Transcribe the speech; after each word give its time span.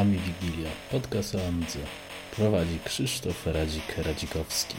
Ami 0.00 0.18
Wigilia, 0.18 0.70
podcast 0.90 1.34
o 1.34 1.38
Amidze. 1.48 1.78
Prowadzi 2.36 2.78
Krzysztof 2.84 3.46
Radzik-Radzikowski. 3.46 4.74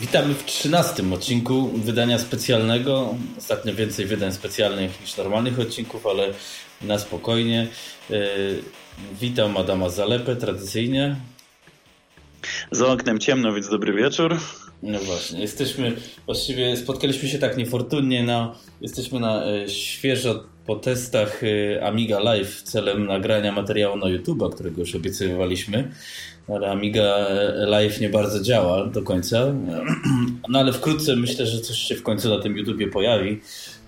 Witamy 0.00 0.34
w 0.34 0.44
trzynastym 0.44 1.12
odcinku 1.12 1.68
wydania 1.68 2.18
specjalnego. 2.18 3.14
Ostatnio 3.38 3.74
więcej 3.74 4.06
wydań 4.06 4.32
specjalnych 4.32 5.00
niż 5.00 5.16
normalnych 5.16 5.60
odcinków, 5.60 6.06
ale 6.06 6.28
na 6.82 6.98
spokojnie. 6.98 7.68
Yy, 8.10 8.18
witam 9.20 9.56
Adama 9.56 9.88
Zalepę 9.88 10.36
tradycyjnie. 10.36 11.16
Za 12.70 12.86
oknem 12.86 13.18
ciemno, 13.18 13.52
więc 13.52 13.68
dobry 13.68 13.92
wieczór. 13.92 14.38
No 14.82 14.98
właśnie, 14.98 15.40
jesteśmy, 15.40 15.92
właściwie 16.26 16.76
spotkaliśmy 16.76 17.28
się 17.28 17.38
tak 17.38 17.56
niefortunnie, 17.56 18.22
na, 18.22 18.54
jesteśmy 18.80 19.20
na 19.20 19.46
e, 19.46 19.68
świeżo 19.68 20.44
po 20.66 20.76
testach 20.76 21.42
e, 21.44 21.84
Amiga 21.86 22.20
Live 22.20 22.62
celem 22.62 23.06
nagrania 23.06 23.52
materiału 23.52 23.96
na 23.96 24.06
YouTube'a, 24.06 24.52
którego 24.52 24.80
już 24.80 24.94
obiecywaliśmy, 24.94 25.90
ale 26.48 26.70
Amiga 26.70 27.26
Live 27.66 28.00
nie 28.00 28.08
bardzo 28.08 28.40
działa 28.40 28.86
do 28.86 29.02
końca, 29.02 29.54
no 30.48 30.58
ale 30.58 30.72
wkrótce 30.72 31.16
myślę, 31.16 31.46
że 31.46 31.60
coś 31.60 31.78
się 31.78 31.94
w 31.94 32.02
końcu 32.02 32.28
na 32.28 32.42
tym 32.42 32.58
YouTubie 32.58 32.88
pojawi. 32.88 33.40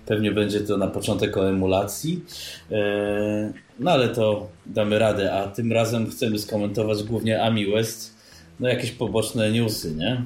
Pewnie 0.05 0.31
będzie 0.31 0.59
to 0.59 0.77
na 0.77 0.87
początek 0.87 1.37
o 1.37 1.49
emulacji. 1.49 2.23
E, 2.71 3.53
no 3.79 3.91
ale 3.91 4.09
to 4.09 4.49
damy 4.65 4.99
radę, 4.99 5.33
a 5.33 5.47
tym 5.47 5.71
razem 5.71 6.09
chcemy 6.09 6.39
skomentować 6.39 7.03
głównie 7.03 7.43
Ami 7.43 7.71
West, 7.71 8.17
no 8.59 8.69
jakieś 8.69 8.91
poboczne 8.91 9.51
newsy, 9.51 9.95
nie? 9.95 10.21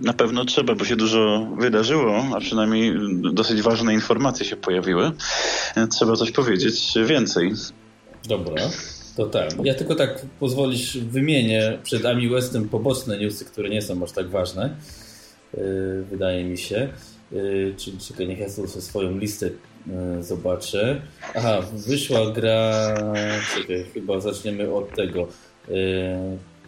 Na 0.00 0.12
pewno 0.12 0.44
trzeba, 0.44 0.74
bo 0.74 0.84
się 0.84 0.96
dużo 0.96 1.48
wydarzyło, 1.58 2.24
a 2.36 2.40
przynajmniej 2.40 2.94
dosyć 3.32 3.62
ważne 3.62 3.94
informacje 3.94 4.46
się 4.46 4.56
pojawiły. 4.56 5.12
Trzeba 5.90 6.16
coś 6.16 6.30
powiedzieć 6.30 6.94
więcej. 7.06 7.52
Dobra, 8.28 8.62
to 9.16 9.26
tak. 9.26 9.50
Ja 9.64 9.74
tylko 9.74 9.94
tak 9.94 10.26
pozwolisz 10.40 10.98
wymienię 10.98 11.78
przed 11.82 12.06
Ami 12.06 12.28
Westem 12.28 12.68
poboczne 12.68 13.18
newsy, 13.18 13.44
które 13.44 13.68
nie 13.68 13.82
są 13.82 14.04
aż 14.04 14.12
tak 14.12 14.30
ważne. 14.30 14.76
Yy, 15.54 16.04
wydaje 16.10 16.44
mi 16.44 16.58
się. 16.58 16.88
Yy, 17.32 17.74
czyli 17.76 17.98
czekaj, 17.98 18.28
niech 18.28 18.38
ja 18.38 18.48
swoją 18.80 19.18
listę 19.18 19.50
zobaczę. 20.20 21.00
Aha, 21.34 21.58
wyszła 21.72 22.30
gra. 22.30 22.94
Czekaj, 23.56 23.84
chyba 23.94 24.20
zaczniemy 24.20 24.74
od 24.74 24.96
tego. 24.96 25.28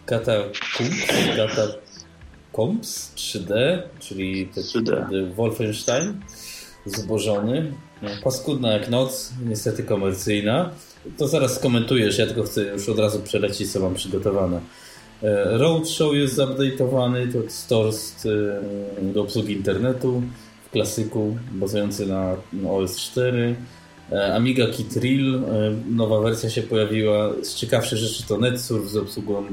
Kata 0.06 0.32
Kata 1.36 1.66
Comps 2.56 3.12
3D, 3.16 3.82
czyli 4.00 4.48
3D. 4.48 5.32
Wolfenstein 5.34 6.20
zbożony. 6.86 7.72
No, 8.02 8.08
paskudna 8.24 8.72
jak 8.72 8.90
noc, 8.90 9.32
niestety 9.46 9.82
komercyjna. 9.82 10.70
To 11.18 11.28
zaraz 11.28 11.56
skomentujesz, 11.56 12.18
ja 12.18 12.26
tylko 12.26 12.42
chcę 12.42 12.64
już 12.64 12.88
od 12.88 12.98
razu 12.98 13.20
przelecić, 13.20 13.72
co 13.72 13.80
mam 13.80 13.94
przygotowane. 13.94 14.60
E, 15.22 15.58
Roadshow 15.58 16.14
jest 16.14 16.38
zupdate'owany, 16.38 17.32
to 17.32 17.38
Stores 17.50 18.26
e, 18.26 19.12
do 19.12 19.22
obsługi 19.22 19.52
internetu 19.52 20.22
w 20.66 20.70
klasyku, 20.70 21.36
bazujący 21.52 22.06
na 22.06 22.36
OS 22.68 22.96
4. 22.96 23.56
E, 24.12 24.34
Amiga 24.34 24.66
Kit 24.66 24.96
Reel, 24.96 25.42
nowa 25.90 26.20
wersja 26.20 26.50
się 26.50 26.62
pojawiła. 26.62 27.30
Z 27.42 27.54
ciekawszych 27.54 27.98
rzeczy 27.98 28.26
to 28.28 28.38
NetSurf 28.38 28.88
z 28.88 28.96
obsługą 28.96 29.44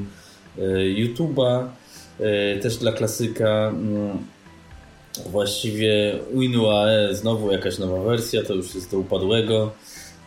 YouTube'a. 0.96 1.68
E, 2.20 2.58
też 2.58 2.76
dla 2.76 2.92
klasyka 2.92 3.68
mm, 3.68 4.18
właściwie 5.26 6.18
WinUAE 6.34 7.14
znowu 7.14 7.52
jakaś 7.52 7.78
nowa 7.78 8.02
wersja, 8.02 8.42
to 8.42 8.54
już 8.54 8.74
jest 8.74 8.90
do 8.90 8.98
upadłego. 8.98 9.72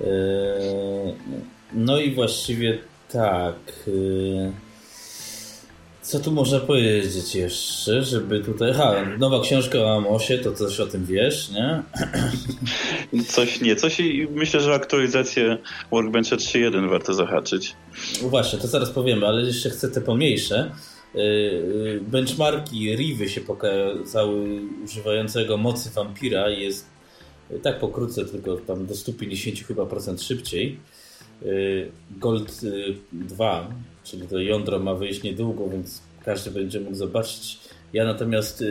E, 0.02 0.06
no 1.74 2.00
i 2.00 2.12
właściwie 2.12 2.78
tak. 3.12 3.56
E, 3.88 4.66
co 6.06 6.20
tu 6.20 6.32
można 6.32 6.59
powiedzieć 6.59 7.36
jeszcze, 7.36 8.04
żeby 8.04 8.40
tutaj... 8.40 8.74
Ha, 8.74 8.94
nowa 9.20 9.42
książka 9.42 9.78
o 9.80 9.98
Amosie, 9.98 10.38
to 10.38 10.52
coś 10.52 10.80
o 10.80 10.88
tym 10.88 11.06
wiesz, 11.06 11.50
nie? 11.52 11.84
Coś 13.34 13.62
nie, 13.62 13.76
coś 13.76 14.00
i 14.00 14.28
myślę, 14.32 14.59
że 14.59 14.74
aktualizację 14.74 15.58
Workbencha 15.92 16.36
3.1 16.36 16.90
warto 16.90 17.14
zahaczyć. 17.14 17.76
Właśnie, 18.22 18.59
to 18.59 18.68
zaraz 18.68 18.90
powiemy, 18.90 19.28
ale 19.28 19.42
jeszcze 19.42 19.70
chcę 19.70 19.90
te 19.90 20.02
pomniejsze. 20.02 20.72
Y, 21.16 21.20
y, 21.20 22.02
benchmarki 22.08 22.96
Rivy 22.96 23.30
się 23.30 23.42
pokazały 23.42 24.62
używającego 24.84 25.58
mocy 25.58 25.90
Vampira 25.90 26.50
jest 26.50 26.86
y, 27.52 27.59
tak 27.59 27.80
pokrótce, 27.80 28.26
tylko 28.26 28.56
tam 28.58 28.86
do 28.86 28.96
150 28.96 29.59
chyba 29.68 29.86
procent 29.86 30.22
szybciej. 30.22 30.80
Gold 32.18 32.62
2, 33.12 33.70
czyli 34.03 34.28
to 34.28 34.40
jądro 34.40 34.80
ma 34.80 34.96
wyjść 34.96 35.24
niedługo, 35.24 35.70
więc 35.70 36.02
każdy 36.26 36.52
będzie 36.52 36.80
mógł 36.80 36.96
zobaczyć. 36.96 37.59
Ja 37.94 38.06
natomiast 38.06 38.64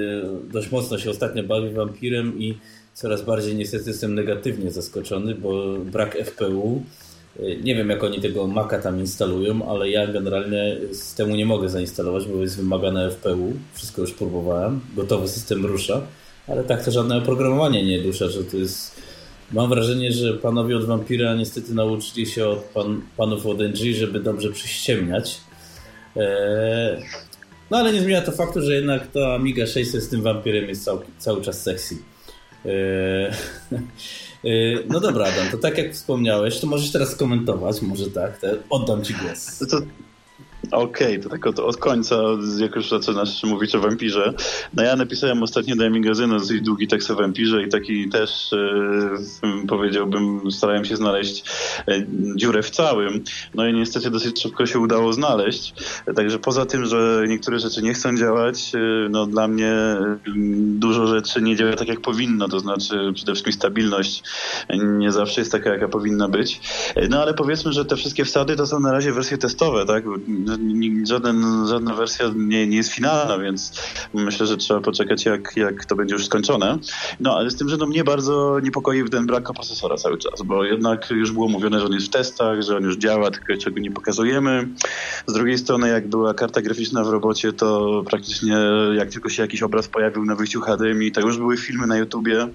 dość 0.52 0.70
mocno 0.70 0.98
się 0.98 1.10
ostatnio 1.10 1.42
bawię 1.42 1.70
Vampirem 1.70 2.38
i 2.38 2.58
coraz 2.94 3.22
bardziej 3.22 3.54
niestety 3.54 3.90
jestem 3.90 4.14
negatywnie 4.14 4.70
zaskoczony, 4.70 5.34
bo 5.34 5.78
brak 5.78 6.16
FPU 6.16 6.82
nie 7.62 7.74
wiem, 7.74 7.90
jak 7.90 8.04
oni 8.04 8.20
tego 8.20 8.46
Maca 8.46 8.78
tam 8.78 9.00
instalują, 9.00 9.68
ale 9.68 9.90
ja 9.90 10.06
generalnie 10.06 10.76
systemu 10.92 11.36
nie 11.36 11.46
mogę 11.46 11.68
zainstalować, 11.68 12.26
bo 12.26 12.40
jest 12.42 12.56
wymagane 12.56 13.10
FPU. 13.10 13.52
Wszystko 13.74 14.02
już 14.02 14.12
próbowałem. 14.12 14.80
Gotowy 14.96 15.28
system 15.28 15.66
rusza, 15.66 16.02
ale 16.48 16.64
tak 16.64 16.84
to 16.84 16.90
żadne 16.90 17.16
oprogramowanie 17.16 17.84
nie 17.84 18.02
rusza, 18.02 18.28
że 18.28 18.44
to 18.44 18.56
jest... 18.56 19.00
Mam 19.52 19.68
wrażenie, 19.68 20.12
że 20.12 20.34
panowie 20.34 20.76
od 20.76 20.84
Vampira 20.84 21.34
niestety 21.34 21.74
nauczyli 21.74 22.26
się 22.26 22.48
od 22.48 22.58
pan, 22.58 23.02
panów 23.16 23.46
od 23.46 23.58
NG, 23.58 23.94
żeby 23.94 24.20
dobrze 24.20 24.52
przyściemniać. 24.52 25.40
Eee... 26.16 27.02
No 27.70 27.78
ale 27.78 27.92
nie 27.92 28.00
zmienia 28.00 28.22
to 28.22 28.32
faktu, 28.32 28.60
że 28.60 28.74
jednak 28.74 29.06
ta 29.06 29.34
Amiga 29.34 29.66
600 29.66 30.02
z 30.02 30.08
tym 30.08 30.22
Vampirem 30.22 30.68
jest 30.68 30.84
cały, 30.84 31.00
cały 31.18 31.42
czas 31.42 31.62
sexy. 31.62 31.96
Eee... 32.64 33.30
Y, 34.46 34.84
no 34.88 35.00
dobra, 35.00 35.26
Adam, 35.26 35.50
to 35.50 35.58
tak 35.58 35.78
jak 35.78 35.92
wspomniałeś, 35.92 36.60
to 36.60 36.66
możesz 36.66 36.92
teraz 36.92 37.16
komentować, 37.16 37.82
może 37.82 38.10
tak, 38.10 38.40
oddam 38.70 39.04
Ci 39.04 39.14
głos. 39.14 39.58
To, 39.70 39.80
Okej, 40.70 41.06
okay, 41.06 41.18
to 41.18 41.28
tak 41.28 41.46
od, 41.46 41.58
od, 41.58 41.76
końca, 41.76 42.16
jak 42.58 42.76
już 42.76 42.88
zaczynasz 42.88 43.42
mówić 43.44 43.74
o 43.74 43.80
wampirze. 43.80 44.34
No 44.74 44.82
ja 44.82 44.96
napisałem 44.96 45.42
ostatnio 45.42 45.76
do 45.76 45.90
magazynu 45.90 46.38
dosyć 46.38 46.60
długi 46.62 46.88
tekst 46.88 47.10
o 47.10 47.14
wampirze 47.14 47.62
i 47.62 47.68
taki 47.68 48.08
też 48.08 48.52
e, 48.52 49.66
powiedziałbym, 49.68 50.52
starałem 50.52 50.84
się 50.84 50.96
znaleźć 50.96 51.44
e, 51.88 52.06
dziurę 52.36 52.62
w 52.62 52.70
całym. 52.70 53.24
No 53.54 53.66
i 53.66 53.74
niestety 53.74 54.10
dosyć 54.10 54.42
szybko 54.42 54.66
się 54.66 54.78
udało 54.78 55.12
znaleźć. 55.12 55.74
Także 56.16 56.38
poza 56.38 56.66
tym, 56.66 56.86
że 56.86 57.24
niektóre 57.28 57.58
rzeczy 57.58 57.82
nie 57.82 57.94
chcą 57.94 58.16
działać, 58.16 58.72
e, 58.74 59.08
no 59.10 59.26
dla 59.26 59.48
mnie 59.48 59.70
e, 59.70 60.18
dużo 60.56 61.06
rzeczy 61.06 61.42
nie 61.42 61.56
działa 61.56 61.76
tak 61.76 61.88
jak 61.88 62.00
powinno, 62.00 62.48
to 62.48 62.60
znaczy 62.60 63.12
przede 63.14 63.32
wszystkim 63.32 63.52
stabilność 63.52 64.22
nie 64.98 65.12
zawsze 65.12 65.40
jest 65.40 65.52
taka, 65.52 65.70
jaka 65.70 65.88
powinna 65.88 66.28
być. 66.28 66.60
No 67.10 67.22
ale 67.22 67.34
powiedzmy, 67.34 67.72
że 67.72 67.84
te 67.84 67.96
wszystkie 67.96 68.24
wsady 68.24 68.56
to 68.56 68.66
są 68.66 68.80
na 68.80 68.92
razie 68.92 69.12
wersje 69.12 69.38
testowe, 69.38 69.86
tak? 69.86 70.04
Żaden, 71.04 71.66
żadna 71.68 71.94
wersja 71.94 72.30
nie, 72.36 72.66
nie 72.66 72.76
jest 72.76 72.92
finalna, 72.92 73.38
więc 73.38 73.72
myślę, 74.14 74.46
że 74.46 74.56
trzeba 74.56 74.80
poczekać, 74.80 75.24
jak, 75.24 75.56
jak 75.56 75.84
to 75.84 75.96
będzie 75.96 76.14
już 76.14 76.26
skończone. 76.26 76.78
No, 77.20 77.36
ale 77.36 77.50
z 77.50 77.56
tym, 77.56 77.68
że 77.68 77.76
no 77.76 77.86
mnie 77.86 78.04
bardzo 78.04 78.60
niepokoi 78.62 79.10
ten 79.10 79.26
brak 79.26 79.52
procesora 79.52 79.96
cały 79.96 80.18
czas, 80.18 80.42
bo 80.42 80.64
jednak 80.64 81.10
już 81.10 81.32
było 81.32 81.48
mówione, 81.48 81.80
że 81.80 81.86
on 81.86 81.92
jest 81.92 82.06
w 82.06 82.10
testach, 82.10 82.62
że 82.62 82.76
on 82.76 82.82
już 82.82 82.96
działa, 82.96 83.30
tylko 83.30 83.56
czego 83.56 83.80
nie 83.80 83.90
pokazujemy. 83.90 84.68
Z 85.26 85.32
drugiej 85.32 85.58
strony, 85.58 85.88
jak 85.88 86.08
była 86.08 86.34
karta 86.34 86.62
graficzna 86.62 87.04
w 87.04 87.08
robocie, 87.08 87.52
to 87.52 88.02
praktycznie 88.10 88.56
jak 88.96 89.10
tylko 89.10 89.28
się 89.28 89.42
jakiś 89.42 89.62
obraz 89.62 89.88
pojawił 89.88 90.24
na 90.24 90.34
wyjściu 90.34 90.60
HDMI, 90.60 91.12
to 91.12 91.20
już 91.20 91.38
były 91.38 91.56
filmy 91.56 91.86
na 91.86 91.96
YouTubie. 91.96 92.48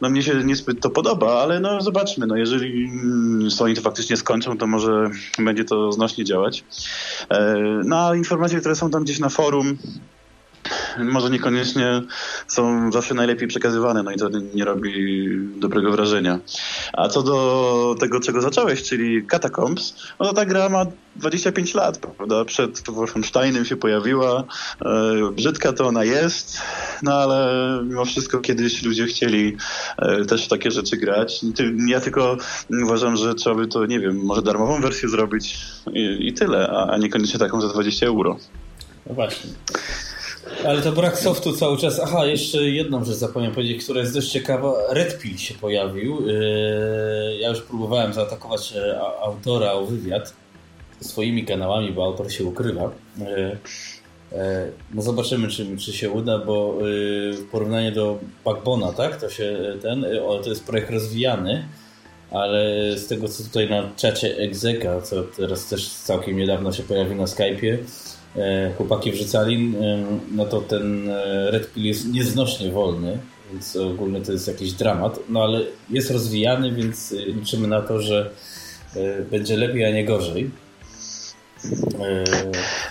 No 0.00 0.10
mnie 0.10 0.22
się 0.22 0.44
niezbyt 0.44 0.80
to 0.80 0.90
podoba, 0.90 1.42
ale 1.42 1.60
no 1.60 1.80
zobaczmy, 1.80 2.26
no 2.26 2.36
jeżeli 2.36 2.90
Sony 3.50 3.74
to 3.74 3.80
faktycznie 3.80 4.16
skończą, 4.16 4.58
to 4.58 4.66
może 4.66 5.10
będzie 5.38 5.64
to 5.64 5.92
znośnie 5.92 6.24
działać. 6.24 6.64
E, 7.42 7.82
no 7.84 8.08
a 8.08 8.16
informacje, 8.16 8.60
które 8.60 8.76
są 8.76 8.90
tam 8.90 9.04
gdzieś 9.04 9.18
na 9.18 9.28
forum, 9.28 9.78
może 10.98 11.30
niekoniecznie 11.30 12.02
są 12.46 12.92
zawsze 12.92 13.14
najlepiej 13.14 13.48
przekazywane, 13.48 14.02
no 14.02 14.10
i 14.10 14.16
to 14.16 14.28
nie 14.54 14.64
robi 14.64 15.28
dobrego 15.56 15.92
wrażenia. 15.92 16.38
A 16.92 17.08
co 17.08 17.22
do 17.22 17.94
tego, 18.00 18.20
czego 18.20 18.40
zacząłeś, 18.40 18.82
czyli 18.82 19.26
Catacombs, 19.26 19.94
no 20.20 20.26
to 20.26 20.32
ta 20.32 20.44
gra 20.44 20.68
ma 20.68 20.86
25 21.16 21.74
lat, 21.74 21.98
prawda? 21.98 22.44
Przed 22.44 22.90
Wolfensteinem 22.90 23.64
się 23.64 23.76
pojawiła, 23.76 24.44
e, 24.84 25.30
brzydka 25.32 25.72
to 25.72 25.86
ona 25.86 26.04
jest, 26.04 26.58
no 27.02 27.14
ale 27.14 27.78
mimo 27.84 28.04
wszystko 28.04 28.38
kiedyś 28.38 28.82
ludzie 28.82 29.06
chcieli 29.06 29.56
e, 29.98 30.24
też 30.24 30.44
w 30.44 30.48
takie 30.48 30.70
rzeczy 30.70 30.96
grać. 30.96 31.40
Ja 31.86 32.00
tylko 32.00 32.36
uważam, 32.84 33.16
że 33.16 33.34
trzeba 33.34 33.56
by 33.56 33.66
to, 33.66 33.86
nie 33.86 34.00
wiem, 34.00 34.16
może 34.16 34.42
darmową 34.42 34.80
wersję 34.80 35.08
zrobić 35.08 35.58
i, 35.92 36.28
i 36.28 36.32
tyle, 36.32 36.68
a, 36.68 36.86
a 36.86 36.98
niekoniecznie 36.98 37.38
taką 37.38 37.60
za 37.60 37.68
20 37.68 38.06
euro. 38.06 38.38
No 39.06 39.14
właśnie. 39.14 39.50
Ale 40.66 40.82
to 40.82 40.92
brak 40.92 41.18
softu 41.18 41.52
cały 41.52 41.78
czas. 41.78 42.00
Aha, 42.04 42.26
jeszcze 42.26 42.62
jedną 42.62 43.04
rzecz 43.04 43.16
zapomniałem 43.16 43.54
powiedzieć, 43.54 43.84
która 43.84 44.00
jest 44.00 44.14
dość 44.14 44.30
ciekawa. 44.30 44.74
Red 44.90 45.18
Pill 45.18 45.38
się 45.38 45.54
pojawił. 45.54 46.26
Yy, 46.26 47.36
ja 47.40 47.48
już 47.48 47.60
próbowałem 47.60 48.12
zaatakować 48.12 48.72
e, 48.76 49.00
autora 49.00 49.72
o 49.72 49.86
wywiad 49.86 50.34
swoimi 51.00 51.44
kanałami, 51.44 51.92
bo 51.92 52.04
autor 52.04 52.32
się 52.32 52.44
ukrywa. 52.44 52.90
Yy, 53.18 53.56
E, 54.34 54.68
no 54.94 55.02
zobaczymy, 55.02 55.48
czy, 55.48 55.76
czy 55.76 55.92
się 55.92 56.10
uda, 56.10 56.38
bo 56.38 56.78
y, 56.88 57.32
w 57.32 57.50
porównaniu 57.50 57.92
do 57.92 58.18
Backbona, 58.44 58.92
tak, 58.92 59.20
to 59.20 59.30
się 59.30 59.58
ten, 59.82 60.04
y, 60.04 60.20
to 60.42 60.48
jest 60.48 60.66
projekt 60.66 60.90
rozwijany, 60.90 61.64
ale 62.30 62.64
z 62.96 63.06
tego 63.06 63.28
co 63.28 63.44
tutaj 63.44 63.70
na 63.70 63.90
czacie 63.96 64.36
Exeka, 64.38 65.00
co 65.00 65.22
teraz 65.22 65.66
też 65.66 65.88
całkiem 65.88 66.36
niedawno 66.36 66.72
się 66.72 66.82
pojawił 66.82 67.14
na 67.14 67.24
Skype'ie, 67.24 67.72
e, 67.72 67.78
chłopaki 68.76 69.12
wrzucali, 69.12 69.74
no 70.34 70.44
to 70.44 70.60
ten 70.60 71.08
e, 71.08 71.50
Red 71.50 71.72
Pill 71.72 71.84
jest 71.84 72.12
nieznośnie 72.12 72.70
wolny, 72.70 73.18
więc 73.52 73.76
ogólnie 73.76 74.20
to 74.20 74.32
jest 74.32 74.48
jakiś 74.48 74.72
dramat, 74.72 75.20
no 75.28 75.42
ale 75.42 75.60
jest 75.90 76.10
rozwijany, 76.10 76.72
więc 76.72 77.12
liczymy 77.12 77.68
na 77.68 77.82
to, 77.82 78.00
że 78.00 78.30
będzie 79.30 79.56
lepiej, 79.56 79.84
a 79.84 79.90
nie 79.90 80.04
gorzej. 80.04 80.50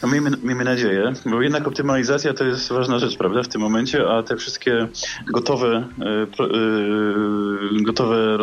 No 0.04 0.08
miejmy, 0.08 0.32
miejmy 0.44 0.64
nadzieję, 0.64 1.14
bo 1.26 1.42
jednak 1.42 1.68
optymalizacja 1.68 2.34
to 2.34 2.44
jest 2.44 2.70
ważna 2.70 3.00
rzecz, 3.00 3.18
prawda, 3.18 3.44
w 3.44 3.48
tym 3.48 3.62
momencie, 3.62 4.10
a 4.10 4.24
te 4.24 4.38
wszystkie 4.38 4.88
gotowe, 5.34 5.88
e, 6.00 6.44
e, 6.44 7.84
gotowe 7.84 8.38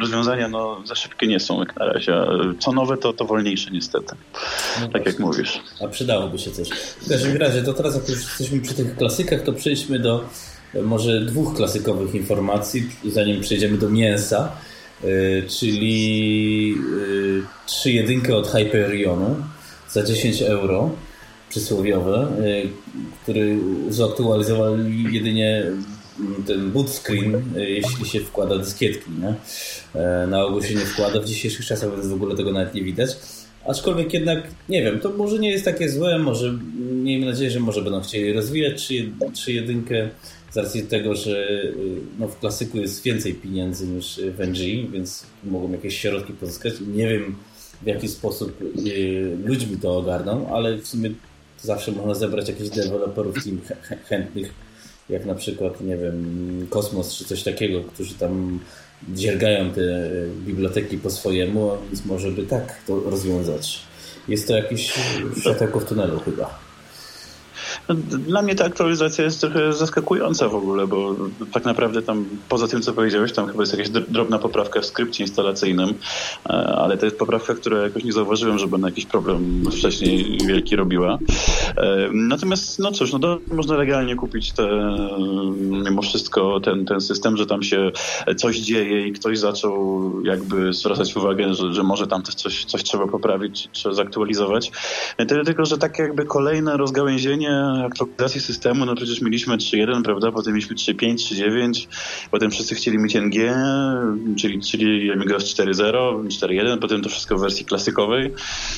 rozwiązania 0.00 0.48
no, 0.48 0.82
za 0.84 0.94
szybkie 0.94 1.26
nie 1.26 1.40
są 1.40 1.60
jak 1.60 1.76
na 1.76 1.86
razie. 1.86 2.14
Co 2.58 2.72
nowe, 2.72 2.96
to, 2.96 3.12
to 3.12 3.24
wolniejsze 3.24 3.70
niestety. 3.70 4.14
No 4.80 4.88
tak 4.88 5.06
jak 5.06 5.18
mówisz. 5.18 5.60
A 5.84 5.88
przydałoby 5.88 6.38
się 6.38 6.50
coś. 6.50 6.68
W 6.70 7.08
każdym 7.08 7.36
razie, 7.36 7.62
to 7.62 7.72
teraz 7.72 7.94
jak 7.94 8.08
już 8.08 8.18
jesteśmy 8.18 8.60
przy 8.60 8.74
tych 8.74 8.96
klasykach, 8.96 9.42
to 9.42 9.52
przejdźmy 9.52 9.98
do 9.98 10.24
może 10.82 11.20
dwóch 11.20 11.56
klasykowych 11.56 12.14
informacji, 12.14 12.90
zanim 13.04 13.40
przejdziemy 13.40 13.78
do 13.78 13.88
mięsa. 13.88 14.52
E, 15.04 15.42
czyli 15.42 16.74
e, 16.74 17.66
trzy 17.66 17.92
jedynkę 17.92 18.36
od 18.36 18.48
Hyperionu 18.48 19.36
za 19.90 20.02
10 20.02 20.42
euro 20.42 20.90
przysłowiowe, 21.48 22.28
e, 22.40 22.62
który 23.22 23.58
zaktualizowali 23.88 25.14
jedynie 25.14 25.64
ten 26.46 26.70
boot 26.70 26.90
screen, 26.90 27.42
jeśli 27.56 28.06
się 28.06 28.20
wkłada 28.20 28.58
dyskietki. 28.58 29.10
Nie? 29.10 29.34
Na 30.26 30.44
ogół 30.44 30.62
się 30.62 30.74
nie 30.74 30.86
wkłada 30.86 31.20
w 31.20 31.24
dzisiejszych 31.24 31.66
czasach, 31.66 32.06
w 32.06 32.12
ogóle 32.12 32.36
tego 32.36 32.52
nawet 32.52 32.74
nie 32.74 32.82
widać. 32.82 33.10
Aczkolwiek 33.66 34.14
jednak, 34.14 34.38
nie 34.68 34.82
wiem, 34.82 35.00
to 35.00 35.10
może 35.10 35.38
nie 35.38 35.50
jest 35.50 35.64
takie 35.64 35.88
złe, 35.88 36.18
może 36.18 36.58
miejmy 36.92 37.26
nadzieję, 37.26 37.50
że 37.50 37.60
może 37.60 37.82
będą 37.82 38.00
chcieli 38.00 38.32
rozwijać 38.32 38.88
czy 39.34 39.52
jedynkę 39.52 40.10
z 40.50 40.56
racji 40.56 40.82
tego, 40.82 41.14
że 41.14 41.62
y, 41.62 41.74
no, 42.18 42.28
w 42.28 42.38
klasyku 42.38 42.78
jest 42.78 43.02
więcej 43.02 43.34
pieniędzy 43.34 43.86
niż 43.86 44.20
w 44.36 44.40
NG, 44.40 44.90
więc 44.92 45.26
mogą 45.44 45.72
jakieś 45.72 45.98
środki 45.98 46.32
pozyskać. 46.32 46.74
Nie 46.94 47.08
wiem 47.08 47.36
w 47.82 47.86
jaki 47.86 48.08
sposób 48.08 48.62
y, 48.86 49.38
ludźmi 49.44 49.76
to 49.76 49.96
ogarną, 49.96 50.54
ale 50.54 50.76
w 50.76 50.86
sumie 50.86 51.10
zawsze 51.62 51.92
można 51.92 52.14
zebrać 52.14 52.48
jakichś 52.48 52.70
deweloperów 52.70 53.44
team 53.44 53.60
chętnych, 54.04 54.54
jak 55.08 55.26
na 55.26 55.34
przykład, 55.34 55.80
nie 55.80 55.96
wiem, 55.96 56.66
Kosmos 56.70 57.14
czy 57.14 57.24
coś 57.24 57.42
takiego, 57.42 57.80
którzy 57.80 58.14
tam 58.14 58.60
dziergają 59.14 59.70
te 59.70 59.80
y, 59.80 60.30
biblioteki 60.46 60.98
po 60.98 61.10
swojemu, 61.10 61.70
więc 61.86 62.04
może 62.04 62.30
by 62.30 62.42
tak 62.42 62.82
to 62.86 63.00
rozwiązać. 63.00 63.78
Jest 64.28 64.48
to 64.48 64.56
jakiś 64.56 64.92
światełko 65.40 65.80
w 65.80 65.84
tunelu 65.84 66.20
chyba. 66.20 66.65
Dla 68.28 68.42
mnie 68.42 68.54
ta 68.54 68.64
aktualizacja 68.64 69.24
jest 69.24 69.40
trochę 69.40 69.72
zaskakująca 69.72 70.48
w 70.48 70.54
ogóle, 70.54 70.86
bo 70.86 71.14
tak 71.52 71.64
naprawdę 71.64 72.02
tam 72.02 72.24
poza 72.48 72.68
tym, 72.68 72.82
co 72.82 72.92
powiedziałeś, 72.92 73.32
tam 73.32 73.46
chyba 73.46 73.62
jest 73.62 73.72
jakaś 73.72 73.88
drobna 73.88 74.38
poprawka 74.38 74.80
w 74.80 74.86
skrypcie 74.86 75.24
instalacyjnym, 75.24 75.94
e, 76.48 76.52
ale 76.52 76.98
to 76.98 77.06
jest 77.06 77.18
poprawka, 77.18 77.54
która 77.54 77.82
jakoś 77.82 78.04
nie 78.04 78.12
zauważyłem, 78.12 78.58
żeby 78.58 78.78
na 78.78 78.88
jakiś 78.88 79.06
problem 79.06 79.64
wcześniej 79.72 80.38
wielki 80.46 80.76
robiła. 80.76 81.18
E, 81.76 82.08
natomiast, 82.12 82.78
no 82.78 82.92
cóż, 82.92 83.12
no 83.12 83.38
można 83.52 83.76
legalnie 83.76 84.16
kupić 84.16 84.52
te, 84.52 84.68
mimo 85.58 86.02
wszystko 86.02 86.60
ten, 86.60 86.84
ten 86.84 87.00
system, 87.00 87.36
że 87.36 87.46
tam 87.46 87.62
się 87.62 87.92
coś 88.36 88.56
dzieje 88.56 89.06
i 89.06 89.12
ktoś 89.12 89.38
zaczął 89.38 90.12
jakby 90.24 90.72
zwracać 90.72 91.16
uwagę, 91.16 91.54
że, 91.54 91.74
że 91.74 91.82
może 91.82 92.06
tam 92.06 92.22
też 92.22 92.34
coś, 92.34 92.64
coś 92.64 92.82
trzeba 92.82 93.06
poprawić, 93.06 93.68
czy 93.72 93.94
zaktualizować. 93.94 94.72
Tyle 95.28 95.44
tylko, 95.44 95.64
że 95.64 95.78
tak 95.78 95.98
jakby 95.98 96.24
kolejne 96.24 96.76
rozgałęzienie 96.76 97.75
aktualizacji 97.84 98.40
systemu, 98.40 98.86
no 98.86 98.94
przecież 98.94 99.20
mieliśmy 99.20 99.56
3.1, 99.56 100.02
prawda, 100.02 100.32
potem 100.32 100.54
mieliśmy 100.54 100.76
3.5, 100.76 101.14
3.9, 101.14 101.86
potem 102.30 102.50
wszyscy 102.50 102.74
chcieli 102.74 102.98
mieć 102.98 103.16
NG, 103.16 103.54
czyli, 104.38 104.60
czyli 104.60 105.12
Amiga 105.12 105.36
4.0, 105.36 106.26
4.1, 106.26 106.78
potem 106.78 107.02
to 107.02 107.08
wszystko 107.08 107.36
w 107.36 107.40
wersji 107.40 107.64
klasykowej. 107.64 108.34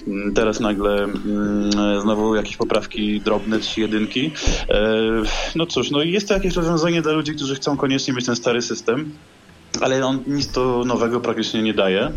Mm, 0.06 0.34
teraz 0.34 0.60
nagle 0.60 1.04
mm, 1.04 2.00
znowu 2.00 2.34
jakieś 2.34 2.56
poprawki 2.56 3.20
drobne, 3.20 3.58
3.1. 3.58 4.30
E, 4.68 5.22
no 5.56 5.66
cóż, 5.66 5.90
no 5.90 6.02
jest 6.02 6.28
to 6.28 6.34
jakieś 6.34 6.54
rozwiązanie 6.54 7.02
dla 7.02 7.12
ludzi, 7.12 7.34
którzy 7.34 7.54
chcą 7.54 7.76
koniecznie 7.76 8.14
mieć 8.14 8.26
ten 8.26 8.36
stary 8.36 8.62
system 8.62 9.12
ale 9.80 10.06
on 10.06 10.22
nic 10.26 10.48
to 10.48 10.84
nowego 10.86 11.20
praktycznie 11.20 11.62
nie 11.62 11.74
daje. 11.74 12.12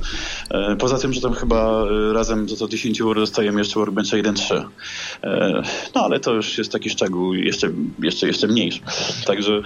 E, 0.49 0.75
poza 0.75 0.97
tym, 0.97 1.13
że 1.13 1.21
tam 1.21 1.33
chyba 1.33 1.83
e, 1.83 2.13
razem 2.13 2.49
za 2.49 2.55
to 2.55 2.67
10 2.67 3.01
euro 3.01 3.21
dostajemy 3.21 3.59
jeszcze 3.59 3.79
Workbencha 3.79 4.17
1.3. 4.17 4.63
E, 5.23 5.61
no 5.95 6.05
ale 6.05 6.19
to 6.19 6.33
już 6.33 6.57
jest 6.57 6.71
taki 6.71 6.89
szczegół 6.89 7.33
jeszcze, 7.33 7.71
jeszcze, 7.99 8.27
jeszcze 8.27 8.47
mniejszy. 8.47 8.79
Także 9.25 9.61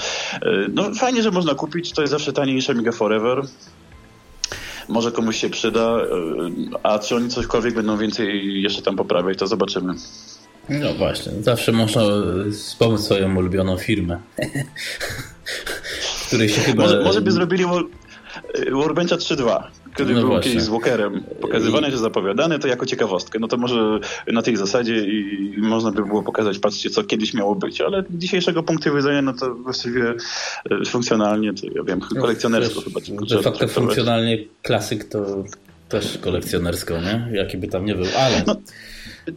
no, 0.74 0.94
fajnie, 0.94 1.24
że 1.24 1.32
można 1.32 1.56
kupić. 1.56 1.92
To 1.92 2.02
jest 2.02 2.12
zawsze 2.12 2.34
taniejsze 2.34 2.72
Amiga 2.72 2.92
Forever. 2.92 3.42
Może 4.90 5.12
komuś 5.12 5.38
się 5.38 5.50
przyda, 5.50 5.98
a 6.84 7.00
czy 7.00 7.16
oni 7.16 7.30
cośkolwiek 7.30 7.74
będą 7.76 7.98
więcej 7.98 8.62
jeszcze 8.62 8.82
tam 8.82 8.96
poprawiać, 8.96 9.38
to 9.38 9.48
zobaczymy. 9.48 9.94
No 10.70 10.94
właśnie, 10.94 11.32
zawsze 11.42 11.72
można 11.72 12.02
wspomnieć 12.52 13.02
swoją 13.02 13.36
ulubioną 13.36 13.78
firmę. 13.78 14.20
której 16.36 16.50
się 16.50 16.62
chyba... 16.62 16.84
Może, 16.84 17.02
może 17.04 17.22
by 17.22 17.32
zrobili 17.32 17.66
Warbencha 18.72 19.16
3.2, 19.16 19.64
który 19.94 20.14
no 20.14 20.20
był 20.20 20.30
właśnie. 20.30 20.52
kiedyś 20.52 20.66
z 20.66 20.70
Walkerem 20.70 21.24
pokazywany, 21.42 21.92
czy 21.92 21.98
zapowiadany, 21.98 22.60
to 22.60 22.68
jako 22.68 22.86
ciekawostkę. 22.86 23.40
No 23.40 23.48
to 23.48 23.58
może 23.58 24.00
na 24.28 24.42
tej 24.42 24.58
zasadzie 24.58 24.98
i 24.98 25.56
można 25.58 25.92
by 25.92 26.06
było 26.06 26.24
pokazać, 26.24 26.60
patrzcie, 26.60 26.90
co 26.90 27.04
kiedyś 27.04 27.34
miało 27.34 27.56
być, 27.56 27.82
ale 27.82 28.04
z 28.10 28.18
dzisiejszego 28.18 28.64
punktu 28.64 28.96
widzenia, 28.96 29.22
no 29.22 29.34
to 29.34 29.56
właściwie 29.56 30.14
e, 30.82 30.86
funkcjonalnie, 30.86 31.54
to 31.54 31.68
ja 31.76 31.84
wiem, 31.84 32.02
no, 32.16 32.22
kolekcjonersko 32.22 32.82
chyba. 32.82 33.00
De 33.30 33.42
facto 33.42 33.68
funkcjonalnie 33.68 34.38
klasyk 34.62 35.04
to 35.04 35.44
też 35.90 36.18
kolekcjonersko, 36.18 37.02
nie? 37.02 37.28
Jaki 37.32 37.58
by 37.58 37.68
tam 37.68 37.86
nie 37.86 37.96
był, 37.96 38.06
ale... 38.18 38.44
No, 38.48 38.56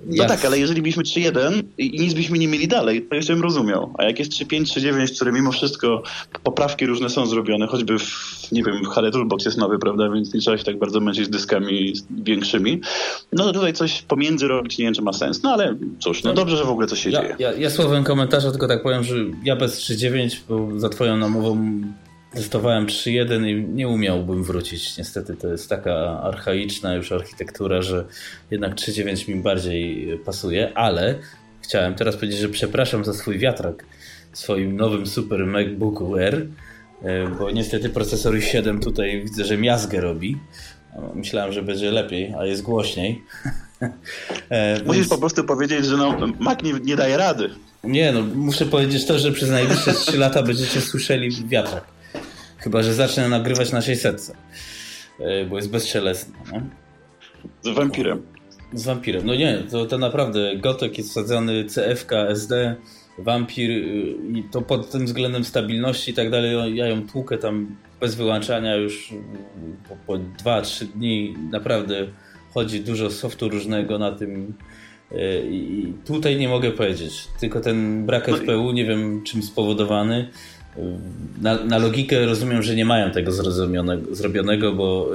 no 0.06 0.24
tak, 0.24 0.44
ale 0.44 0.58
jeżeli 0.58 0.82
byliśmy 0.82 1.02
3-1 1.02 1.62
i 1.78 2.00
nic 2.00 2.14
byśmy 2.14 2.38
nie 2.38 2.48
mieli 2.48 2.68
dalej, 2.68 3.02
to 3.02 3.14
jeszcze 3.14 3.32
bym 3.32 3.42
rozumiał. 3.42 3.94
A 3.98 4.04
jak 4.04 4.18
jest 4.18 4.32
3-5, 4.32 4.62
3-9, 4.62 5.14
które 5.16 5.32
mimo 5.32 5.52
wszystko 5.52 6.02
poprawki 6.42 6.86
różne 6.86 7.08
są 7.10 7.26
zrobione, 7.26 7.66
choćby 7.66 7.98
w, 7.98 8.48
nie 8.52 8.62
wiem, 8.62 8.84
w 8.84 8.88
HL 8.88 9.10
Toolbox 9.10 9.44
jest 9.44 9.58
nowy, 9.58 9.78
prawda, 9.78 10.10
więc 10.10 10.34
nie 10.34 10.40
trzeba 10.40 10.58
się 10.58 10.64
tak 10.64 10.78
bardzo 10.78 11.00
męczyć 11.00 11.26
z 11.26 11.30
dyskami 11.30 11.92
większymi, 12.10 12.80
no 13.32 13.44
to 13.44 13.52
tutaj 13.52 13.72
coś 13.72 14.02
pomiędzy 14.02 14.48
robić 14.48 14.78
nie 14.78 14.84
wiem, 14.84 14.94
czy 14.94 15.02
ma 15.02 15.12
sens. 15.12 15.42
No 15.42 15.50
ale 15.50 15.76
cóż, 16.00 16.22
no 16.22 16.32
dobrze, 16.32 16.56
że 16.56 16.64
w 16.64 16.70
ogóle 16.70 16.86
coś 16.86 17.02
się 17.02 17.10
ja, 17.10 17.20
dzieje. 17.20 17.36
Ja, 17.38 17.52
ja 17.52 17.70
słowem 17.70 18.04
komentarza 18.04 18.50
tylko 18.50 18.68
tak 18.68 18.82
powiem, 18.82 19.04
że 19.04 19.14
ja 19.44 19.56
bez 19.56 19.80
3.9, 19.80 20.36
bo 20.48 20.80
za 20.80 20.88
twoją 20.88 21.16
namową 21.16 21.82
Testowałem 22.34 22.86
3.1 22.86 23.46
i 23.46 23.68
nie 23.68 23.88
umiałbym 23.88 24.44
wrócić. 24.44 24.98
Niestety 24.98 25.36
to 25.36 25.48
jest 25.48 25.68
taka 25.68 26.20
archaiczna 26.22 26.94
już 26.94 27.12
architektura, 27.12 27.82
że 27.82 28.04
jednak 28.50 28.74
3.9 28.74 29.28
mi 29.28 29.42
bardziej 29.42 30.18
pasuje, 30.24 30.72
ale 30.74 31.14
chciałem 31.62 31.94
teraz 31.94 32.16
powiedzieć, 32.16 32.40
że 32.40 32.48
przepraszam 32.48 33.04
za 33.04 33.14
swój 33.14 33.38
wiatrak 33.38 33.84
w 34.32 34.38
swoim 34.38 34.76
nowym 34.76 35.06
super 35.06 35.46
MacBooku 35.46 36.16
Air, 36.16 36.46
e, 37.02 37.28
bo 37.28 37.50
niestety 37.50 37.88
procesor 37.88 38.34
i7 38.34 38.82
tutaj 38.82 39.22
widzę, 39.22 39.44
że 39.44 39.58
miazgę 39.58 40.00
robi. 40.00 40.36
Myślałem, 41.14 41.52
że 41.52 41.62
będzie 41.62 41.90
lepiej, 41.90 42.34
a 42.38 42.44
jest 42.44 42.62
głośniej. 42.62 43.22
E, 44.50 44.82
Musisz 44.84 44.96
Więc... 44.96 45.08
po 45.08 45.18
prostu 45.18 45.44
powiedzieć, 45.44 45.86
że 45.86 45.96
no, 45.96 46.16
Mac 46.40 46.62
nie, 46.62 46.72
nie 46.72 46.96
daje 46.96 47.16
rady. 47.16 47.50
Nie, 47.84 48.12
no 48.12 48.22
muszę 48.34 48.66
powiedzieć 48.66 49.06
to, 49.06 49.18
że 49.18 49.32
przez 49.32 49.50
najbliższe 49.50 49.92
3 49.94 50.18
lata 50.18 50.42
będziecie 50.42 50.80
słyszeli 50.80 51.30
wiatrak. 51.48 51.84
Chyba, 52.58 52.82
że 52.82 52.94
zacznę 52.94 53.28
nagrywać 53.28 53.72
na 53.72 53.82
600, 53.82 54.32
e, 55.20 55.44
bo 55.44 55.56
jest 55.56 55.70
bezszelestny. 55.70 56.34
Nie? 56.52 56.62
Z 57.62 57.76
wampirem. 57.76 58.22
Z 58.72 58.84
wampirem. 58.84 59.26
No 59.26 59.34
nie, 59.34 59.58
to, 59.70 59.86
to 59.86 59.98
naprawdę 59.98 60.56
Gotek 60.56 60.98
jest 60.98 61.10
wsadzony 61.10 61.64
CFK, 61.64 62.12
SD, 62.12 62.76
wampir 63.18 63.70
i 64.34 64.44
to 64.50 64.62
pod 64.62 64.90
tym 64.90 65.06
względem 65.06 65.44
stabilności 65.44 66.10
i 66.10 66.14
tak 66.14 66.30
dalej, 66.30 66.76
ja 66.76 66.86
ją 66.86 67.08
tłukę 67.08 67.38
tam 67.38 67.76
bez 68.00 68.14
wyłączania 68.14 68.76
już 68.76 69.14
po, 69.88 69.96
po 70.06 70.24
2-3 70.44 70.86
dni 70.86 71.34
naprawdę 71.50 72.06
chodzi 72.54 72.80
dużo 72.80 73.10
softu 73.10 73.48
różnego 73.48 73.98
na 73.98 74.12
tym 74.12 74.54
y, 75.12 75.16
i 75.50 75.92
tutaj 76.06 76.36
nie 76.36 76.48
mogę 76.48 76.70
powiedzieć. 76.70 77.28
Tylko 77.40 77.60
ten 77.60 78.06
brak 78.06 78.26
FPU, 78.26 78.64
no 78.64 78.72
nie 78.72 78.84
wiem 78.84 79.22
czym 79.24 79.42
spowodowany. 79.42 80.30
Na, 81.40 81.64
na, 81.64 81.78
logikę 81.78 82.26
rozumiem, 82.26 82.62
że 82.62 82.74
nie 82.74 82.84
mają 82.84 83.10
tego 83.10 83.32
zrobionego, 84.12 84.72
bo, 84.72 85.10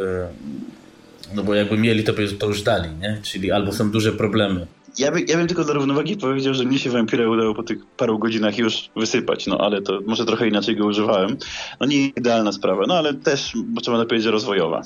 no 1.36 1.44
bo 1.44 1.54
jakby 1.54 1.78
mieli, 1.78 2.04
to, 2.04 2.14
to 2.40 2.48
już 2.48 2.62
dali, 2.62 2.90
nie? 3.02 3.20
Czyli 3.24 3.52
albo 3.52 3.72
są 3.72 3.92
duże 3.92 4.12
problemy. 4.12 4.68
Ja, 4.98 5.12
by, 5.12 5.22
ja 5.22 5.38
bym 5.38 5.48
tylko 5.48 5.64
dla 5.64 5.74
równowagi 5.74 6.18
powiedział, 6.18 6.54
że 6.54 6.64
mnie 6.64 6.80
się 6.80 6.90
Vampira 6.90 7.30
udało 7.30 7.56
po 7.56 7.64
tych 7.64 7.78
paru 7.98 8.20
godzinach 8.20 8.58
już 8.58 8.90
wysypać, 8.96 9.48
no 9.48 9.58
ale 9.58 9.82
to 9.82 10.00
może 10.06 10.26
trochę 10.26 10.48
inaczej 10.48 10.76
go 10.76 10.86
używałem. 10.86 11.38
No 11.80 11.86
nie 11.86 12.08
idealna 12.08 12.52
sprawa, 12.52 12.84
no 12.88 12.94
ale 12.94 13.14
też, 13.14 13.54
bo 13.66 13.82
trzeba 13.82 13.98
powiedzieć, 14.06 14.24
że 14.24 14.32
rozwojowa. 14.32 14.82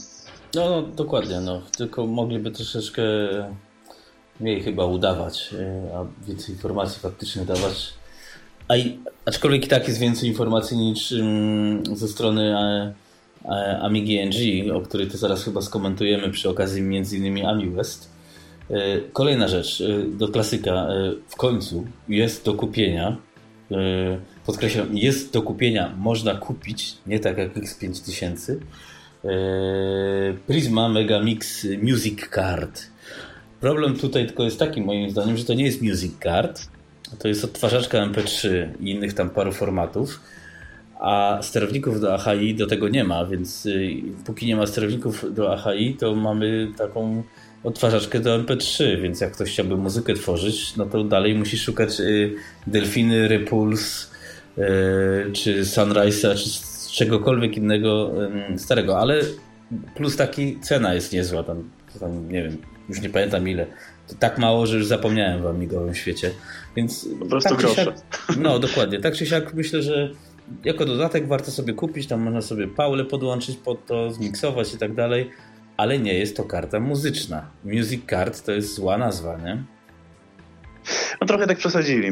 No, 0.56 0.70
no 0.70 0.82
dokładnie, 0.82 1.42
no. 1.42 1.62
Tylko 1.78 2.08
mogliby 2.08 2.52
troszeczkę 2.52 3.04
mniej 4.40 4.64
chyba 4.64 4.86
udawać, 4.86 5.50
e, 5.60 5.98
a 5.98 6.26
więcej 6.28 6.56
informacji 6.56 7.00
faktycznie 7.02 7.46
dawać. 7.46 7.94
A 8.68 8.74
aczkolwiek 9.26 9.66
i 9.66 9.68
tak 9.68 9.88
jest 9.88 10.00
więcej 10.00 10.30
informacji 10.30 10.78
niż 10.78 11.12
um, 11.12 11.96
ze 11.96 12.08
strony 12.08 12.58
e, 12.58 12.94
e, 13.46 13.80
Amigi 13.82 14.26
NG, 14.26 14.72
o 14.76 14.82
której 14.82 15.08
to 15.08 15.18
zaraz 15.18 15.44
chyba 15.44 15.62
skomentujemy 15.62 16.30
przy 16.30 16.50
okazji 16.50 16.82
między 16.82 17.18
innymi 17.18 17.46
Ami 17.46 17.70
West. 17.70 18.10
E, 18.70 19.00
kolejna 19.14 19.48
rzecz 19.48 19.84
do 20.08 20.28
klasyka. 20.28 20.88
W 21.28 21.36
końcu 21.36 21.86
jest 22.10 22.46
do 22.46 22.54
kupienia. 22.54 23.18
Podkreślam, 24.46 24.98
jest 24.98 25.34
do 25.34 25.42
kupienia, 25.42 25.94
można 25.98 26.36
kupić, 26.36 26.98
nie 27.08 27.20
tak 27.20 27.38
jak 27.38 27.54
X5000. 27.54 28.56
Prisma 30.48 30.90
Mega 30.90 31.20
Mix 31.20 31.68
Music 31.84 32.30
Card. 32.36 32.82
Problem 33.60 33.96
tutaj 33.96 34.28
tylko 34.28 34.44
jest 34.44 34.60
taki, 34.60 34.82
moim 34.82 35.10
zdaniem, 35.10 35.38
że 35.38 35.46
to 35.46 35.54
nie 35.54 35.66
jest 35.66 35.82
Music 35.82 36.14
Card. 36.24 36.68
To 37.20 37.28
jest 37.28 37.44
odtwarzaczka 37.44 37.98
MP3 37.98 38.50
i 38.80 38.92
innych 38.92 39.14
tam 39.14 39.30
paru 39.30 39.52
formatów. 39.52 40.22
A 41.00 41.40
sterowników 41.42 42.02
do 42.02 42.14
AHI 42.14 42.56
do 42.56 42.68
tego 42.68 42.90
nie 42.90 43.04
ma, 43.04 43.26
więc 43.26 43.68
póki 44.26 44.46
nie 44.46 44.56
ma 44.56 44.68
sterowników 44.68 45.34
do 45.34 45.54
AHI, 45.54 45.96
to 46.00 46.16
mamy 46.16 46.68
taką 46.78 47.24
odtwarzaczkę 47.64 48.20
do 48.20 48.40
MP3, 48.40 49.02
więc 49.02 49.22
jak 49.22 49.32
ktoś 49.32 49.52
chciałby 49.52 49.78
muzykę 49.78 50.14
tworzyć, 50.14 50.76
no 50.76 50.86
to 50.86 51.04
dalej 51.04 51.36
musi 51.36 51.58
szukać 51.58 52.00
y, 52.00 52.36
Delfiny, 52.68 53.28
Repulse, 53.28 54.08
y, 54.58 54.62
czy 55.34 55.62
Sunrise'a, 55.62 56.36
czy 56.36 56.50
czegokolwiek 56.92 57.58
innego 57.58 58.12
y, 58.54 58.60
starego, 58.60 59.00
ale 59.00 59.22
plus 59.96 60.16
taki 60.16 60.60
cena 60.60 60.94
jest 60.94 61.14
niezła, 61.14 61.44
tam, 61.44 61.70
tam 62.00 62.32
nie 62.32 62.44
wiem, 62.44 62.58
już 62.90 63.02
nie 63.02 63.10
pamiętam 63.10 63.50
ile. 63.50 63.66
To 64.08 64.16
tak 64.16 64.38
mało, 64.38 64.66
że 64.66 64.78
już 64.78 64.88
zapomniałem 64.88 65.42
w 65.42 65.48
amigowym 65.48 65.96
świecie. 65.96 66.32
Więc 66.76 67.10
po 67.20 67.26
prostu 67.26 67.50
tak 67.50 67.60
grosze. 67.60 67.94
no 68.38 68.60
dokładnie. 68.60 69.00
Tak 69.00 69.16
czy 69.16 69.26
siak 69.26 69.54
myślę, 69.54 69.82
że 69.82 70.10
jako 70.64 70.86
dodatek 70.86 71.28
warto 71.28 71.52
sobie 71.52 71.74
kupić, 71.74 72.08
tam 72.08 72.22
można 72.22 72.42
sobie 72.42 72.68
Paulę 72.68 73.06
podłączyć 73.06 73.58
pod 73.58 73.86
to, 73.86 74.12
zmiksować 74.12 74.74
i 74.74 74.78
tak 74.78 74.94
dalej 74.94 75.32
ale 75.78 76.00
nie 76.00 76.14
jest 76.14 76.38
to 76.38 76.44
karta 76.44 76.80
muzyczna. 76.80 77.50
Music 77.64 78.06
card 78.10 78.46
to 78.46 78.52
jest 78.52 78.76
zła 78.76 78.98
nazwa, 78.98 79.38
nie? 79.38 79.64
No 81.22 81.28
trochę 81.28 81.48
tak 81.48 81.58
przesadzili. 81.58 82.12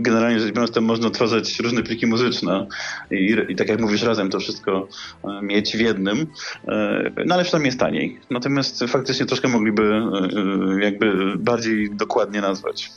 Generalnie 0.00 0.40
rzecz 0.40 0.52
biorąc, 0.52 0.70
to 0.70 0.80
można 0.80 1.10
tworzyć 1.10 1.60
różne 1.60 1.82
pliki 1.82 2.06
muzyczne 2.06 2.66
i, 3.10 3.36
i, 3.48 3.56
tak 3.56 3.68
jak 3.68 3.80
mówisz, 3.80 4.02
razem 4.02 4.30
to 4.30 4.40
wszystko 4.40 4.88
e, 5.24 5.42
mieć 5.42 5.76
w 5.76 5.80
jednym, 5.80 6.26
e, 6.68 7.10
no 7.26 7.34
ale 7.34 7.44
przynajmniej 7.44 7.68
jest 7.68 7.80
taniej. 7.80 8.20
Natomiast 8.30 8.84
faktycznie 8.88 9.26
troszkę 9.26 9.48
mogliby 9.48 9.82
e, 9.82 10.84
jakby 10.84 11.36
bardziej 11.38 11.90
dokładnie 11.90 12.40
nazwać. 12.40 12.90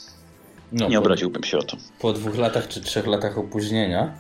No, 0.72 0.90
Nie 0.90 1.00
obraziłbym 1.00 1.44
się 1.44 1.58
o 1.58 1.64
to. 1.64 1.78
Po 2.00 2.14
dwóch 2.14 2.38
latach 2.38 2.68
czy 2.68 2.82
trzech 2.82 3.08
latach 3.08 3.38
opóźnienia, 3.38 4.14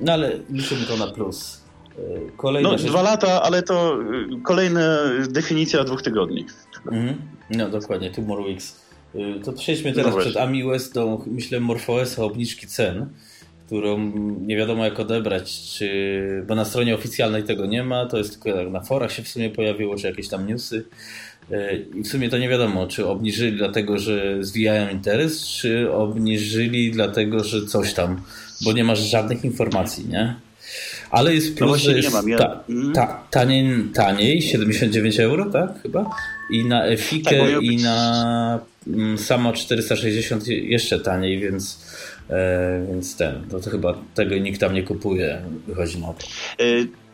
no 0.00 0.12
ale 0.12 0.38
liczymy 0.50 0.86
to 0.86 0.96
na 0.96 1.06
plus. 1.06 1.60
Kolejna 2.36 2.70
no, 2.70 2.78
rzecz... 2.78 2.90
dwa 2.90 3.02
lata, 3.02 3.42
ale 3.42 3.62
to 3.62 3.98
kolejna 4.42 4.80
definicja 5.28 5.84
dwóch 5.84 6.02
tygodni. 6.02 6.46
Mhm. 6.86 7.16
No 7.50 7.68
dokładnie, 7.68 8.10
Tomorrow 8.10 8.46
Weeks. 8.46 8.87
Y, 9.18 9.40
to 9.44 9.52
przejdźmy 9.52 9.92
teraz 9.92 10.14
no 10.14 10.20
przed 10.20 10.36
AMI 10.36 10.64
West 10.64 10.94
do, 10.94 11.24
myślę, 11.26 11.60
MorphOS 11.60 12.18
obniżki 12.18 12.66
cen, 12.66 13.06
którą 13.66 14.12
nie 14.40 14.56
wiadomo 14.56 14.84
jak 14.84 15.00
odebrać, 15.00 15.60
czy, 15.60 16.44
bo 16.48 16.54
na 16.54 16.64
stronie 16.64 16.94
oficjalnej 16.94 17.42
tego 17.42 17.66
nie 17.66 17.82
ma, 17.82 18.06
to 18.06 18.18
jest 18.18 18.42
tylko 18.42 18.70
na 18.70 18.80
forach 18.80 19.12
się 19.12 19.22
w 19.22 19.28
sumie 19.28 19.50
pojawiło, 19.50 19.96
czy 19.96 20.06
jakieś 20.06 20.28
tam 20.28 20.46
newsy. 20.46 20.84
Y, 21.50 21.86
I 21.94 22.02
w 22.02 22.08
sumie 22.08 22.28
to 22.28 22.38
nie 22.38 22.48
wiadomo, 22.48 22.86
czy 22.86 23.06
obniżyli 23.06 23.56
dlatego, 23.56 23.98
że 23.98 24.44
zwijają 24.44 24.90
interes, 24.90 25.46
czy 25.46 25.92
obniżyli 25.92 26.90
dlatego, 26.90 27.44
że 27.44 27.66
coś 27.66 27.94
tam, 27.94 28.20
bo 28.64 28.72
nie 28.72 28.84
masz 28.84 28.98
żadnych 28.98 29.44
informacji, 29.44 30.08
nie? 30.08 30.34
Ale 31.10 31.34
jest 31.34 31.56
plus, 31.56 31.70
no 31.70 31.78
że 31.78 31.96
jest 31.96 32.26
ja... 32.26 32.38
ta, 32.38 32.60
mhm. 32.68 32.92
ta, 32.92 33.22
taniej, 33.30 33.84
taniej, 33.94 34.42
79 34.42 35.20
euro, 35.20 35.50
tak 35.50 35.82
chyba? 35.82 36.10
I 36.50 36.64
na 36.64 36.86
Efikę 36.86 37.38
tak, 37.38 37.62
i 37.62 37.76
na 37.76 38.60
samo 39.16 39.52
460 39.52 40.46
jeszcze 40.46 41.00
taniej, 41.00 41.40
więc, 41.40 41.86
e, 42.30 42.86
więc 42.88 43.16
ten, 43.16 43.46
no 43.52 43.60
to 43.60 43.70
chyba 43.70 43.98
tego 44.14 44.38
nikt 44.38 44.60
tam 44.60 44.74
nie 44.74 44.82
kupuje, 44.82 45.42
wychodzi 45.66 45.98
na 45.98 46.06
to. 46.06 46.26
Y 46.64 47.07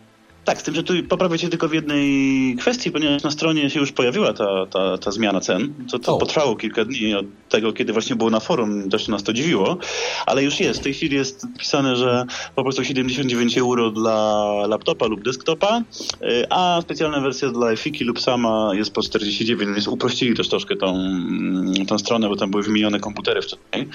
tak, 0.44 0.60
z 0.60 0.62
tym, 0.62 0.74
że 0.74 0.82
tu 0.82 0.94
poprawię 1.08 1.38
się 1.38 1.48
tylko 1.48 1.68
w 1.68 1.74
jednej 1.74 2.56
kwestii, 2.56 2.90
ponieważ 2.90 3.22
na 3.22 3.30
stronie 3.30 3.70
się 3.70 3.80
już 3.80 3.92
pojawiła 3.92 4.32
ta, 4.32 4.66
ta, 4.70 4.98
ta 4.98 5.10
zmiana 5.10 5.40
cen. 5.40 5.74
To, 5.90 5.98
to 5.98 6.18
potrwało 6.18 6.56
kilka 6.56 6.84
dni 6.84 7.14
od 7.14 7.26
tego, 7.48 7.72
kiedy 7.72 7.92
właśnie 7.92 8.16
było 8.16 8.30
na 8.30 8.40
forum, 8.40 8.90
też 8.90 9.08
nas 9.08 9.22
to 9.22 9.32
dziwiło, 9.32 9.76
ale 10.26 10.44
już 10.44 10.60
jest. 10.60 10.80
W 10.80 10.82
tej 10.82 10.94
chwili 10.94 11.16
jest 11.16 11.46
pisane, 11.58 11.96
że 11.96 12.24
po 12.54 12.62
prostu 12.62 12.84
79 12.84 13.58
euro 13.58 13.90
dla 13.90 14.44
laptopa 14.66 15.06
lub 15.06 15.22
desktopa, 15.22 15.82
y, 16.22 16.46
a 16.50 16.78
specjalna 16.82 17.20
wersja 17.20 17.50
dla 17.50 17.70
Efiki 17.70 18.04
lub 18.04 18.20
sama 18.20 18.70
jest 18.74 18.94
po 18.94 19.02
49, 19.02 19.74
więc 19.74 19.88
uprościli 19.88 20.36
też 20.36 20.48
troszkę 20.48 20.76
tą, 20.76 20.94
mm, 20.94 21.86
tą 21.86 21.98
stronę, 21.98 22.28
bo 22.28 22.36
tam 22.36 22.50
były 22.50 22.62
wymienione 22.62 23.00
komputery 23.00 23.42
wcześniej. 23.42 23.88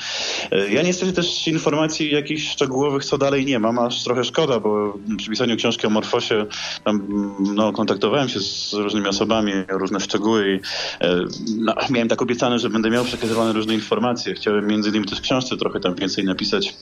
Y, 0.53 0.71
ja 0.71 0.81
niestety 0.81 1.13
też 1.13 1.47
informacji 1.47 2.11
jakichś 2.11 2.49
szczegółowych 2.49 3.05
co 3.05 3.17
dalej 3.17 3.45
nie 3.45 3.59
mam, 3.59 3.79
aż 3.79 4.03
trochę 4.03 4.23
szkoda, 4.23 4.59
bo 4.59 4.97
przy 5.17 5.29
pisaniu 5.29 5.57
książki 5.57 5.87
o 5.87 5.89
Morfosie 5.89 6.38
tam, 6.83 7.07
no, 7.39 7.73
kontaktowałem 7.73 8.29
się 8.29 8.39
z 8.39 8.73
różnymi 8.73 9.07
osobami, 9.07 9.51
różne 9.69 9.99
szczegóły 9.99 10.53
i 10.55 10.59
e, 11.05 11.25
no, 11.57 11.73
miałem 11.89 12.07
tak 12.07 12.21
obiecane, 12.21 12.59
że 12.59 12.69
będę 12.69 12.89
miał 12.89 13.05
przekazywane 13.05 13.53
różne 13.53 13.73
informacje. 13.73 14.33
Chciałem 14.33 14.67
między 14.67 14.89
innymi 14.89 15.05
też 15.05 15.19
w 15.19 15.21
książce 15.21 15.57
trochę 15.57 15.79
tam 15.79 15.95
więcej 15.95 16.25
napisać 16.25 16.73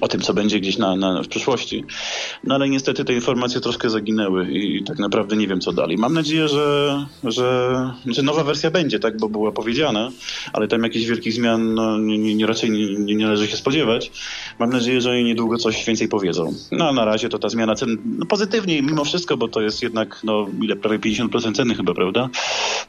o 0.00 0.08
tym, 0.08 0.20
co 0.20 0.34
będzie 0.34 0.60
gdzieś 0.60 0.78
na, 0.78 0.96
na, 0.96 1.22
w 1.22 1.28
przyszłości. 1.28 1.84
No 2.44 2.54
ale 2.54 2.68
niestety 2.68 3.04
te 3.04 3.12
informacje 3.12 3.60
troszkę 3.60 3.90
zaginęły 3.90 4.52
i 4.52 4.84
tak 4.84 4.98
naprawdę 4.98 5.36
nie 5.36 5.46
wiem, 5.46 5.60
co 5.60 5.72
dalej. 5.72 5.96
Mam 5.96 6.14
nadzieję, 6.14 6.48
że, 6.48 7.06
że, 7.24 7.70
że 8.06 8.22
nowa 8.22 8.44
wersja 8.44 8.70
będzie, 8.70 8.98
tak, 8.98 9.18
bo 9.18 9.28
była 9.28 9.52
powiedziane, 9.52 10.10
ale 10.52 10.68
tam 10.68 10.82
jakichś 10.82 11.06
wielkich 11.06 11.32
zmian 11.32 11.74
no, 11.74 11.98
nie, 11.98 12.34
nie, 12.34 12.46
raczej 12.46 12.70
nie, 12.70 12.94
nie, 12.94 13.24
należy 13.24 13.46
się 13.46 13.56
spodziewać. 13.56 14.12
Mam 14.58 14.70
nadzieję, 14.70 15.00
że 15.00 15.22
niedługo 15.22 15.56
coś 15.56 15.84
więcej 15.84 16.08
powiedzą. 16.08 16.54
No 16.72 16.88
a 16.88 16.92
na 16.92 17.04
razie 17.04 17.28
to 17.28 17.38
ta 17.38 17.48
zmiana 17.48 17.74
cen 17.74 17.98
no, 18.18 18.26
pozytywnie 18.26 18.82
mimo 18.82 19.04
wszystko, 19.04 19.36
bo 19.36 19.48
to 19.48 19.60
jest 19.60 19.82
jednak, 19.82 20.20
no 20.24 20.46
ile, 20.62 20.76
prawie 20.76 20.98
50% 20.98 21.54
ceny 21.54 21.74
chyba, 21.74 21.94
prawda? 21.94 22.28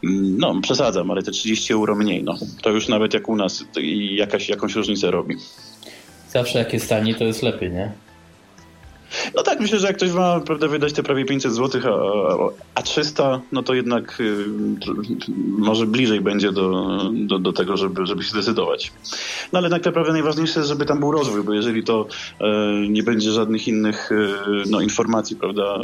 No, 0.04 0.62
przesadzam, 0.62 1.12
ale 1.12 1.24
te 1.24 1.32
30 1.32 1.74
euro 1.74 1.96
mniej, 1.96 2.24
no. 2.24 2.38
To 2.62 2.70
już 2.70 2.88
nawet 2.88 3.14
jak 3.14 3.30
u 3.30 3.36
nas 3.36 3.66
jakaś, 4.12 4.50
jakąś 4.50 4.76
różnicę 4.76 5.12
robi. 5.12 5.36
Zawsze 6.30 6.60
jak 6.60 6.74
jest 6.74 6.90
taniej, 6.90 7.16
to 7.16 7.24
jest 7.24 7.44
lepiej, 7.44 7.72
nie? 7.72 7.92
No 9.36 9.44
tak, 9.44 9.60
myślę, 9.60 9.80
że 9.80 9.88
jak 9.88 9.96
ktoś 9.96 10.12
ma 10.12 10.40
prawda, 10.40 10.68
wydać 10.68 10.94
te 10.94 11.04
prawie 11.04 11.26
500 11.26 11.54
zł, 11.54 11.82
a, 12.76 12.80
a 12.80 12.82
300, 12.82 13.42
no 13.52 13.64
to 13.64 13.74
jednak 13.74 14.20
y, 14.20 14.46
może 15.58 15.86
bliżej 15.86 16.22
będzie 16.22 16.52
do, 16.52 17.00
do, 17.14 17.40
do 17.40 17.54
tego, 17.54 17.78
żeby, 17.78 18.06
żeby 18.06 18.24
się 18.24 18.30
zdecydować. 18.30 18.92
No 19.54 19.60
ale 19.60 19.70
tak 19.70 19.86
naprawdę 19.86 20.12
najważniejsze 20.12 20.60
jest, 20.60 20.70
żeby 20.70 20.86
tam 20.86 21.00
był 21.00 21.12
rozwój, 21.12 21.44
bo 21.44 21.54
jeżeli 21.54 21.84
to 21.84 22.08
y, 22.42 22.90
nie 22.90 23.04
będzie 23.04 23.32
żadnych 23.32 23.68
innych 23.68 24.12
y, 24.12 24.34
no, 24.70 24.82
informacji, 24.82 25.36
prawda, 25.36 25.80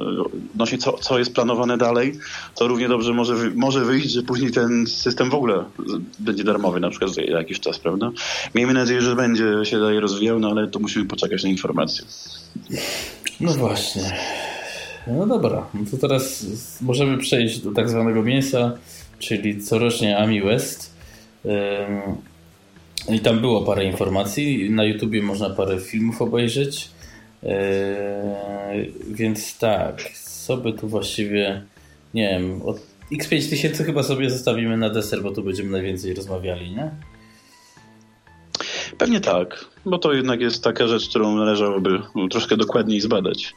odnośnie 0.54 0.78
co, 0.78 0.94
co 0.94 1.20
jest 1.20 1.34
planowane 1.34 1.78
dalej, 1.78 2.20
to 2.56 2.68
równie 2.68 2.88
dobrze 2.88 3.14
może, 3.14 3.36
może 3.56 3.86
wyjść, 3.86 4.12
że 4.12 4.24
później 4.24 4.52
ten 4.52 4.88
system 4.88 5.30
w 5.30 5.36
ogóle 5.36 5.64
będzie 6.20 6.44
darmowy 6.44 6.80
na 6.80 6.90
przykład 6.90 7.14
za 7.14 7.22
jakiś 7.22 7.60
czas, 7.60 7.80
prawda? 7.80 8.12
Miejmy 8.56 8.74
nadzieję, 8.74 9.02
że 9.02 9.16
będzie 9.16 9.46
się 9.64 9.80
dalej 9.80 10.00
rozwijał, 10.00 10.40
no 10.40 10.50
ale 10.50 10.68
to 10.68 10.80
musimy 10.80 11.06
poczekać 11.06 11.44
na 11.44 11.50
informacje. 11.50 12.06
No 13.40 13.54
właśnie. 13.54 14.02
No 15.08 15.28
dobra, 15.28 15.68
no 15.74 15.82
to 15.92 15.98
teraz 15.98 16.46
możemy 16.82 17.18
przejść 17.18 17.60
do 17.60 17.72
tak 17.72 17.90
zwanego 17.90 18.24
mięsa, 18.24 18.78
czyli 19.20 19.64
corocznie 19.64 20.18
Ami 20.18 20.42
West. 20.42 20.96
I 23.10 23.20
tam 23.20 23.42
było 23.42 23.62
parę 23.62 23.86
informacji. 23.86 24.70
Na 24.70 24.84
YouTubie 24.84 25.22
można 25.22 25.50
parę 25.50 25.80
filmów 25.80 26.22
obejrzeć. 26.22 26.90
Więc 29.08 29.58
tak, 29.58 30.12
co 30.14 30.58
by 30.58 30.74
tu 30.74 30.88
właściwie, 30.88 31.62
nie 32.14 32.30
wiem, 32.30 32.62
od 32.62 32.78
X5000 33.12 33.86
chyba 33.86 34.04
sobie 34.04 34.30
zostawimy 34.30 34.78
na 34.78 34.90
deser, 34.90 35.24
bo 35.24 35.32
tu 35.32 35.44
będziemy 35.44 35.70
najwięcej 35.70 36.14
rozmawiali, 36.14 36.72
nie? 36.72 36.92
Pewnie 38.98 39.20
tak, 39.20 39.66
bo 39.86 39.98
to 39.98 40.14
jednak 40.14 40.42
jest 40.42 40.64
taka 40.64 40.88
rzecz, 40.88 41.10
którą 41.10 41.36
należałoby 41.36 42.02
troszkę 42.32 42.58
dokładniej 42.58 43.02
zbadać. 43.02 43.54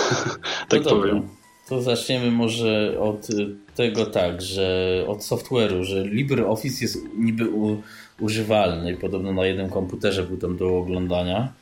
tak 0.68 0.84
no 0.84 0.90
powiem. 0.90 1.28
To 1.68 1.82
zaczniemy 1.82 2.30
może 2.30 3.00
od 3.00 3.26
tego 3.74 4.06
tak, 4.06 4.42
że 4.42 5.04
od 5.06 5.18
software'u, 5.18 5.82
że 5.82 6.04
LibreOffice 6.04 6.84
jest 6.84 6.98
niby 7.18 7.50
u, 7.50 7.82
używalny 8.20 8.92
i 8.92 8.96
podobno 8.96 9.32
na 9.32 9.46
jednym 9.46 9.70
komputerze 9.70 10.22
był 10.22 10.36
tam 10.36 10.56
do 10.56 10.78
oglądania. 10.78 11.52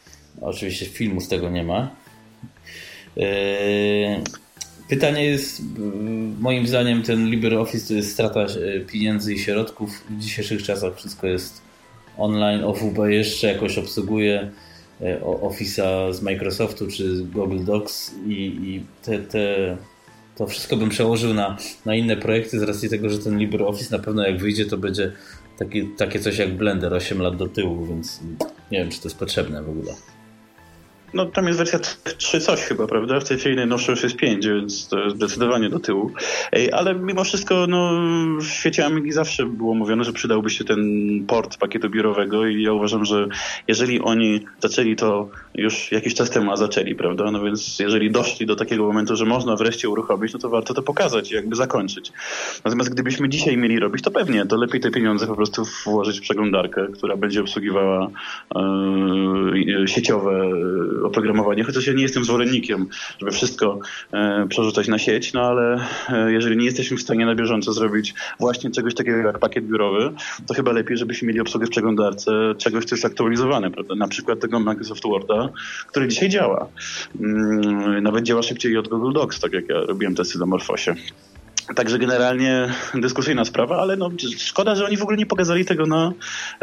Oczywiście 0.41 0.87
filmu 0.87 1.21
z 1.21 1.29
tego 1.29 1.51
nie 1.51 1.65
ma. 1.65 1.91
Yy, 3.17 3.25
pytanie 4.89 5.25
jest, 5.25 5.63
moim 6.41 6.67
zdaniem 6.67 7.03
ten 7.03 7.31
LibreOffice 7.31 7.89
to 7.89 7.95
jest 7.95 8.13
strata 8.13 8.41
e, 8.41 8.81
pieniędzy 8.81 9.35
i 9.35 9.39
środków. 9.39 10.05
W 10.11 10.19
dzisiejszych 10.19 10.63
czasach 10.63 10.97
wszystko 10.97 11.27
jest 11.27 11.64
online. 12.19 12.65
OWB 12.65 12.99
jeszcze 13.09 13.47
jakoś 13.47 13.79
obsługuje 13.79 14.51
e, 15.01 15.21
Office'a 15.21 16.13
z 16.13 16.23
Microsoftu 16.23 16.87
czy 16.87 17.25
Google 17.25 17.65
Docs 17.65 18.15
i, 18.27 18.33
i 18.33 18.85
te, 19.03 19.19
te, 19.19 19.77
to 20.37 20.47
wszystko 20.47 20.77
bym 20.77 20.89
przełożył 20.89 21.35
na, 21.35 21.57
na 21.87 21.95
inne 21.95 22.17
projekty 22.17 22.59
z 22.59 22.63
racji 22.63 22.89
tego, 22.89 23.11
że 23.11 23.19
ten 23.19 23.39
LibreOffice 23.39 23.97
na 23.97 24.03
pewno 24.03 24.27
jak 24.27 24.39
wyjdzie 24.39 24.67
to 24.67 24.79
będzie 24.79 25.13
taki, 25.59 25.89
takie 25.89 26.21
coś 26.21 26.39
jak 26.39 26.57
Blender 26.57 26.95
8 26.95 27.19
lat 27.23 27.37
do 27.37 27.49
tyłu, 27.49 27.87
więc 27.87 28.21
nie 28.73 28.79
wiem 28.79 28.91
czy 28.91 29.01
to 29.01 29.09
jest 29.09 29.19
potrzebne 29.19 29.63
w 29.63 29.69
ogóle. 29.69 29.95
No 31.15 31.27
tam 31.27 31.47
jest 31.47 31.59
wersja 31.59 31.79
3 32.19 32.41
coś 32.41 32.61
chyba, 32.61 32.87
prawda? 32.87 33.21
W 33.21 33.25
tej 33.25 33.57
najnowszej 33.57 33.93
już 33.93 34.03
jest 34.03 34.17
5, 34.17 34.47
więc 34.47 34.89
to 34.89 34.99
jest 34.99 35.17
zdecydowanie 35.17 35.69
do 35.69 35.79
tyłu. 35.79 36.11
Ale 36.73 36.95
mimo 36.95 37.25
wszystko 37.25 37.67
no, 37.69 37.91
w 38.41 38.47
świecie 38.47 38.87
Amigi 38.87 39.13
zawsze 39.13 39.47
było 39.47 39.75
mówione, 39.75 40.05
że 40.05 40.13
przydałby 40.13 40.51
się 40.51 40.65
ten 40.65 40.81
port 41.27 41.57
pakietu 41.57 41.91
biurowego 41.91 42.47
i 42.47 42.63
ja 42.63 42.73
uważam, 42.73 43.05
że 43.05 43.27
jeżeli 43.69 44.01
oni 44.01 44.41
zaczęli 44.61 44.97
to 44.97 45.29
już 45.55 45.93
jakiś 45.93 46.15
czas 46.15 46.31
temu, 46.31 46.53
a 46.53 46.57
zaczęli, 46.57 46.95
prawda? 46.95 47.31
No 47.31 47.43
więc 47.43 47.79
jeżeli 47.79 48.11
doszli 48.11 48.47
do 48.47 48.57
takiego 48.57 48.85
momentu, 48.85 49.17
że 49.17 49.25
można 49.25 49.57
wreszcie 49.57 49.89
uruchomić, 49.89 50.33
no 50.33 50.39
to 50.39 50.49
warto 50.49 50.75
to 50.75 50.83
pokazać 50.83 51.33
i 51.33 51.35
jakby 51.35 51.57
zakończyć. 51.57 52.13
Natomiast 52.65 52.91
gdybyśmy 52.91 53.29
dzisiaj 53.29 53.57
mieli 53.57 53.79
robić, 53.79 54.03
to 54.03 54.11
pewnie, 54.11 54.47
to 54.47 54.57
lepiej 54.57 54.81
te 54.81 54.91
pieniądze 54.91 55.27
po 55.27 55.37
prostu 55.37 55.63
włożyć 55.85 56.19
w 56.19 56.23
przeglądarkę, 56.23 56.87
która 56.93 57.17
będzie 57.17 57.41
obsługiwała 57.41 58.11
e, 58.55 59.89
sieciowe 59.89 60.51
oprogramowanie, 61.05 61.65
chociaż 61.65 61.87
ja 61.87 61.93
nie 61.93 62.03
jestem 62.03 62.25
zwolennikiem, 62.25 62.87
żeby 63.19 63.33
wszystko 63.33 63.79
e, 64.13 64.47
przerzucać 64.49 64.89
na 64.89 64.99
sieć, 64.99 65.33
no 65.33 65.43
ale 65.43 65.87
e, 66.09 66.33
jeżeli 66.33 66.57
nie 66.57 66.65
jesteśmy 66.65 66.97
w 66.97 67.03
stanie 67.03 67.27
na 67.27 67.35
bieżąco 67.35 67.73
zrobić 67.73 68.15
właśnie 68.41 68.71
czegoś 68.71 68.95
takiego 68.95 69.17
jak 69.17 69.39
pakiet 69.39 69.67
biurowy, 69.67 70.11
to 70.47 70.55
chyba 70.55 70.73
lepiej, 70.73 70.97
żebyśmy 70.97 71.29
mieli 71.29 71.41
obsługę 71.41 71.67
w 71.67 71.71
przeglądarce 71.71 72.33
czegoś, 72.59 72.85
co 72.85 72.95
jest 72.95 73.05
aktualizowane, 73.05 73.71
prawda? 73.71 73.95
Na 73.95 74.09
przykład 74.09 74.41
tego 74.41 74.61
Microsoft 74.61 75.03
Worda, 75.03 75.49
który 75.87 76.09
dzisiaj 76.09 76.29
działa. 76.29 76.69
Mm, 77.21 78.03
nawet 78.03 78.25
działa 78.25 78.43
szybciej 78.43 78.77
od 78.77 78.89
Google 78.89 79.13
Docs, 79.13 79.41
tak 79.41 79.53
jak 79.53 79.69
ja 79.69 79.81
robiłem 79.81 80.15
testy 80.15 80.39
na 80.39 80.47
Morfosie. 80.47 80.95
Także 81.77 81.99
generalnie 81.99 82.69
dyskusyjna 82.95 83.45
sprawa, 83.45 83.77
ale 83.77 83.97
no, 83.97 84.11
szkoda, 84.39 84.75
że 84.75 84.85
oni 84.85 84.97
w 84.97 85.03
ogóle 85.03 85.17
nie 85.17 85.27
pokazali 85.27 85.65
tego 85.65 85.87
na 85.87 86.13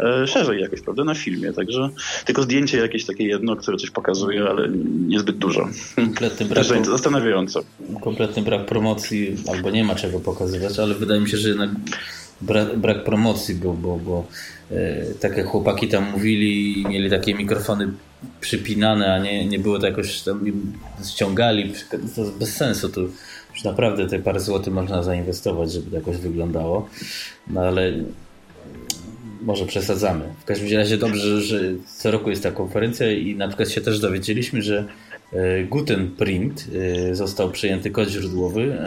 e, 0.00 0.26
szerzej 0.26 0.60
jakoś, 0.60 0.80
prawda, 0.80 1.04
na 1.04 1.14
filmie. 1.14 1.52
Także 1.52 1.88
tylko 2.24 2.42
zdjęcie 2.42 2.78
jakieś 2.78 3.06
takie 3.06 3.24
jedno, 3.24 3.56
które 3.56 3.76
coś 3.76 3.90
pokazuje, 3.90 4.44
ale 4.44 4.68
niezbyt 5.06 5.38
dużo. 5.38 5.68
Kompletny 5.96 6.46
brak. 6.46 6.66
Też 6.66 6.86
zastanawiająco. 6.86 7.60
Kompletny 8.00 8.42
brak 8.42 8.66
promocji, 8.66 9.36
albo 9.52 9.70
nie 9.70 9.84
ma 9.84 9.94
czego 9.94 10.20
pokazywać, 10.20 10.78
ale 10.78 10.94
wydaje 10.94 11.20
mi 11.20 11.30
się, 11.30 11.36
że 11.36 11.48
jednak 11.48 11.70
brak, 12.40 12.78
brak 12.78 13.04
promocji 13.04 13.54
był, 13.54 13.74
bo, 13.74 13.98
bo 13.98 14.26
e, 14.70 15.04
tak 15.20 15.36
jak 15.36 15.46
chłopaki 15.46 15.88
tam 15.88 16.10
mówili, 16.10 16.84
mieli 16.88 17.10
takie 17.10 17.34
mikrofony 17.34 17.92
przypinane, 18.40 19.14
a 19.14 19.18
nie, 19.18 19.46
nie 19.46 19.58
było 19.58 19.78
to 19.78 19.86
jakoś 19.86 20.20
tam 20.20 20.44
ściągali, 21.04 21.72
to 22.16 22.22
bez 22.38 22.56
sensu. 22.56 22.88
To 22.88 23.00
już 23.52 23.64
naprawdę 23.64 24.06
te 24.06 24.18
parę 24.18 24.40
złotych 24.40 24.74
można 24.74 25.02
zainwestować, 25.02 25.72
żeby 25.72 25.90
to 25.90 25.96
jakoś 25.96 26.16
wyglądało. 26.16 26.88
No 27.46 27.60
ale 27.60 27.92
może 29.42 29.66
przesadzamy. 29.66 30.24
W 30.40 30.44
każdym 30.44 30.78
razie 30.78 30.98
dobrze, 30.98 31.40
że 31.40 31.60
co 31.96 32.10
roku 32.10 32.30
jest 32.30 32.42
ta 32.42 32.50
konferencja 32.50 33.12
i 33.12 33.36
na 33.36 33.48
przykład 33.48 33.70
się 33.70 33.80
też 33.80 34.00
dowiedzieliśmy, 34.00 34.62
że 34.62 34.84
e, 35.32 35.64
Gutenprint 35.64 36.66
e, 37.08 37.14
został 37.14 37.50
przyjęty 37.50 37.90
kod 37.90 38.08
źródłowy 38.08 38.78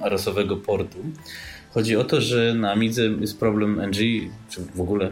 arosowego 0.00 0.56
portu. 0.56 0.98
Chodzi 1.70 1.96
o 1.96 2.04
to, 2.04 2.20
że 2.20 2.54
na 2.54 2.72
Amidze 2.72 3.02
jest 3.02 3.40
problem 3.40 3.80
NG, 3.80 3.96
czy 4.50 4.60
w 4.74 4.80
ogóle 4.80 5.06
e, 5.06 5.10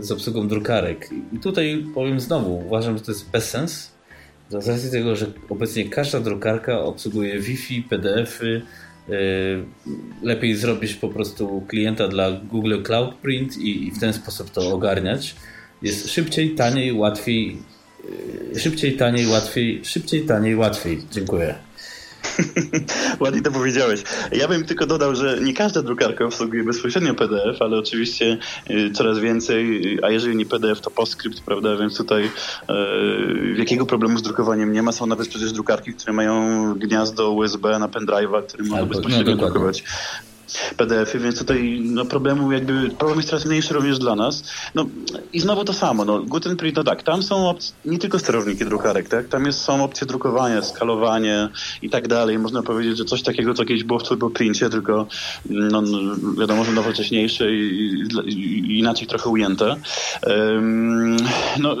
z 0.00 0.12
obsługą 0.12 0.48
drukarek. 0.48 1.10
I 1.32 1.38
tutaj 1.38 1.84
powiem 1.94 2.20
znowu, 2.20 2.62
uważam, 2.66 2.98
że 2.98 3.04
to 3.04 3.12
jest 3.12 3.30
bez 3.30 3.50
sens, 3.50 3.91
z 4.60 4.68
racji 4.68 4.90
tego, 4.90 5.16
że 5.16 5.26
obecnie 5.48 5.84
każda 5.84 6.20
drukarka 6.20 6.80
obsługuje 6.80 7.40
Wi-Fi, 7.40 7.82
PDF-y, 7.82 8.62
e, 9.08 9.12
lepiej 10.22 10.56
zrobić 10.56 10.94
po 10.94 11.08
prostu 11.08 11.64
klienta 11.68 12.08
dla 12.08 12.32
Google 12.32 12.82
Cloud 12.82 13.14
Print 13.14 13.58
i 13.58 13.90
w 13.90 14.00
ten 14.00 14.12
sposób 14.12 14.50
to 14.50 14.74
ogarniać. 14.74 15.34
Jest 15.82 16.10
szybciej, 16.10 16.54
taniej, 16.54 16.92
łatwiej, 16.92 17.56
e, 18.54 18.58
szybciej, 18.58 18.96
taniej, 18.96 19.26
łatwiej, 19.26 19.84
szybciej, 19.84 20.22
taniej, 20.26 20.56
łatwiej. 20.56 21.02
Dziękuję. 21.12 21.54
Ładnie 23.20 23.42
to 23.42 23.50
powiedziałeś. 23.50 24.02
Ja 24.32 24.48
bym 24.48 24.64
tylko 24.64 24.86
dodał, 24.86 25.14
że 25.14 25.38
nie 25.40 25.54
każda 25.54 25.82
drukarka 25.82 26.24
obsługuje 26.24 26.64
bezpośrednio 26.64 27.14
PDF, 27.14 27.62
ale 27.62 27.78
oczywiście 27.78 28.38
y, 28.70 28.90
coraz 28.90 29.18
więcej, 29.18 29.98
a 30.02 30.10
jeżeli 30.10 30.36
nie 30.36 30.46
PDF, 30.46 30.80
to 30.80 30.90
PostScript, 30.90 31.40
prawda? 31.40 31.76
Więc 31.76 31.96
tutaj 31.96 32.30
e, 32.68 32.74
jakiego 33.56 33.86
problemu 33.86 34.18
z 34.18 34.22
drukowaniem 34.22 34.72
nie 34.72 34.82
ma. 34.82 34.92
Są 34.92 35.06
nawet 35.06 35.28
przecież 35.28 35.52
drukarki, 35.52 35.94
które 35.94 36.12
mają 36.12 36.74
gniazdo 36.74 37.30
USB 37.30 37.78
na 37.78 37.88
pendrive'a, 37.88 38.42
który 38.46 38.64
można 38.64 38.86
bezpośrednio 38.86 39.36
no, 39.36 39.42
drukować 39.42 39.84
PDF-y, 40.76 41.18
więc 41.18 41.38
tutaj 41.38 41.80
no, 41.84 42.04
problemu 42.04 42.52
jakby, 42.52 42.90
problem 42.90 43.18
jest 43.18 43.28
coraz 43.28 43.46
mniejszy 43.46 43.74
również 43.74 43.98
dla 43.98 44.14
nas. 44.14 44.44
No 44.74 44.86
i 45.32 45.40
znowu 45.40 45.64
to 45.64 45.72
samo, 45.72 46.04
no 46.04 46.22
Gutenprint, 46.22 46.76
no 46.76 46.84
tak, 46.84 47.02
tam 47.02 47.22
są 47.22 47.48
opcje, 47.48 47.74
nie 47.84 47.98
tylko 47.98 48.18
sterowniki 48.18 48.64
drukarek, 48.64 49.08
tak, 49.08 49.28
tam 49.28 49.46
jest, 49.46 49.60
są 49.60 49.84
opcje 49.84 50.06
drukowania, 50.06 50.62
skalowanie 50.62 51.48
i 51.82 51.90
tak 51.90 52.08
dalej. 52.08 52.38
Można 52.38 52.62
powiedzieć, 52.62 52.98
że 52.98 53.04
coś 53.04 53.22
takiego, 53.22 53.54
co 53.54 53.64
kiedyś 53.64 53.84
było 53.84 53.98
w 53.98 54.08
turboprincie, 54.08 54.70
tylko 54.70 55.06
no, 55.50 55.82
wiadomo, 56.38 56.64
że 56.64 56.72
nowocześniejsze 56.72 57.52
i, 57.52 57.90
i, 58.26 58.32
i 58.32 58.78
inaczej 58.78 59.06
trochę 59.06 59.30
ujęte. 59.30 59.76
Um, 60.26 61.16
no, 61.58 61.76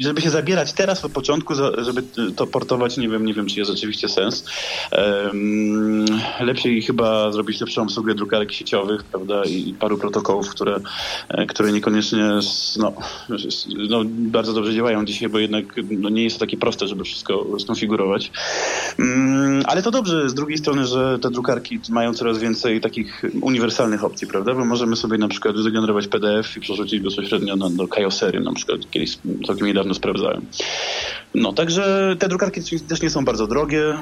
żeby 0.00 0.20
się 0.20 0.30
zabierać 0.30 0.72
teraz 0.72 1.04
od 1.04 1.12
początku, 1.12 1.54
żeby 1.54 2.02
to 2.36 2.46
portować, 2.46 2.96
nie 2.96 3.08
wiem, 3.08 3.26
nie 3.26 3.34
wiem, 3.34 3.46
czy 3.46 3.58
jest 3.58 3.70
rzeczywiście 3.70 4.08
sens. 4.08 4.44
Um, 4.92 6.04
lepiej 6.40 6.82
chyba 6.82 7.32
zrobić 7.32 7.60
lepszą 7.60 7.82
obsługę 7.82 8.01
obsługę 8.02 8.14
drukarek 8.14 8.52
sieciowych, 8.52 9.04
prawda, 9.04 9.44
i 9.44 9.74
paru 9.74 9.98
protokołów, 9.98 10.50
które, 10.50 10.80
e, 11.28 11.46
które 11.46 11.72
niekoniecznie 11.72 12.30
no, 12.78 12.92
no, 13.88 14.02
bardzo 14.06 14.52
dobrze 14.52 14.74
działają 14.74 15.04
dzisiaj, 15.04 15.28
bo 15.28 15.38
jednak 15.38 15.64
no, 15.90 16.08
nie 16.08 16.24
jest 16.24 16.36
to 16.36 16.40
takie 16.40 16.56
proste, 16.56 16.88
żeby 16.88 17.04
wszystko 17.04 17.46
skonfigurować. 17.58 18.30
Mm, 18.98 19.62
ale 19.66 19.82
to 19.82 19.90
dobrze 19.90 20.28
z 20.28 20.34
drugiej 20.34 20.58
strony, 20.58 20.86
że 20.86 21.18
te 21.18 21.30
drukarki 21.30 21.80
mają 21.90 22.14
coraz 22.14 22.38
więcej 22.38 22.80
takich 22.80 23.22
uniwersalnych 23.40 24.04
opcji, 24.04 24.26
prawda, 24.26 24.54
bo 24.54 24.64
możemy 24.64 24.96
sobie 24.96 25.18
na 25.18 25.28
przykład 25.28 25.56
wygenerować 25.56 26.08
PDF 26.08 26.56
i 26.56 26.60
przerzucić 26.60 27.00
bezpośrednio 27.00 27.56
na, 27.56 27.70
do 27.70 27.88
Kaiosery, 27.88 28.40
na 28.40 28.52
przykład 28.52 28.90
kiedyś 28.90 29.18
całkiem 29.46 29.66
niedawno 29.66 29.94
sprawdzałem. 29.94 30.46
No, 31.34 31.52
także 31.52 32.16
te 32.18 32.28
drukarki 32.28 32.60
też 32.88 33.02
nie 33.02 33.10
są 33.10 33.24
bardzo 33.24 33.46
drogie. 33.46 33.98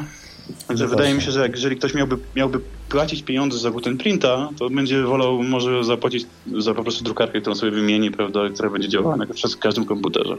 Także 0.68 0.84
no 0.84 0.90
wydaje 0.90 1.14
mi 1.14 1.22
się, 1.22 1.30
że 1.30 1.40
jak, 1.40 1.52
jeżeli 1.52 1.76
ktoś 1.76 1.94
miałby, 1.94 2.16
miałby 2.36 2.60
płacić 2.88 3.22
pieniądze 3.22 3.58
za 3.58 3.70
Printa, 3.98 4.48
to 4.58 4.70
będzie 4.70 5.02
wolał 5.02 5.42
może 5.42 5.84
zapłacić 5.84 6.26
za 6.58 6.74
po 6.74 6.82
prostu 6.82 7.04
drukarkę, 7.04 7.40
którą 7.40 7.56
sobie 7.56 7.72
wymieni, 7.72 8.10
prawda, 8.10 8.40
która 8.54 8.70
będzie 8.70 8.88
działała 8.88 9.16
na 9.16 9.26
przez 9.26 9.56
każdym 9.56 9.84
komputerze. 9.84 10.36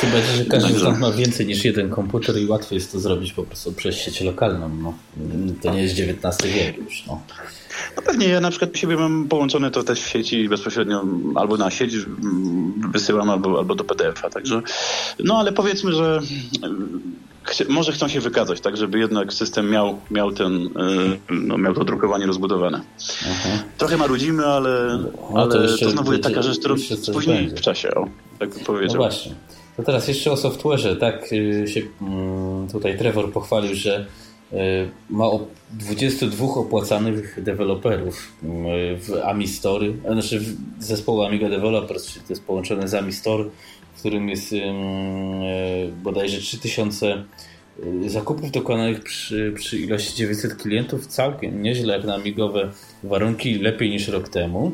Tym 0.00 0.10
bardziej, 0.10 0.36
że 0.36 0.44
każdy 0.44 0.78
z 0.78 0.82
nas 0.82 0.98
ma 0.98 1.12
więcej 1.12 1.46
niż 1.46 1.64
jeden 1.64 1.90
komputer 1.90 2.38
i 2.38 2.46
łatwiej 2.46 2.76
jest 2.76 2.92
to 2.92 3.00
zrobić 3.00 3.32
po 3.32 3.42
prostu 3.42 3.72
przez 3.72 3.96
sieć 3.96 4.20
lokalną. 4.20 4.68
No. 4.68 4.94
To 5.62 5.74
nie 5.74 5.82
jest 5.82 6.00
XIX 6.00 6.54
wiek 6.54 6.78
już. 6.78 7.04
No. 7.06 7.20
No 7.96 8.02
pewnie, 8.02 8.28
ja 8.28 8.40
na 8.40 8.50
przykład 8.50 8.74
u 8.74 8.76
siebie 8.76 8.96
mam 8.96 9.28
połączone 9.28 9.70
to 9.70 9.82
też 9.82 10.00
w 10.00 10.08
sieci 10.08 10.48
bezpośrednio 10.48 11.04
albo 11.34 11.56
na 11.56 11.70
sieć 11.70 11.96
wysyłam, 12.92 13.30
albo, 13.30 13.58
albo 13.58 13.74
do 13.74 13.84
PDF-a, 13.84 14.30
także 14.30 14.62
no 15.24 15.38
ale 15.38 15.52
powiedzmy, 15.52 15.92
że 15.92 16.20
może 17.68 17.92
chcą 17.92 18.08
się 18.08 18.20
wykazać, 18.20 18.60
tak, 18.60 18.76
żeby 18.76 18.98
jednak 18.98 19.32
system 19.32 19.70
miał, 19.70 19.98
miał, 20.10 20.32
ten, 20.32 20.66
e, 20.66 21.34
no, 21.34 21.58
miał 21.58 21.74
to 21.74 21.84
drukowanie 21.84 22.26
rozbudowane. 22.26 22.80
Aha. 23.22 23.48
Trochę 23.78 23.96
marudzimy, 23.96 24.46
ale, 24.46 24.98
no, 25.32 25.40
ale 25.40 25.52
to, 25.52 25.62
jeszcze, 25.62 25.84
to 25.84 25.90
znowu 25.90 26.12
jest 26.12 26.24
taka 26.24 26.42
rzecz, 26.42 26.58
którą 26.58 26.74
później 27.12 27.48
w 27.48 27.60
czasie, 27.60 27.94
o, 27.94 28.08
tak 28.38 28.50
powiedział. 28.50 28.96
No 28.96 29.02
właśnie. 29.02 29.34
To 29.76 29.82
teraz 29.82 30.08
jeszcze 30.08 30.32
o 30.32 30.34
software'ze, 30.34 30.96
tak 30.96 31.32
y, 31.32 31.64
się 31.68 31.82
mm, 32.00 32.68
tutaj 32.68 32.98
Trevor 32.98 33.32
pochwalił, 33.32 33.74
że 33.74 34.06
ma 35.10 35.24
22 35.70 36.46
opłacanych 36.46 37.42
deweloperów 37.42 38.32
w 38.98 39.20
AMI 39.24 39.48
Store, 39.48 39.86
znaczy 40.12 40.40
zespołu 40.78 41.22
Amiga 41.22 41.48
Developers, 41.48 42.06
czyli 42.06 42.26
to 42.26 42.32
jest 42.32 42.44
połączone 42.44 42.88
z 42.88 42.94
AMI 42.94 43.12
Store, 43.12 43.44
w 43.94 43.98
którym 43.98 44.28
jest 44.28 44.54
bodajże 46.02 46.38
3000 46.38 47.24
zakupów 48.06 48.50
dokonanych 48.50 49.00
przy, 49.00 49.52
przy 49.56 49.78
ilości 49.78 50.16
900 50.16 50.54
klientów 50.54 51.06
całkiem 51.06 51.62
nieźle 51.62 51.96
jak 51.96 52.06
na 52.06 52.14
amigowe 52.14 52.70
warunki, 53.02 53.58
lepiej 53.58 53.90
niż 53.90 54.08
rok 54.08 54.28
temu. 54.28 54.72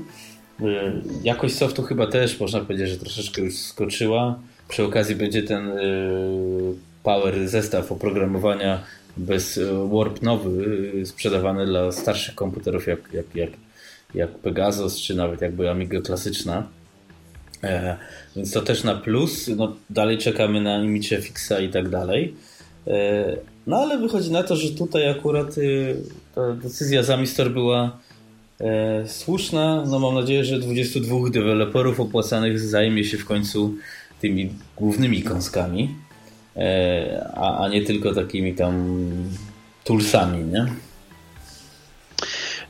Jakość 1.23 1.55
softu 1.55 1.83
chyba 1.83 2.07
też 2.07 2.41
można 2.41 2.61
powiedzieć, 2.61 2.89
że 2.89 2.97
troszeczkę 2.97 3.43
już 3.43 3.57
skoczyła. 3.57 4.39
Przy 4.69 4.85
okazji 4.85 5.15
będzie 5.15 5.43
ten 5.43 5.73
Power 7.03 7.49
zestaw 7.49 7.93
oprogramowania 7.93 8.83
bez 9.17 9.59
e, 9.59 9.89
Warp 9.93 10.23
nowy 10.23 10.93
e, 11.03 11.07
sprzedawany 11.07 11.67
dla 11.67 11.93
starszych 11.93 12.35
komputerów 12.35 12.87
jak, 12.87 13.13
jak, 13.13 13.37
jak, 13.37 13.51
jak 14.15 14.31
Pegasus, 14.31 15.01
czy 15.01 15.15
nawet 15.15 15.41
jakby 15.41 15.71
Amiga 15.71 16.01
klasyczna. 16.01 16.69
E, 17.65 17.97
więc 18.37 18.53
to 18.53 18.63
też 18.63 18.85
na 18.85 18.95
plus. 18.95 19.49
No, 19.49 19.77
dalej 19.91 20.19
czekamy 20.19 20.61
na 20.61 20.85
Imicie 20.85 21.23
Fixa 21.23 21.61
i 21.61 21.69
tak 21.69 21.89
dalej. 21.89 22.35
E, 22.87 23.37
no 23.67 23.77
ale 23.77 23.99
wychodzi 23.99 24.31
na 24.31 24.43
to, 24.43 24.57
że 24.57 24.71
tutaj 24.71 25.11
akurat 25.11 25.59
e, 25.59 25.61
ta 26.35 26.53
decyzja 26.53 27.03
Zamistor 27.03 27.51
była 27.51 27.99
e, 28.61 29.09
słuszna. 29.09 29.85
No 29.87 29.99
mam 29.99 30.15
nadzieję, 30.15 30.45
że 30.45 30.59
22 30.59 31.31
deweloperów 31.31 32.01
opłacanych 32.01 32.61
zajmie 32.61 33.05
się 33.05 33.19
w 33.19 33.25
końcu 33.25 33.75
tymi 34.21 34.51
głównymi 34.77 35.23
kąskami. 35.23 35.95
E, 36.57 37.31
a, 37.35 37.59
a 37.59 37.69
nie 37.69 37.83
tylko 37.83 38.15
takimi 38.15 38.55
tam 38.55 38.75
toolsami, 39.85 40.45
nie? 40.45 40.67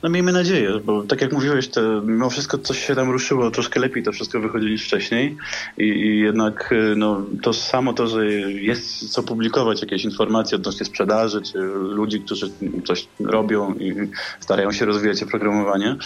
No 0.02 0.08
miejmy 0.08 0.32
nadzieję, 0.32 0.80
bo 0.84 1.02
tak 1.02 1.20
jak 1.20 1.32
mówiłeś, 1.32 1.68
to 1.68 1.80
mimo 2.04 2.30
wszystko 2.30 2.58
coś 2.58 2.86
się 2.86 2.94
tam 2.94 3.10
ruszyło 3.10 3.50
troszkę 3.50 3.80
lepiej, 3.80 4.02
to 4.02 4.12
wszystko 4.12 4.40
wychodzi 4.40 4.66
niż 4.66 4.84
wcześniej 4.84 5.36
i, 5.78 5.82
i 5.82 6.18
jednak 6.18 6.72
y, 6.72 6.94
no, 6.96 7.22
to 7.42 7.52
samo 7.52 7.92
to, 7.92 8.06
że 8.06 8.30
jest 8.30 9.12
co 9.12 9.22
publikować, 9.22 9.80
jakieś 9.80 10.04
informacje 10.04 10.56
odnośnie 10.56 10.86
sprzedaży, 10.86 11.42
czy 11.42 11.58
ludzi, 11.74 12.20
którzy 12.20 12.50
coś 12.84 13.08
robią 13.20 13.74
i 13.74 13.94
starają 14.40 14.72
się 14.72 14.84
rozwijać 14.84 15.22
oprogramowanie, 15.22 15.96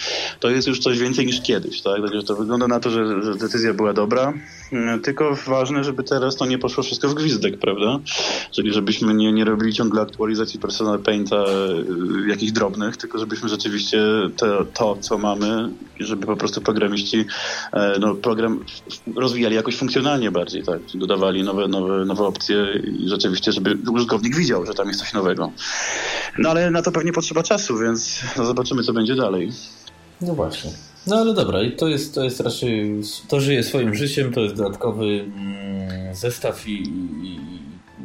to 0.41 0.51
jest 0.51 0.69
już 0.69 0.79
coś 0.79 0.99
więcej 0.99 1.27
niż 1.27 1.43
kiedyś, 1.43 1.83
tak? 1.83 2.03
Także 2.03 2.23
to 2.23 2.37
wygląda 2.37 2.69
na 2.69 2.81
to, 2.81 2.91
że, 2.91 3.23
że 3.23 3.35
decyzja 3.35 3.75
była 3.75 3.93
dobra, 3.93 4.33
y, 4.73 5.01
tylko 5.03 5.37
ważne, 5.47 5.85
żeby 5.85 6.03
teraz 6.03 6.37
to 6.37 6.47
nie 6.47 6.59
poszło 6.59 6.83
wszystko 6.83 7.09
w 7.09 7.15
gwizdek, 7.15 7.59
prawda? 7.59 7.99
Czyli 8.51 8.73
żebyśmy 8.73 9.15
nie, 9.15 9.33
nie 9.33 9.45
robili 9.45 9.73
ciągle 9.73 10.03
aktualizacji 10.03 10.61
Personal 10.61 10.99
Painta 10.99 11.45
y, 12.25 12.29
jakichś 12.29 12.53
drobnych, 12.53 12.97
tylko 12.97 13.19
żebyśmy 13.19 13.49
rzeczywiście 13.49 13.86
rzeczywiście 13.87 14.37
to, 14.37 14.64
to, 14.64 14.96
co 15.01 15.18
mamy, 15.18 15.70
żeby 16.01 16.27
po 16.27 16.37
prostu 16.37 16.61
programiści 16.61 17.25
e, 17.72 17.99
no, 18.01 18.14
program 18.14 18.64
rozwijali 19.16 19.57
jakoś 19.57 19.77
funkcjonalnie 19.77 20.31
bardziej, 20.31 20.62
tak? 20.62 20.81
Dodawali 20.94 21.42
nowe, 21.42 21.68
nowe, 21.68 22.05
nowe 22.05 22.25
opcje 22.25 22.57
i 22.99 23.09
rzeczywiście, 23.09 23.53
żeby 23.53 23.90
użytkownik 23.90 24.37
widział, 24.37 24.66
że 24.66 24.75
tam 24.75 24.88
jest 24.88 25.01
coś 25.01 25.12
nowego. 25.12 25.53
No 26.38 26.51
ale 26.51 26.70
na 26.70 26.83
to 26.83 26.92
pewnie 26.92 27.12
potrzeba 27.12 27.42
czasu, 27.42 27.79
więc 27.79 28.20
no, 28.37 28.44
zobaczymy, 28.44 28.83
co 28.83 28.92
będzie 28.92 29.14
dalej. 29.14 29.53
No 30.20 30.35
właśnie. 30.35 30.70
No 31.07 31.16
ale 31.16 31.35
dobra, 31.35 31.62
i 31.62 31.72
to 31.72 31.88
jest, 31.88 32.14
to 32.14 32.25
jest 32.25 32.40
raczej, 32.40 33.01
to 33.29 33.40
żyje 33.40 33.62
swoim 33.62 33.94
życiem, 33.94 34.33
to 34.33 34.40
jest 34.40 34.55
dodatkowy 34.55 35.05
mm, 35.05 36.14
zestaw 36.14 36.68
i, 36.68 36.83
i, 37.22 37.40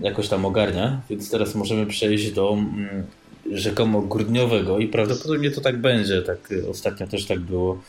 jakoś 0.01 0.27
tam 0.27 0.45
ogarnia, 0.45 1.01
więc 1.09 1.31
teraz 1.31 1.55
możemy 1.55 1.85
przejść 1.85 2.31
do 2.31 2.53
mm, 2.53 3.05
rzekomo 3.51 4.01
grudniowego 4.01 4.79
i 4.79 4.87
prawdopodobnie 4.87 5.51
to 5.51 5.61
tak 5.61 5.77
będzie. 5.77 6.21
Tak, 6.21 6.49
ostatnio 6.69 7.07
też 7.07 7.25
tak 7.25 7.39
było. 7.39 7.81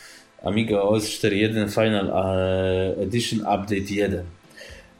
Amiga 0.45 0.81
OS 0.81 1.05
4.1 1.05 1.71
Final 1.71 2.13
Edition 3.03 3.41
Update 3.41 3.95
1. 3.95 4.25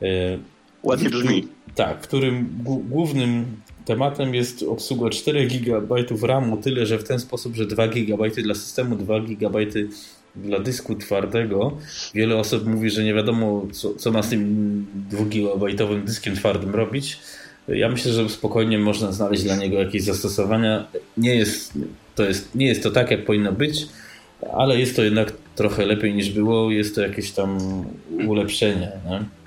E, 0.03 0.39
Ładnie 0.83 1.11
brzmi. 1.11 1.49
Tak, 1.75 2.01
którym 2.01 2.49
głównym 2.89 3.47
tematem 3.85 4.35
jest 4.35 4.63
obsługa 4.63 5.11
4 5.11 5.47
GB 5.47 6.05
RAMu, 6.23 6.57
tyle 6.57 6.87
że 6.87 6.99
w 6.99 7.05
ten 7.05 7.19
sposób, 7.19 7.55
że 7.55 7.67
2 7.67 7.89
GB 7.89 8.31
dla 8.31 8.55
systemu, 8.55 8.97
2 8.97 9.21
GB 9.21 9.59
dla 10.37 10.59
dysku 10.59 10.95
twardego. 10.95 11.79
Wiele 12.15 12.37
osób 12.37 12.67
mówi, 12.67 12.91
że 12.91 13.05
nie 13.05 13.15
wiadomo, 13.15 13.67
co, 13.73 13.95
co 13.95 14.13
ma 14.13 14.23
z 14.23 14.29
tym 14.29 14.87
2 15.11 15.25
GB 15.25 15.75
dyskiem 16.05 16.37
twardym 16.37 16.75
robić. 16.75 17.19
Ja 17.69 17.89
myślę, 17.89 18.13
że 18.13 18.29
spokojnie 18.29 18.79
można 18.79 19.13
znaleźć 19.13 19.43
dla 19.43 19.57
niego 19.57 19.79
jakieś 19.79 20.03
zastosowania. 20.03 20.87
Nie 21.17 21.35
jest 21.35 21.73
to, 22.15 22.25
jest, 22.25 22.55
nie 22.55 22.67
jest 22.67 22.83
to 22.83 22.91
tak, 22.91 23.11
jak 23.11 23.25
powinno 23.25 23.53
być, 23.53 23.87
ale 24.53 24.79
jest 24.79 24.97
to 24.97 25.03
jednak 25.03 25.33
trochę 25.57 25.87
lepiej 25.87 26.15
niż 26.15 26.31
było. 26.31 26.71
Jest 26.71 26.95
to 26.95 27.01
jakieś 27.01 27.31
tam 27.31 27.59
ulepszenie. 28.27 28.93
Nie? 29.11 29.42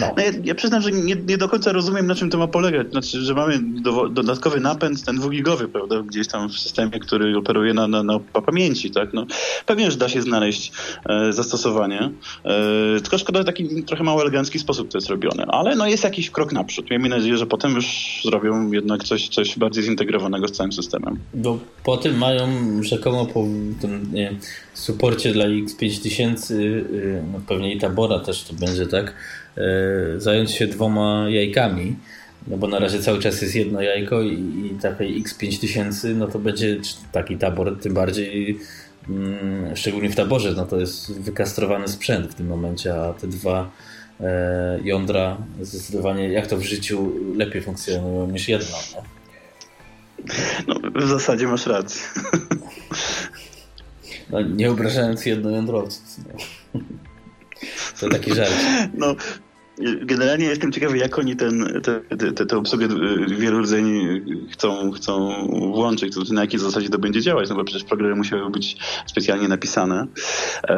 No. 0.00 0.06
No 0.16 0.22
ja, 0.22 0.30
ja, 0.44 0.54
przyznam, 0.54 0.82
że 0.82 0.92
nie, 0.92 1.16
nie, 1.16 1.38
do 1.38 1.48
końca 1.48 1.72
rozumiem, 1.72 2.06
na 2.06 2.14
czym 2.14 2.30
to 2.30 2.38
ma 2.38 2.46
polegać. 2.46 2.90
Znaczy, 2.90 3.20
że 3.20 3.34
mamy 3.34 3.58
do, 3.62 4.08
dodatkowy 4.08 4.60
napęd, 4.60 5.04
ten 5.04 5.16
dwugigowy, 5.16 5.68
prawda, 5.68 6.02
gdzieś 6.02 6.28
tam 6.28 6.48
w 6.48 6.58
systemie, 6.58 7.00
który 7.00 7.36
operuje 7.36 7.74
na, 7.74 7.88
na, 7.88 8.02
na 8.02 8.20
pamięci, 8.46 8.90
tak? 8.90 9.12
No, 9.12 9.26
pewnie, 9.66 9.90
że 9.90 9.96
da 9.96 10.08
się 10.08 10.22
znaleźć 10.22 10.72
e, 11.08 11.32
zastosowanie. 11.32 12.10
E, 12.44 13.00
tylko 13.00 13.18
szkoda, 13.18 13.38
że 13.38 13.44
taki 13.44 13.84
trochę 13.84 14.04
mało 14.04 14.22
elegancki 14.22 14.58
sposób 14.58 14.90
to 14.90 14.98
jest 14.98 15.08
robione. 15.08 15.44
Ale 15.48 15.76
no, 15.76 15.86
jest 15.86 16.04
jakiś 16.04 16.30
krok 16.30 16.52
naprzód. 16.52 16.90
Miejmy 16.90 17.08
nadzieję, 17.08 17.36
że 17.36 17.46
potem 17.46 17.74
już 17.74 18.20
zrobią 18.24 18.72
jednak 18.72 19.04
coś, 19.04 19.28
coś 19.28 19.58
bardziej 19.58 19.84
zintegrowanego 19.84 20.48
z 20.48 20.52
całym 20.52 20.72
systemem. 20.72 21.18
Bo 21.34 21.58
po 21.84 21.96
tym 21.96 22.18
mają 22.18 22.48
rzekomo 22.82 23.26
po 23.26 23.44
tym 23.80 24.10
nie, 24.12 24.36
suporcie 24.74 25.32
dla 25.32 25.44
X5000, 25.44 26.54
y, 26.54 27.22
no 27.32 27.40
pewnie 27.48 27.74
i 27.74 27.78
Tabora 27.78 28.18
też 28.18 28.44
to 28.44 28.54
będzie, 28.54 28.86
tak? 28.86 29.14
E, 29.56 30.20
zająć 30.20 30.50
się 30.50 30.66
dwoma 30.66 31.26
jajkami, 31.28 31.96
no 32.46 32.56
bo 32.56 32.68
na 32.68 32.78
razie 32.78 32.98
cały 32.98 33.18
czas 33.18 33.42
jest 33.42 33.54
jedno 33.54 33.82
jajko 33.82 34.22
i, 34.22 34.32
i 34.66 34.78
takiej 34.82 35.22
X5000, 35.22 36.16
no 36.16 36.26
to 36.26 36.38
będzie 36.38 36.76
taki 37.12 37.36
tabor, 37.36 37.78
tym 37.80 37.94
bardziej 37.94 38.58
mm, 39.08 39.76
szczególnie 39.76 40.10
w 40.10 40.16
taborze, 40.16 40.52
no 40.56 40.66
to 40.66 40.80
jest 40.80 41.20
wykastrowany 41.20 41.88
sprzęt 41.88 42.26
w 42.26 42.34
tym 42.34 42.46
momencie, 42.46 42.94
a 42.94 43.12
te 43.12 43.26
dwa 43.26 43.70
e, 44.20 44.78
jądra 44.84 45.36
zdecydowanie 45.60 46.28
jak 46.28 46.46
to 46.46 46.56
w 46.56 46.62
życiu 46.62 47.12
lepiej 47.36 47.62
funkcjonują 47.62 48.30
niż 48.30 48.48
jedno. 48.48 48.76
No, 50.66 50.74
no 50.94 51.00
w 51.00 51.08
zasadzie 51.08 51.46
masz 51.46 51.66
rację. 51.66 52.02
No, 54.30 54.40
nie 54.40 54.70
obrażając 54.70 55.26
jednojądrowców. 55.26 56.02
No. 56.74 56.80
To 58.00 58.08
taki 58.08 58.34
żart. 58.34 58.52
No, 58.94 59.16
Generalnie 60.02 60.46
jestem 60.46 60.72
ciekawy, 60.72 60.98
jak 60.98 61.18
oni 61.18 61.36
ten, 61.36 61.80
te, 61.82 62.16
te, 62.32 62.46
te 62.46 62.56
obsługę 62.56 62.88
wielu 63.26 63.60
rdzeni 63.60 64.22
chcą, 64.52 64.90
chcą 64.90 65.34
włączyć, 65.74 66.14
to 66.14 66.20
znaczy 66.20 66.32
na 66.32 66.40
jakiej 66.40 66.60
zasadzie 66.60 66.88
to 66.88 66.98
będzie 66.98 67.20
działać, 67.20 67.48
no 67.48 67.54
bo 67.54 67.64
przecież 67.64 67.84
programy 67.84 68.14
musiały 68.14 68.50
być 68.50 68.76
specjalnie 69.06 69.48
napisane, 69.48 70.06
e, 70.68 70.76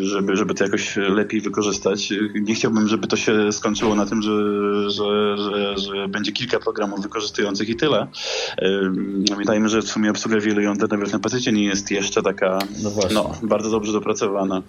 żeby, 0.00 0.36
żeby 0.36 0.54
to 0.54 0.64
jakoś 0.64 0.96
lepiej 0.96 1.40
wykorzystać. 1.40 2.12
Nie 2.34 2.54
chciałbym, 2.54 2.88
żeby 2.88 3.06
to 3.06 3.16
się 3.16 3.52
skończyło 3.52 3.94
na 3.94 4.06
tym, 4.06 4.22
że, 4.22 4.32
że, 4.90 5.36
że, 5.36 5.78
że 5.78 6.08
będzie 6.08 6.32
kilka 6.32 6.58
programów 6.58 7.02
wykorzystujących 7.02 7.68
i 7.68 7.76
tyle. 7.76 8.06
E, 8.58 8.92
pamiętajmy, 9.30 9.68
że 9.68 9.82
w 9.82 9.88
sumie 9.88 10.10
obsługa 10.10 10.40
wielu 10.40 10.60
jąder 10.60 10.90
nawet 10.90 11.12
na 11.12 11.18
PC 11.18 11.52
nie 11.52 11.64
jest 11.64 11.90
jeszcze 11.90 12.22
taka 12.22 12.58
no, 12.82 12.90
no, 13.14 13.32
bardzo 13.42 13.70
dobrze 13.70 13.92
dopracowana. 13.92 14.62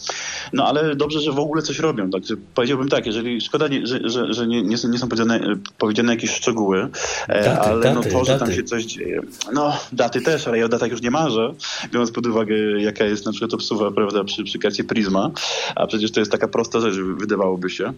No 0.53 0.67
ale 0.67 0.95
dobrze, 0.95 1.19
że 1.19 1.31
w 1.31 1.39
ogóle 1.39 1.61
coś 1.61 1.79
robią. 1.79 2.09
Tak? 2.09 2.21
Powiedziałbym 2.53 2.89
tak, 2.89 3.05
jeżeli 3.05 3.41
szkoda 3.41 3.60
szkoda, 3.61 3.87
że, 3.87 4.09
że, 4.09 4.33
że 4.33 4.47
nie, 4.47 4.61
nie, 4.61 4.77
są, 4.77 4.87
nie 4.87 4.97
są 4.97 5.07
powiedziane, 5.07 5.39
powiedziane 5.77 6.13
jakieś 6.13 6.31
szczegóły, 6.31 6.87
e, 7.27 7.43
daty, 7.43 7.61
ale 7.61 7.75
no 7.75 7.81
daty, 7.81 7.95
no 7.95 8.19
to, 8.19 8.25
że 8.25 8.33
daty. 8.33 8.45
tam 8.45 8.55
się 8.55 8.63
coś 8.63 8.83
dzieje. 8.83 9.21
No, 9.53 9.77
daty 9.91 10.21
też, 10.21 10.47
ale 10.47 10.57
ja 10.57 10.65
o 10.65 10.69
datach 10.69 10.91
już 10.91 11.01
nie 11.01 11.11
marzę, 11.11 11.53
biorąc 11.91 12.11
pod 12.11 12.27
uwagę, 12.27 12.55
jaka 12.81 13.05
jest 13.05 13.25
na 13.25 13.31
przykład 13.31 13.53
obsuwa, 13.53 13.91
prawda, 13.91 14.23
przy, 14.23 14.43
przy 14.43 14.59
karcie 14.59 14.83
Prisma, 14.83 15.31
a 15.75 15.87
przecież 15.87 16.11
to 16.11 16.19
jest 16.19 16.31
taka 16.31 16.47
prosta 16.47 16.79
rzecz, 16.79 16.95
wydawałoby 16.95 17.69
się. 17.69 17.93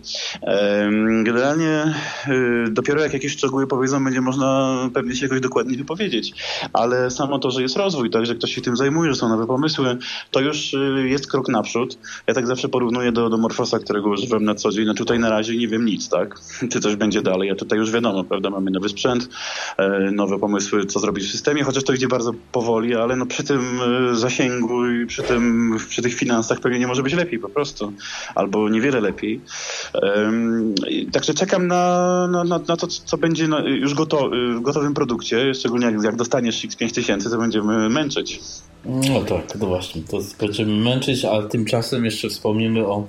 Generalnie 1.23 1.95
y, 2.28 2.71
dopiero 2.71 3.02
jak 3.02 3.13
jakieś 3.13 3.32
szczegóły 3.32 3.67
powiedzą, 3.67 4.04
będzie 4.04 4.21
można 4.21 4.78
pewnie 4.93 5.15
się 5.15 5.26
jakoś 5.26 5.41
dokładnie 5.41 5.78
wypowiedzieć, 5.78 6.34
ale 6.73 7.12
samo 7.12 7.39
to, 7.39 7.52
że 7.52 7.62
jest 7.62 7.78
rozwój, 7.78 8.10
tak, 8.10 8.26
że 8.26 8.36
ktoś 8.36 8.56
się 8.56 8.62
tym 8.62 8.78
zajmuje, 8.78 9.13
że 9.13 9.19
są 9.19 9.30
nowe 9.30 9.47
pomysły, 9.47 9.97
to 10.32 10.39
już 10.39 10.73
y, 10.73 11.08
jest 11.10 11.32
krok 11.32 11.49
naprzód. 11.49 11.97
Ja 12.28 12.34
tak 12.34 12.47
zawsze 12.47 12.69
porównuję 12.69 13.12
do, 13.12 13.30
do 13.30 13.38
Morfosa, 13.38 13.80
którego 13.80 14.10
używam 14.10 14.43
na 14.43 14.56
co 14.56 14.71
dzień. 14.71 14.86
No 14.86 14.93
tutaj 14.93 15.19
na 15.19 15.30
razie 15.30 15.53
razie 15.54 15.60
nie 15.60 15.68
wiem 15.68 15.86
nic, 15.86 16.10
tak? 16.10 16.39
Czy 16.72 16.80
coś 16.80 16.96
będzie 16.96 17.22
dalej, 17.22 17.52
a 17.52 17.56
tutaj 17.56 17.80
już 17.80 17.92
wiadomo, 17.92 18.24
prawda, 18.24 18.50
mamy 18.50 18.72
nowy 18.72 18.89
sprzęt, 18.89 19.30
e, 19.78 20.12
nowe 20.12 20.39
pomysły, 20.39 20.86
co 20.86 21.00
zrobić 21.00 21.26
w 21.26 21.32
systemie, 21.32 21.63
chociaż 21.63 21.84
to 21.84 21.94
idzie 21.94 22.08
bardzo 22.08 22.32
powoli, 22.52 22.96
ale 22.96 23.16
no 23.16 23.26
przy 23.26 23.44
tym 23.44 23.80
e, 24.12 24.16
zasięgu 24.16 24.86
i 24.92 25.06
przy, 25.06 25.24
tym, 25.24 25.78
przy 25.89 26.02
tych 26.02 26.13
finansach 26.13 26.60
pewnie 26.60 26.80
nie 26.80 26.88
może 26.88 27.04
być 27.04 27.13
lepiej 27.13 27.39
po 27.39 27.50
prostu, 27.50 27.94
albo 28.36 28.70
niewiele 28.70 29.02
lepiej. 29.02 29.42
Także 31.12 31.34
czekam 31.34 31.68
na, 31.68 32.28
na, 32.28 32.44
na, 32.44 32.60
to, 32.60 32.88
co 32.88 33.18
będzie 33.18 33.48
już 33.66 33.94
goto, 33.94 34.30
w 34.58 34.62
gotowym 34.62 34.94
produkcie, 34.94 35.54
szczególnie 35.54 35.86
jak, 35.86 36.04
jak 36.04 36.16
dostaniesz 36.16 36.66
X5000, 36.66 37.30
to 37.30 37.38
będziemy 37.38 37.89
męczyć. 37.89 38.39
No 38.86 39.22
tak, 39.22 39.60
no 39.60 39.68
właśnie, 39.68 40.02
to 40.02 40.18
będziemy 40.39 40.84
męczyć, 40.84 41.26
a 41.26 41.42
tymczasem 41.42 42.06
jeszcze 42.06 42.30
wspomnimy 42.30 42.88
o 42.88 43.08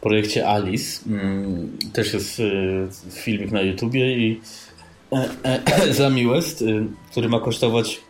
projekcie 0.00 0.48
Alice. 0.48 1.00
Mm, 1.06 1.78
też 1.92 2.14
jest 2.14 2.40
y, 2.40 2.88
filmik 3.10 3.50
na 3.50 3.60
YouTubie 3.60 4.18
i 4.18 4.40
Zami 5.90 6.26
West, 6.26 6.62
y, 6.62 6.84
który 7.10 7.28
ma 7.28 7.40
kosztować 7.40 8.00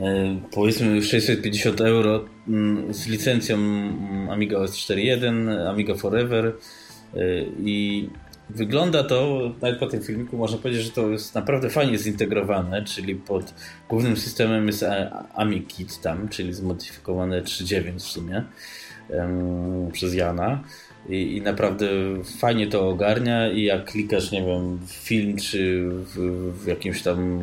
y, 0.00 0.02
powiedzmy 0.52 1.02
650 1.02 1.80
euro 1.80 2.24
mm, 2.48 2.94
z 2.94 3.06
licencją 3.06 3.56
mm, 3.56 4.30
Amiga 4.30 4.58
OS 4.58 4.72
4.1, 4.72 5.68
Amiga 5.68 5.94
Forever 5.94 6.52
i 7.64 8.08
Wygląda 8.50 9.04
to, 9.04 9.40
nawet 9.62 9.78
po 9.78 9.86
tym 9.86 10.02
filmiku 10.02 10.36
można 10.36 10.58
powiedzieć, 10.58 10.84
że 10.84 10.90
to 10.90 11.10
jest 11.10 11.34
naprawdę 11.34 11.70
fajnie 11.70 11.98
zintegrowane, 11.98 12.84
czyli 12.84 13.14
pod 13.14 13.54
głównym 13.88 14.16
systemem 14.16 14.66
jest 14.66 14.84
AmiKit 15.34 16.00
tam, 16.00 16.28
czyli 16.28 16.54
zmodyfikowane 16.54 17.42
3.9 17.42 17.98
w 17.98 18.02
sumie 18.02 18.34
um, 18.34 18.44
przez 19.92 20.14
Jana. 20.14 20.64
I, 21.08 21.36
I, 21.36 21.42
naprawdę 21.42 21.86
fajnie 22.38 22.66
to 22.66 22.88
ogarnia 22.88 23.52
i 23.52 23.62
jak 23.62 23.84
klikasz, 23.84 24.32
nie 24.32 24.42
wiem, 24.42 24.78
w 24.86 24.92
film 24.92 25.36
czy 25.36 25.88
w, 25.90 26.16
w 26.62 26.66
jakimś 26.66 27.02
tam 27.02 27.40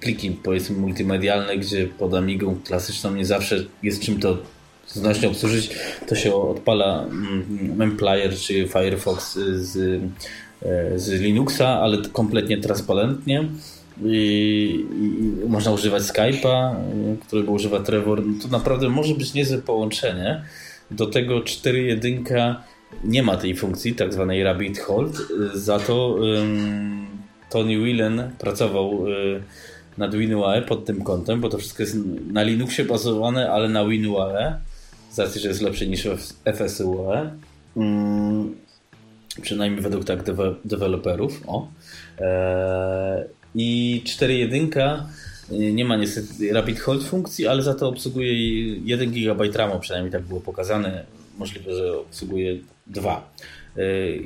pliki 0.00 0.30
powiedzmy 0.30 0.76
multimedialne, 0.76 1.56
gdzie 1.56 1.86
pod 1.86 2.14
Amigą 2.14 2.56
klasyczną 2.64 3.14
nie 3.14 3.26
zawsze 3.26 3.64
jest 3.82 4.02
czym 4.02 4.20
to 4.20 4.38
znośnie 4.86 5.28
obsłużyć, 5.28 5.70
to 6.08 6.14
się 6.14 6.34
odpala 6.34 7.06
Memplayer 7.76 8.26
mm, 8.26 8.38
czy 8.38 8.68
Firefox 8.68 9.38
z, 9.38 10.02
e, 10.62 10.98
z 10.98 11.08
Linuxa, 11.20 11.80
ale 11.80 11.98
kompletnie 12.12 12.58
transparentnie. 12.58 13.48
I, 14.04 14.86
i 15.44 15.48
można 15.48 15.72
używać 15.72 16.02
Skype'a, 16.02 16.74
którego 17.26 17.52
używa 17.52 17.80
Trevor. 17.80 18.26
No 18.26 18.32
to 18.42 18.48
naprawdę 18.48 18.88
może 18.88 19.14
być 19.14 19.34
niezłe 19.34 19.58
połączenie. 19.58 20.42
Do 20.90 21.06
tego 21.06 21.40
4.1 21.40 22.54
nie 23.04 23.22
ma 23.22 23.36
tej 23.36 23.56
funkcji, 23.56 23.94
tak 23.94 24.12
zwanej 24.12 24.42
rabbit 24.42 24.78
hold. 24.78 25.16
Za 25.54 25.78
to 25.78 26.08
um, 26.08 27.06
Tony 27.50 27.78
Whelan 27.78 28.30
pracował 28.38 28.90
um, 28.90 29.10
nad 29.98 30.14
WinUAE 30.14 30.62
pod 30.62 30.84
tym 30.84 31.02
kątem, 31.02 31.40
bo 31.40 31.48
to 31.48 31.58
wszystko 31.58 31.82
jest 31.82 31.96
na 32.32 32.42
Linuxie 32.42 32.84
bazowane, 32.84 33.50
ale 33.50 33.68
na 33.68 33.84
WinUAE 33.84 34.58
z 35.10 35.18
racji, 35.18 35.40
że 35.40 35.48
jest 35.48 35.62
lepszy 35.62 35.88
niż 35.88 36.08
FSUE. 36.54 37.30
Mm, 37.76 38.54
przynajmniej 39.42 39.82
według 39.82 40.04
tak 40.04 40.22
dewe 40.22 40.54
deweloperów. 40.64 41.42
O. 41.46 41.68
Eee, 42.20 43.24
I 43.54 44.02
4.1 44.06 45.02
nie 45.50 45.84
ma 45.84 45.96
niestety 45.96 46.52
Rapid 46.52 46.80
Hold 46.80 47.04
funkcji, 47.04 47.46
ale 47.46 47.62
za 47.62 47.74
to 47.74 47.88
obsługuje 47.88 48.32
1 48.76 49.10
GB 49.10 49.44
RAMu, 49.54 49.80
przynajmniej 49.80 50.12
tak 50.12 50.22
było 50.22 50.40
pokazane. 50.40 51.04
Możliwe, 51.38 51.74
że 51.74 51.98
obsługuje 51.98 52.56
2. 52.86 53.30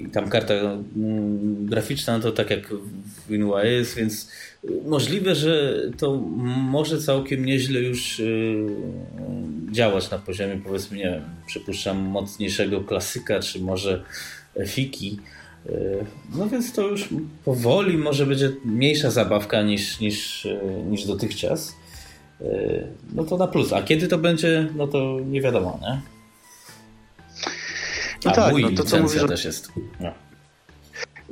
I 0.05 0.09
tam 0.09 0.29
karta 0.29 0.55
mm, 0.55 1.67
graficzna 1.67 2.21
to 2.21 2.33
tak 2.33 2.51
jak 2.51 2.69
w 2.69 3.29
WinUAE 3.29 3.67
jest, 3.67 3.97
więc 3.97 4.31
możliwe, 4.85 5.35
że 5.35 5.81
to 5.99 6.17
może 6.57 6.99
całkiem 6.99 7.45
nieźle 7.45 7.81
już 7.81 8.21
y, 8.21 8.67
działać 9.71 10.11
na 10.11 10.19
poziomie 10.19 10.61
powiedzmy, 10.65 10.97
nie 10.97 11.05
wiem, 11.05 11.23
przypuszczam 11.47 11.99
mocniejszego 11.99 12.81
klasyka, 12.81 13.41
czy 13.41 13.61
może 13.61 14.03
Fiki. 14.67 15.19
Y, 15.67 16.05
no 16.35 16.49
więc 16.49 16.73
to 16.73 16.89
już 16.89 17.09
powoli 17.45 17.99
może 17.99 18.27
będzie 18.27 18.53
mniejsza 18.65 19.11
zabawka 19.11 19.63
niż, 19.63 20.01
niż, 20.01 20.45
y, 20.45 20.61
niż 20.91 21.05
dotychczas. 21.05 21.77
No 23.13 23.25
to 23.25 23.37
na 23.37 23.47
plus. 23.47 23.73
A 23.73 23.83
kiedy 23.83 24.09
to 24.09 24.19
będzie, 24.19 24.69
no 24.77 24.87
to 24.87 25.19
nie 25.27 25.41
wiadomo, 25.41 25.79
nie? 25.83 26.01
No 28.25 28.31
A 28.31 28.35
tak, 28.35 28.55
no 28.63 28.71
to 28.77 28.85
co 28.85 29.03
mówisz, 29.03 29.21
że... 29.21 29.29
też 29.29 29.45
jest. 29.45 29.73
No. 30.01 30.13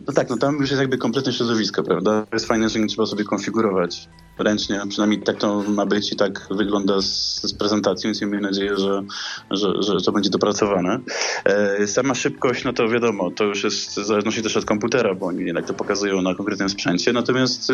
No 0.06 0.12
tak, 0.12 0.30
no 0.30 0.36
tam 0.36 0.56
już 0.56 0.70
jest 0.70 0.80
jakby 0.80 0.98
kompletne 0.98 1.32
środowisko, 1.32 1.82
prawda? 1.82 2.26
To 2.30 2.36
jest 2.36 2.46
fajne, 2.46 2.68
że 2.68 2.78
nie 2.78 2.86
trzeba 2.86 3.06
sobie 3.06 3.24
konfigurować 3.24 4.08
ręcznie. 4.42 4.80
Przynajmniej 4.88 5.22
tak 5.22 5.36
to 5.36 5.62
ma 5.68 5.86
być 5.86 6.12
i 6.12 6.16
tak 6.16 6.46
wygląda 6.50 7.02
z, 7.02 7.42
z 7.42 7.52
prezentacji, 7.52 8.06
więc 8.06 8.20
miejmy 8.20 8.40
nadzieję, 8.40 8.76
że, 8.76 9.02
że, 9.50 9.82
że 9.82 10.00
to 10.00 10.12
będzie 10.12 10.30
dopracowane. 10.30 11.00
E, 11.44 11.86
sama 11.86 12.14
szybkość, 12.14 12.64
no 12.64 12.72
to 12.72 12.88
wiadomo, 12.88 13.30
to 13.30 13.44
już 13.44 13.64
jest 13.64 14.00
w 14.00 14.06
zależności 14.06 14.42
też 14.42 14.56
od 14.56 14.64
komputera, 14.64 15.14
bo 15.14 15.26
oni 15.26 15.44
jednak 15.44 15.66
to 15.66 15.74
pokazują 15.74 16.22
na 16.22 16.34
konkretnym 16.34 16.68
sprzęcie. 16.68 17.12
Natomiast, 17.12 17.72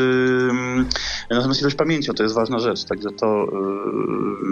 natomiast 1.30 1.60
ilość 1.60 1.76
pamięci, 1.76 2.10
to 2.14 2.22
jest 2.22 2.34
ważna 2.34 2.58
rzecz. 2.58 2.84
Także 2.84 3.10
to, 3.10 3.46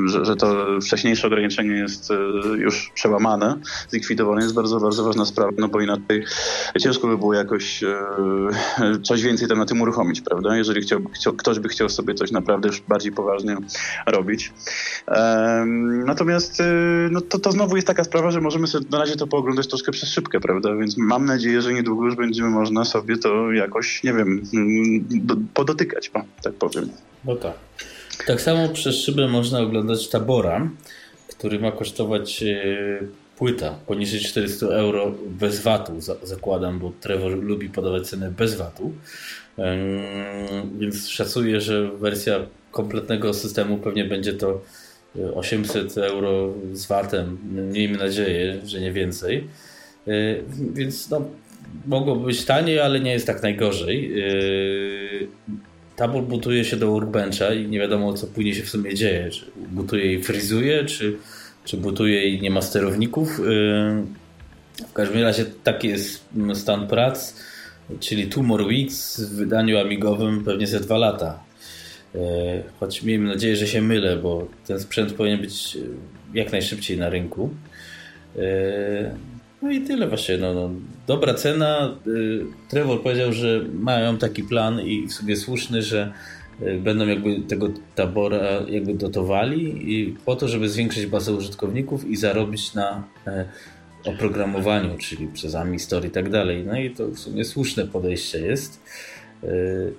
y, 0.07 0.09
że, 0.09 0.25
że 0.25 0.37
to 0.37 0.67
wcześniejsze 0.81 1.27
ograniczenie 1.27 1.75
jest 1.75 2.11
y, 2.11 2.15
już 2.59 2.91
przełamane, 2.95 3.57
zlikwidowane, 3.89 4.43
jest 4.43 4.55
bardzo, 4.55 4.81
bardzo 4.81 5.05
ważna 5.05 5.25
sprawa, 5.25 5.51
no 5.59 5.69
bo 5.69 5.81
inaczej 5.81 6.25
ciężko 6.81 7.07
by 7.07 7.19
było 7.19 7.35
jakoś 7.35 7.83
y, 7.83 7.95
coś 9.03 9.23
więcej 9.23 9.49
tam 9.49 9.59
na 9.59 9.67
tym 9.67 9.81
uruchomić, 9.81 10.21
prawda? 10.21 10.57
Jeżeli 10.57 10.83
chciał, 10.83 11.33
ktoś 11.37 11.59
by 11.59 11.69
chciał 11.69 11.89
sobie 11.89 12.04
sobie 12.05 12.15
coś 12.15 12.31
naprawdę 12.31 12.69
już 12.69 12.81
bardziej 12.81 13.13
poważnie 13.13 13.57
robić. 14.07 14.53
Natomiast 16.07 16.61
y, 16.61 16.65
no 17.11 17.21
to, 17.21 17.39
to 17.39 17.53
znowu 17.53 17.77
jest 17.77 17.87
taka 17.87 18.05
sprawa, 18.05 18.31
że 18.31 18.41
możemy 18.41 18.67
sobie 18.67 18.87
na 18.91 18.99
razie 18.99 19.17
to 19.17 19.27
pooglądać 19.27 19.67
troszkę 19.67 19.93
przez 19.93 20.09
szybkę, 20.09 20.41
prawda? 20.41 20.77
Więc 20.77 20.97
mam 20.97 21.25
nadzieję, 21.25 21.63
że 21.63 21.73
niedługo 21.73 22.05
już 22.05 22.17
będziemy 22.17 22.51
można 22.51 22.85
sobie 22.85 23.17
to 23.17 23.53
jakoś, 23.53 24.03
nie 24.03 24.13
wiem, 24.13 24.43
mm, 24.55 25.49
podotykać, 25.55 26.11
o, 26.15 26.21
tak 26.43 26.55
powiem. 26.55 26.89
No 27.25 27.37
tak. 27.37 27.55
Tak 28.27 28.41
samo 28.41 28.69
przez 28.69 28.97
szybę 28.97 29.29
można 29.29 29.61
oglądać 29.61 30.09
Tabora, 30.09 30.69
który 31.29 31.61
ma 31.61 31.73
kosztować 31.73 32.43
y, 32.43 33.09
płyta 33.37 33.79
poniżej 33.87 34.21
400 34.21 34.67
euro 34.67 35.15
bez 35.27 35.61
VAT-u, 35.63 36.01
zakładam, 36.23 36.79
bo 36.79 36.93
Trevor 37.01 37.33
lubi 37.43 37.69
podawać 37.69 38.09
cenę 38.09 38.31
bez 38.31 38.55
VAT-u. 38.55 38.93
Więc 40.79 41.09
szacuję, 41.09 41.61
że 41.61 41.91
wersja 41.91 42.41
kompletnego 42.71 43.35
systemu 43.35 43.79
pewnie 43.79 44.05
będzie 44.05 44.33
to 44.33 44.61
800 45.35 45.99
e, 45.99 46.07
euro 46.07 46.55
z 46.73 46.87
VAT-em. 46.87 47.39
Miejmy 47.73 47.99
nadzieję, 47.99 48.61
że 48.65 48.81
nie 48.81 48.93
więcej. 48.93 49.45
E, 50.07 50.13
więc 50.73 51.11
no, 51.11 51.25
mogło 51.87 52.17
być 52.17 52.45
taniej, 52.45 52.81
ale 52.81 53.01
nie 53.01 53.13
jest 53.13 53.27
tak 53.27 53.43
najgorzej. 53.43 54.21
E, 54.21 54.25
tabor 55.97 56.23
butuje 56.23 56.65
się 56.65 56.77
do 56.77 56.91
workbencha 56.91 57.55
i 57.55 57.69
nie 57.69 57.81
wiadomo 57.81 58.13
co 58.13 58.27
później 58.27 58.55
się 58.55 58.63
w 58.63 58.71
sumie 58.71 58.95
dzieje. 58.95 59.31
Czy 59.31 59.47
butuje 59.57 60.13
i 60.13 60.23
frizuje, 60.23 60.85
czy, 60.85 61.17
czy 61.65 61.77
butuje 61.77 62.29
i 62.29 62.41
nie 62.41 62.51
ma 62.51 62.63
sterowników. 62.63 63.41
W 64.89 64.93
każdym 64.93 65.23
razie 65.23 65.45
taki 65.65 65.89
jest 65.89 66.25
stan 66.55 66.87
prac 66.87 67.35
czyli 68.01 68.27
Two 68.27 68.43
More 68.43 68.65
Weeks 68.65 69.21
w 69.21 69.37
wydaniu 69.37 69.79
amigowym 69.79 70.45
pewnie 70.45 70.67
ze 70.67 70.81
dwa 70.81 70.99
lata. 70.99 71.39
E, 72.15 72.63
choć 72.81 73.03
miejmy 73.03 73.29
nadzieję, 73.29 73.57
że 73.57 73.67
się 73.67 73.83
mylę, 73.83 74.17
bo 74.17 74.47
ten 74.67 74.81
sprzęt 74.81 75.13
powinien 75.13 75.41
być 75.41 75.77
e, 75.77 75.81
jak 76.39 76.53
najszybciej 76.53 76.99
na 76.99 77.09
rynku. 77.09 77.51
E, 78.39 79.15
no 79.63 79.71
i 79.71 79.81
tyle 79.81 80.09
właśnie. 80.09 80.39
No, 80.39 80.55
no. 80.55 80.71
Dobra 81.07 81.35
cena. 81.35 81.97
Trevor 82.69 83.03
powiedział, 83.03 83.33
że 83.33 83.65
mają 83.75 84.19
taki 84.19 84.43
plan 84.43 84.81
i 84.81 85.07
w 85.07 85.13
sumie 85.13 85.37
słuszny, 85.37 85.83
że 85.83 86.13
będą 86.79 87.07
jakby 87.07 87.41
tego 87.41 87.69
tabora 87.95 88.41
jakby 88.69 88.95
dotowali 88.95 89.93
i 89.95 90.17
po 90.25 90.37
to, 90.37 90.49
żeby 90.49 90.69
zwiększyć 90.69 91.07
bazę 91.07 91.33
użytkowników 91.33 92.05
i 92.05 92.17
zarobić 92.17 92.75
na 92.75 93.05
oprogramowaniu, 94.05 94.99
czyli 94.99 95.29
przez 95.29 95.55
Amistor 95.55 96.07
i 96.07 96.11
tak 96.11 96.31
dalej. 96.31 96.65
No 96.67 96.79
i 96.79 96.91
to 96.91 97.09
w 97.09 97.19
sumie 97.19 97.45
słuszne 97.45 97.87
podejście 97.87 98.39
jest. 98.39 98.81
Yy, 99.43 99.49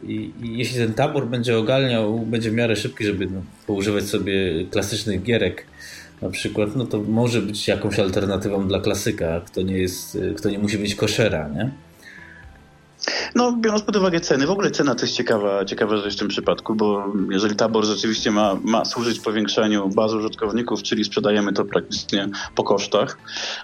I, 0.04 0.32
I, 0.42 0.58
jeśli 0.58 0.78
ten 0.78 0.94
tabor 0.94 1.28
będzie 1.28 1.58
ogalniał, 1.58 2.20
będzie 2.20 2.52
w 2.52 2.54
miarę 2.54 2.76
szybki, 2.76 3.06
żeby 3.06 3.26
no, 3.26 3.42
poużywać 3.68 4.04
sobie 4.04 4.66
klasycznych 4.72 5.24
gierek 5.24 5.66
na 6.22 6.30
przykład, 6.30 6.76
no 6.76 6.86
to 6.86 7.00
może 7.00 7.42
być 7.42 7.68
jakąś 7.68 8.00
alternatywą 8.00 8.68
dla 8.68 8.80
klasyka, 8.80 9.42
kto 9.46 9.62
nie 9.62 9.78
jest, 9.78 10.18
kto 10.38 10.50
nie 10.50 10.60
musi 10.60 10.78
być 10.78 10.96
koszera, 10.96 11.48
nie? 11.48 11.72
No, 13.36 13.52
biorąc 13.52 13.84
pod 13.84 13.96
uwagę 13.96 14.20
ceny, 14.20 14.48
w 14.48 14.52
ogóle 14.52 14.72
cena 14.72 14.96
to 14.96 15.02
jest 15.02 15.16
ciekawa, 15.16 15.66
ciekawa 15.66 15.98
rzecz 15.98 16.16
w 16.16 16.20
tym 16.20 16.28
przypadku, 16.28 16.76
bo 16.76 17.14
jeżeli 17.30 17.56
tabor 17.56 17.86
rzeczywiście 17.86 18.32
ma, 18.32 18.58
ma 18.64 18.86
służyć 18.86 19.20
powiększaniu 19.20 19.90
bazy 19.90 20.18
użytkowników, 20.18 20.84
czyli 20.84 21.04
sprzedajemy 21.04 21.54
to 21.54 21.66
praktycznie 21.66 22.30
po 22.56 22.64
kosztach 22.64 23.18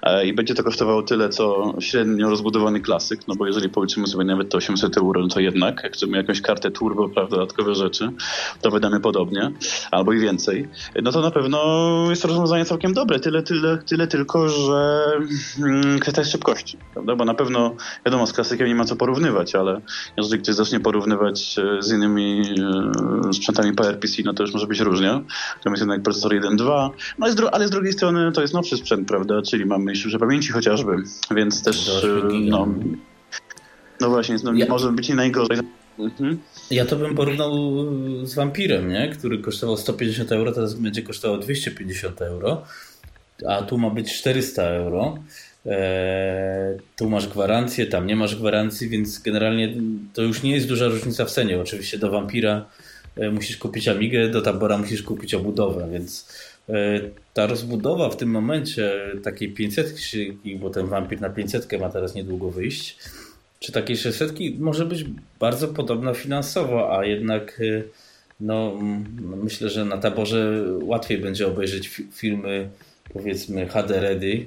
e, 0.03 0.25
i 0.25 0.33
będzie 0.33 0.55
to 0.55 0.63
kosztowało 0.63 1.03
tyle, 1.03 1.29
co 1.29 1.73
średnio 1.79 2.29
rozbudowany 2.29 2.79
klasyk, 2.79 3.27
no 3.27 3.35
bo 3.35 3.47
jeżeli 3.47 3.69
policzymy 3.69 4.07
sobie 4.07 4.25
nawet 4.25 4.49
to 4.49 4.57
800 4.57 4.97
euro, 4.97 5.21
no 5.21 5.27
to 5.27 5.39
jednak, 5.39 5.83
jak 5.83 5.93
chcemy 5.93 6.17
jakąś 6.17 6.41
kartę 6.41 6.71
turbo, 6.71 7.09
prawda, 7.09 7.35
dodatkowe 7.35 7.75
rzeczy, 7.75 8.11
to 8.61 8.71
wydamy 8.71 8.99
podobnie, 8.99 9.51
albo 9.91 10.13
i 10.13 10.19
więcej, 10.19 10.67
no 11.01 11.11
to 11.11 11.21
na 11.21 11.31
pewno 11.31 12.05
jest 12.09 12.25
rozwiązanie 12.25 12.65
całkiem 12.65 12.93
dobre, 12.93 13.19
tyle, 13.19 13.43
tyle, 13.43 13.77
tyle 13.77 14.07
tylko, 14.07 14.49
że 14.49 15.03
mm, 15.59 15.99
kwestia 15.99 16.21
jest 16.21 16.31
szybkości, 16.31 16.77
prawda, 16.93 17.15
bo 17.15 17.25
na 17.25 17.33
pewno, 17.33 17.75
wiadomo, 18.05 18.27
z 18.27 18.33
klasykiem 18.33 18.67
nie 18.67 18.75
ma 18.75 18.85
co 18.85 18.95
porównywać, 18.95 19.55
ale 19.61 19.81
jeżeli 20.17 20.43
ktoś 20.43 20.55
zacznie 20.55 20.79
porównywać 20.79 21.59
e, 21.59 21.81
z 21.83 21.91
innymi 21.91 22.41
e, 23.29 23.33
sprzętami 23.33 23.73
PowerPC, 23.73 24.21
no 24.25 24.33
to 24.33 24.43
już 24.43 24.53
może 24.53 24.67
być 24.67 24.79
różnie. 24.79 25.21
To 25.63 25.69
jest 25.69 25.81
jednak 25.81 26.03
procesor 26.03 26.31
1.2, 26.31 26.89
no 27.19 27.27
ale 27.51 27.67
z 27.67 27.71
drugiej 27.71 27.93
strony 27.93 28.31
to 28.31 28.41
jest 28.41 28.53
nowszy 28.53 28.77
sprzęt, 28.77 29.07
prawda, 29.07 29.41
czyli 29.41 29.65
mamy 29.65 29.91
jeszcze 29.91 30.19
pamięci 30.19 30.51
chociażby, 30.51 30.95
więc 31.35 31.63
też 31.63 32.03
e, 32.03 32.07
no, 32.49 32.67
no 33.99 34.09
właśnie, 34.09 34.35
no, 34.43 34.53
ja... 34.53 34.65
może 34.69 34.91
być 34.91 35.09
nie 35.09 35.15
najgorzej. 35.15 35.57
Mhm. 35.99 36.39
Ja 36.71 36.85
to 36.85 36.95
bym 36.95 37.15
porównał 37.15 37.51
z 38.23 38.35
Vampirem, 38.35 38.89
nie? 38.89 39.09
który 39.09 39.39
kosztował 39.39 39.77
150 39.77 40.31
euro, 40.31 40.51
teraz 40.51 40.73
będzie 40.73 41.01
kosztował 41.01 41.39
250 41.39 42.21
euro, 42.21 42.63
a 43.47 43.61
tu 43.61 43.77
ma 43.77 43.89
być 43.89 44.13
400 44.13 44.63
euro. 44.63 45.17
Eee, 45.65 46.77
tu 46.97 47.09
masz 47.09 47.27
gwarancję, 47.27 47.85
tam 47.85 48.07
nie 48.07 48.15
masz 48.15 48.35
gwarancji, 48.35 48.89
więc 48.89 49.19
generalnie 49.19 49.73
to 50.13 50.21
już 50.21 50.43
nie 50.43 50.51
jest 50.51 50.67
duża 50.67 50.87
różnica 50.87 51.25
w 51.25 51.31
cenie. 51.31 51.61
Oczywiście 51.61 51.97
do 51.97 52.11
Vampira 52.11 52.65
e, 53.17 53.29
musisz 53.29 53.57
kupić 53.57 53.87
Amigę, 53.87 54.29
do 54.29 54.41
Tabora 54.41 54.77
musisz 54.77 55.03
kupić 55.03 55.33
obudowę, 55.33 55.89
więc 55.91 56.37
e, 56.69 56.99
ta 57.33 57.47
rozbudowa 57.47 58.09
w 58.09 58.17
tym 58.17 58.29
momencie 58.29 58.91
takiej 59.23 59.53
500, 59.53 59.95
bo 60.59 60.69
ten 60.69 60.87
Vampir 60.87 61.21
na 61.21 61.29
500 61.29 61.79
ma 61.79 61.89
teraz 61.89 62.15
niedługo 62.15 62.51
wyjść, 62.51 62.97
czy 63.59 63.71
takiej 63.71 63.97
600 63.97 64.31
może 64.59 64.85
być 64.85 65.05
bardzo 65.39 65.67
podobna 65.67 66.13
finansowo, 66.13 66.97
a 66.97 67.05
jednak 67.05 67.61
e, 67.61 67.83
no, 68.39 68.79
myślę, 69.43 69.69
że 69.69 69.85
na 69.85 69.97
taborze 69.97 70.63
łatwiej 70.81 71.17
będzie 71.17 71.47
obejrzeć 71.47 72.01
filmy 72.11 72.69
powiedzmy 73.13 73.67
HD 73.67 73.99
ready 73.99 74.45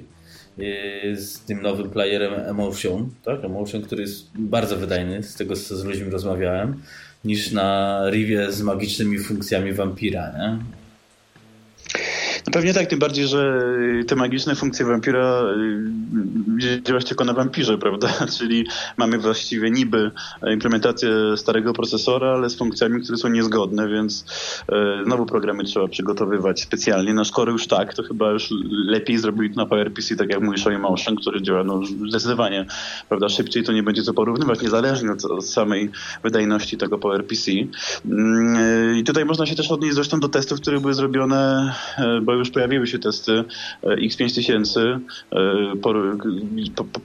z 1.15 1.39
tym 1.47 1.61
nowym 1.61 1.89
playerem 1.89 2.33
Emotion, 2.33 3.09
tak? 3.23 3.45
Emotion, 3.45 3.81
który 3.81 4.01
jest 4.01 4.29
bardzo 4.35 4.77
wydajny, 4.77 5.23
z 5.23 5.35
tego 5.35 5.55
co 5.55 5.77
z 5.77 5.85
ludźmi 5.85 6.09
rozmawiałem, 6.09 6.81
niż 7.25 7.51
na 7.51 8.01
Rivie 8.09 8.51
z 8.51 8.61
magicznymi 8.61 9.19
funkcjami 9.19 9.73
wampira, 9.73 10.31
nie? 10.37 10.59
Pewnie 12.51 12.73
tak, 12.73 12.87
tym 12.87 12.99
bardziej, 12.99 13.27
że 13.27 13.61
te 14.07 14.15
magiczne 14.15 14.55
funkcje 14.55 14.85
wampira 14.85 15.43
y, 16.63 16.81
działać 16.81 17.05
tylko 17.05 17.25
na 17.25 17.33
wampirze, 17.33 17.77
prawda? 17.77 18.07
Czyli 18.37 18.65
mamy 18.97 19.17
właściwie 19.17 19.71
niby 19.71 20.11
implementację 20.53 21.09
starego 21.37 21.73
procesora, 21.73 22.27
ale 22.27 22.49
z 22.49 22.57
funkcjami, 22.57 23.01
które 23.01 23.17
są 23.17 23.29
niezgodne, 23.29 23.87
więc 23.87 24.25
y, 24.71 25.05
znowu 25.05 25.25
programy 25.25 25.63
trzeba 25.63 25.87
przygotowywać 25.87 26.61
specjalnie. 26.61 27.13
No 27.13 27.25
skoro 27.25 27.51
już 27.51 27.67
tak, 27.67 27.93
to 27.93 28.03
chyba 28.03 28.31
już 28.31 28.49
lepiej 28.71 29.17
zrobić 29.17 29.55
na 29.55 29.65
PowerPC, 29.65 30.15
tak 30.15 30.29
jak 30.29 30.41
mówisz 30.41 30.67
o 30.67 30.79
Motion, 30.79 31.15
który 31.15 31.41
działa 31.41 31.63
no, 31.63 31.81
zdecydowanie 32.09 32.65
prawda, 33.09 33.29
szybciej, 33.29 33.63
to 33.63 33.71
nie 33.71 33.83
będzie 33.83 34.03
co 34.03 34.13
porównywać, 34.13 34.61
niezależnie 34.61 35.11
od, 35.11 35.25
od 35.25 35.45
samej 35.45 35.89
wydajności 36.23 36.77
tego 36.77 36.97
PowerPC. 36.97 37.51
Mm, 38.05 38.55
y, 38.55 38.99
I 38.99 39.03
tutaj 39.03 39.25
można 39.25 39.45
się 39.45 39.55
też 39.55 39.71
odnieść 39.71 39.95
zresztą 39.95 40.19
do 40.19 40.29
testów, 40.29 40.61
które 40.61 40.79
były 40.79 40.93
zrobione, 40.93 41.73
bo 42.21 42.34
już 42.37 42.49
pojawiły 42.49 42.87
się 42.87 42.99
testy 42.99 43.43
e, 43.83 43.95
X5000, 43.95 44.79
e, 44.79 44.99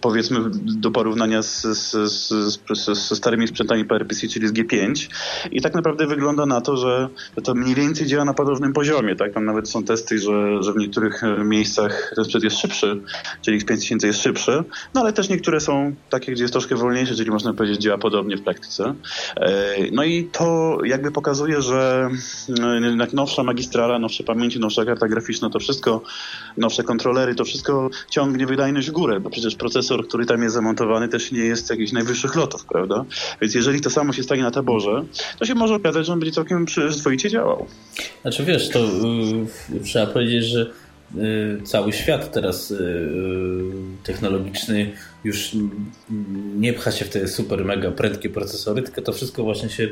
powiedzmy 0.00 0.40
do 0.54 0.90
porównania 0.90 1.42
ze 1.42 3.16
starymi 3.16 3.48
sprzętami 3.48 3.84
PRPC, 3.84 4.28
czyli 4.28 4.48
z 4.48 4.52
G5 4.52 5.08
i 5.52 5.60
tak 5.60 5.74
naprawdę 5.74 6.06
wygląda 6.06 6.46
na 6.46 6.60
to, 6.60 6.76
że 6.76 7.08
to 7.44 7.54
mniej 7.54 7.74
więcej 7.74 8.06
działa 8.06 8.24
na 8.24 8.34
podobnym 8.34 8.72
poziomie. 8.72 9.16
Tak? 9.16 9.32
Tam 9.32 9.44
nawet 9.44 9.68
są 9.68 9.84
testy, 9.84 10.18
że, 10.18 10.62
że 10.62 10.72
w 10.72 10.76
niektórych 10.76 11.24
e, 11.24 11.44
miejscach 11.44 12.12
ten 12.16 12.24
sprzęt 12.24 12.44
jest 12.44 12.58
szybszy, 12.58 13.00
czyli 13.42 13.60
X5000 13.60 14.06
jest 14.06 14.22
szybszy, 14.22 14.64
no 14.94 15.00
ale 15.00 15.12
też 15.12 15.28
niektóre 15.28 15.60
są 15.60 15.94
takie, 16.10 16.32
gdzie 16.32 16.44
jest 16.44 16.52
troszkę 16.52 16.76
wolniejsze, 16.76 17.14
czyli 17.14 17.30
można 17.30 17.54
powiedzieć 17.54 17.80
działa 17.82 17.98
podobnie 17.98 18.36
w 18.36 18.42
praktyce. 18.42 18.94
No 19.92 20.04
i 20.04 20.24
to 20.24 20.78
jakby 20.84 21.10
pokazuje, 21.10 21.62
że 21.62 22.10
nowsza 23.12 23.42
magistrala, 23.42 23.98
nowsze 23.98 24.24
pamięci, 24.24 24.60
nowsza 24.60 24.84
karta 24.84 25.08
graficzna 25.08 25.19
graficzna, 25.20 25.50
to 25.50 25.58
wszystko, 25.58 26.02
nowsze 26.56 26.82
kontrolery, 26.82 27.34
to 27.34 27.44
wszystko 27.44 27.90
ciągnie 28.10 28.46
wydajność 28.46 28.88
w 28.88 28.92
górę, 28.92 29.20
bo 29.20 29.30
przecież 29.30 29.54
procesor, 29.54 30.08
który 30.08 30.26
tam 30.26 30.42
jest 30.42 30.54
zamontowany 30.54 31.08
też 31.08 31.32
nie 31.32 31.44
jest 31.44 31.70
jakichś 31.70 31.92
najwyższych 31.92 32.34
lotów, 32.34 32.64
prawda? 32.64 33.04
Więc 33.40 33.54
jeżeli 33.54 33.80
to 33.80 33.90
samo 33.90 34.12
się 34.12 34.22
stanie 34.22 34.42
na 34.42 34.50
taborze, 34.50 35.04
to 35.38 35.44
się 35.44 35.54
może 35.54 35.74
okazać, 35.74 36.06
że 36.06 36.12
on 36.12 36.20
będzie 36.20 36.34
całkiem 36.34 36.64
przyzwoicie 36.66 37.30
działał. 37.30 37.66
Znaczy 38.22 38.44
wiesz, 38.44 38.68
to 38.68 38.78
yy, 38.78 39.80
trzeba 39.84 40.06
powiedzieć, 40.06 40.44
że 40.44 40.70
yy, 41.14 41.60
cały 41.64 41.92
świat 41.92 42.32
teraz 42.32 42.70
yy, 42.70 42.78
technologiczny 44.02 44.92
już 45.24 45.50
nie 46.56 46.72
pcha 46.72 46.92
się 46.92 47.04
w 47.04 47.08
te 47.08 47.28
super, 47.28 47.64
mega 47.64 47.90
prędkie 47.90 48.30
procesory, 48.30 48.82
tylko 48.82 49.02
to 49.02 49.12
wszystko 49.12 49.42
właśnie 49.42 49.68
się 49.68 49.88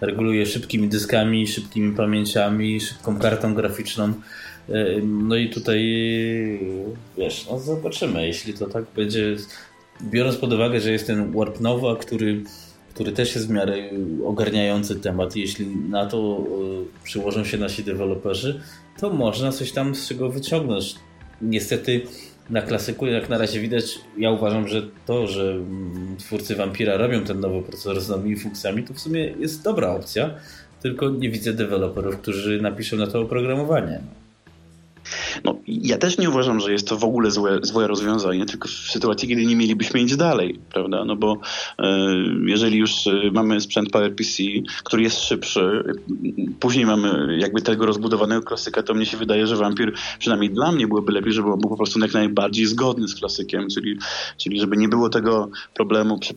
reguluje 0.00 0.46
szybkimi 0.46 0.88
dyskami, 0.88 1.46
szybkimi 1.46 1.96
pamięciami, 1.96 2.80
szybką 2.80 3.18
kartą 3.18 3.54
graficzną. 3.54 4.12
E, 4.68 5.00
no 5.02 5.36
i 5.36 5.50
tutaj 5.50 5.80
wiesz, 7.18 7.46
no 7.50 7.58
zobaczymy, 7.58 8.26
jeśli 8.26 8.54
to 8.54 8.66
tak 8.66 8.84
będzie, 8.96 9.36
biorąc 10.02 10.36
pod 10.36 10.52
uwagę, 10.52 10.80
że 10.80 10.92
jest 10.92 11.06
ten 11.06 11.32
Warp 11.32 11.60
Nova, 11.60 11.96
który, 11.96 12.42
który 12.94 13.12
też 13.12 13.34
jest 13.34 13.48
w 13.48 13.50
miarę 13.50 13.76
ogarniający 14.24 14.96
temat, 14.96 15.36
jeśli 15.36 15.66
na 15.66 16.06
to 16.06 16.38
e, 16.38 17.04
przyłożą 17.04 17.44
się 17.44 17.58
nasi 17.58 17.84
deweloperzy, 17.84 18.60
to 19.00 19.10
można 19.10 19.52
coś 19.52 19.72
tam 19.72 19.94
z 19.94 20.08
czego 20.08 20.28
wyciągnąć. 20.28 20.94
Niestety 21.42 22.00
na 22.50 22.62
klasyku, 22.62 23.06
jak 23.06 23.28
na 23.28 23.38
razie 23.38 23.60
widać, 23.60 23.98
ja 24.18 24.30
uważam, 24.30 24.68
że 24.68 24.82
to, 25.06 25.26
że 25.26 25.52
mm, 25.52 26.16
twórcy 26.18 26.56
Vampira 26.56 26.96
robią 26.96 27.24
ten 27.24 27.40
nowy 27.40 27.62
procesor 27.62 28.00
z 28.00 28.08
nowymi 28.08 28.36
funkcjami, 28.36 28.82
to 28.82 28.94
w 28.94 29.00
sumie 29.00 29.24
jest 29.24 29.64
dobra 29.64 29.90
opcja, 29.90 30.30
tylko 30.82 31.10
nie 31.10 31.30
widzę 31.30 31.52
deweloperów, 31.52 32.16
którzy 32.16 32.62
napiszą 32.62 32.96
na 32.96 33.06
to 33.06 33.20
oprogramowanie. 33.20 34.00
No, 35.44 35.54
ja 35.66 35.98
też 35.98 36.18
nie 36.18 36.30
uważam, 36.30 36.60
że 36.60 36.72
jest 36.72 36.88
to 36.88 36.96
w 36.96 37.04
ogóle 37.04 37.30
złe, 37.30 37.58
złe 37.62 37.86
rozwiązanie, 37.86 38.46
tylko 38.46 38.68
w 38.68 38.72
sytuacji, 38.72 39.28
kiedy 39.28 39.46
nie 39.46 39.56
mielibyśmy 39.56 40.00
iść 40.00 40.16
dalej, 40.16 40.58
prawda? 40.72 41.04
No 41.04 41.16
bo 41.16 41.38
e, 41.78 42.08
jeżeli 42.46 42.78
już 42.78 43.06
e, 43.06 43.30
mamy 43.32 43.60
sprzęt 43.60 43.90
PowerPC, 43.90 44.42
który 44.84 45.02
jest 45.02 45.20
szybszy, 45.20 45.84
później 46.60 46.86
mamy 46.86 47.38
jakby 47.38 47.62
tego 47.62 47.86
rozbudowanego 47.86 48.42
klasyka, 48.42 48.82
to 48.82 48.94
mnie 48.94 49.06
się 49.06 49.16
wydaje, 49.16 49.46
że 49.46 49.56
Vampir, 49.56 49.92
przynajmniej 50.18 50.50
dla 50.50 50.72
mnie 50.72 50.86
byłoby 50.86 51.12
lepiej, 51.12 51.32
żeby 51.32 51.48
był 51.48 51.68
po 51.70 51.76
prostu 51.76 52.00
jak 52.00 52.14
najbardziej 52.14 52.66
zgodny 52.66 53.08
z 53.08 53.14
klasykiem, 53.14 53.68
czyli, 53.74 53.98
czyli 54.36 54.60
żeby 54.60 54.76
nie 54.76 54.88
było 54.88 55.08
tego 55.08 55.48
problemu 55.74 56.18
przy, 56.18 56.34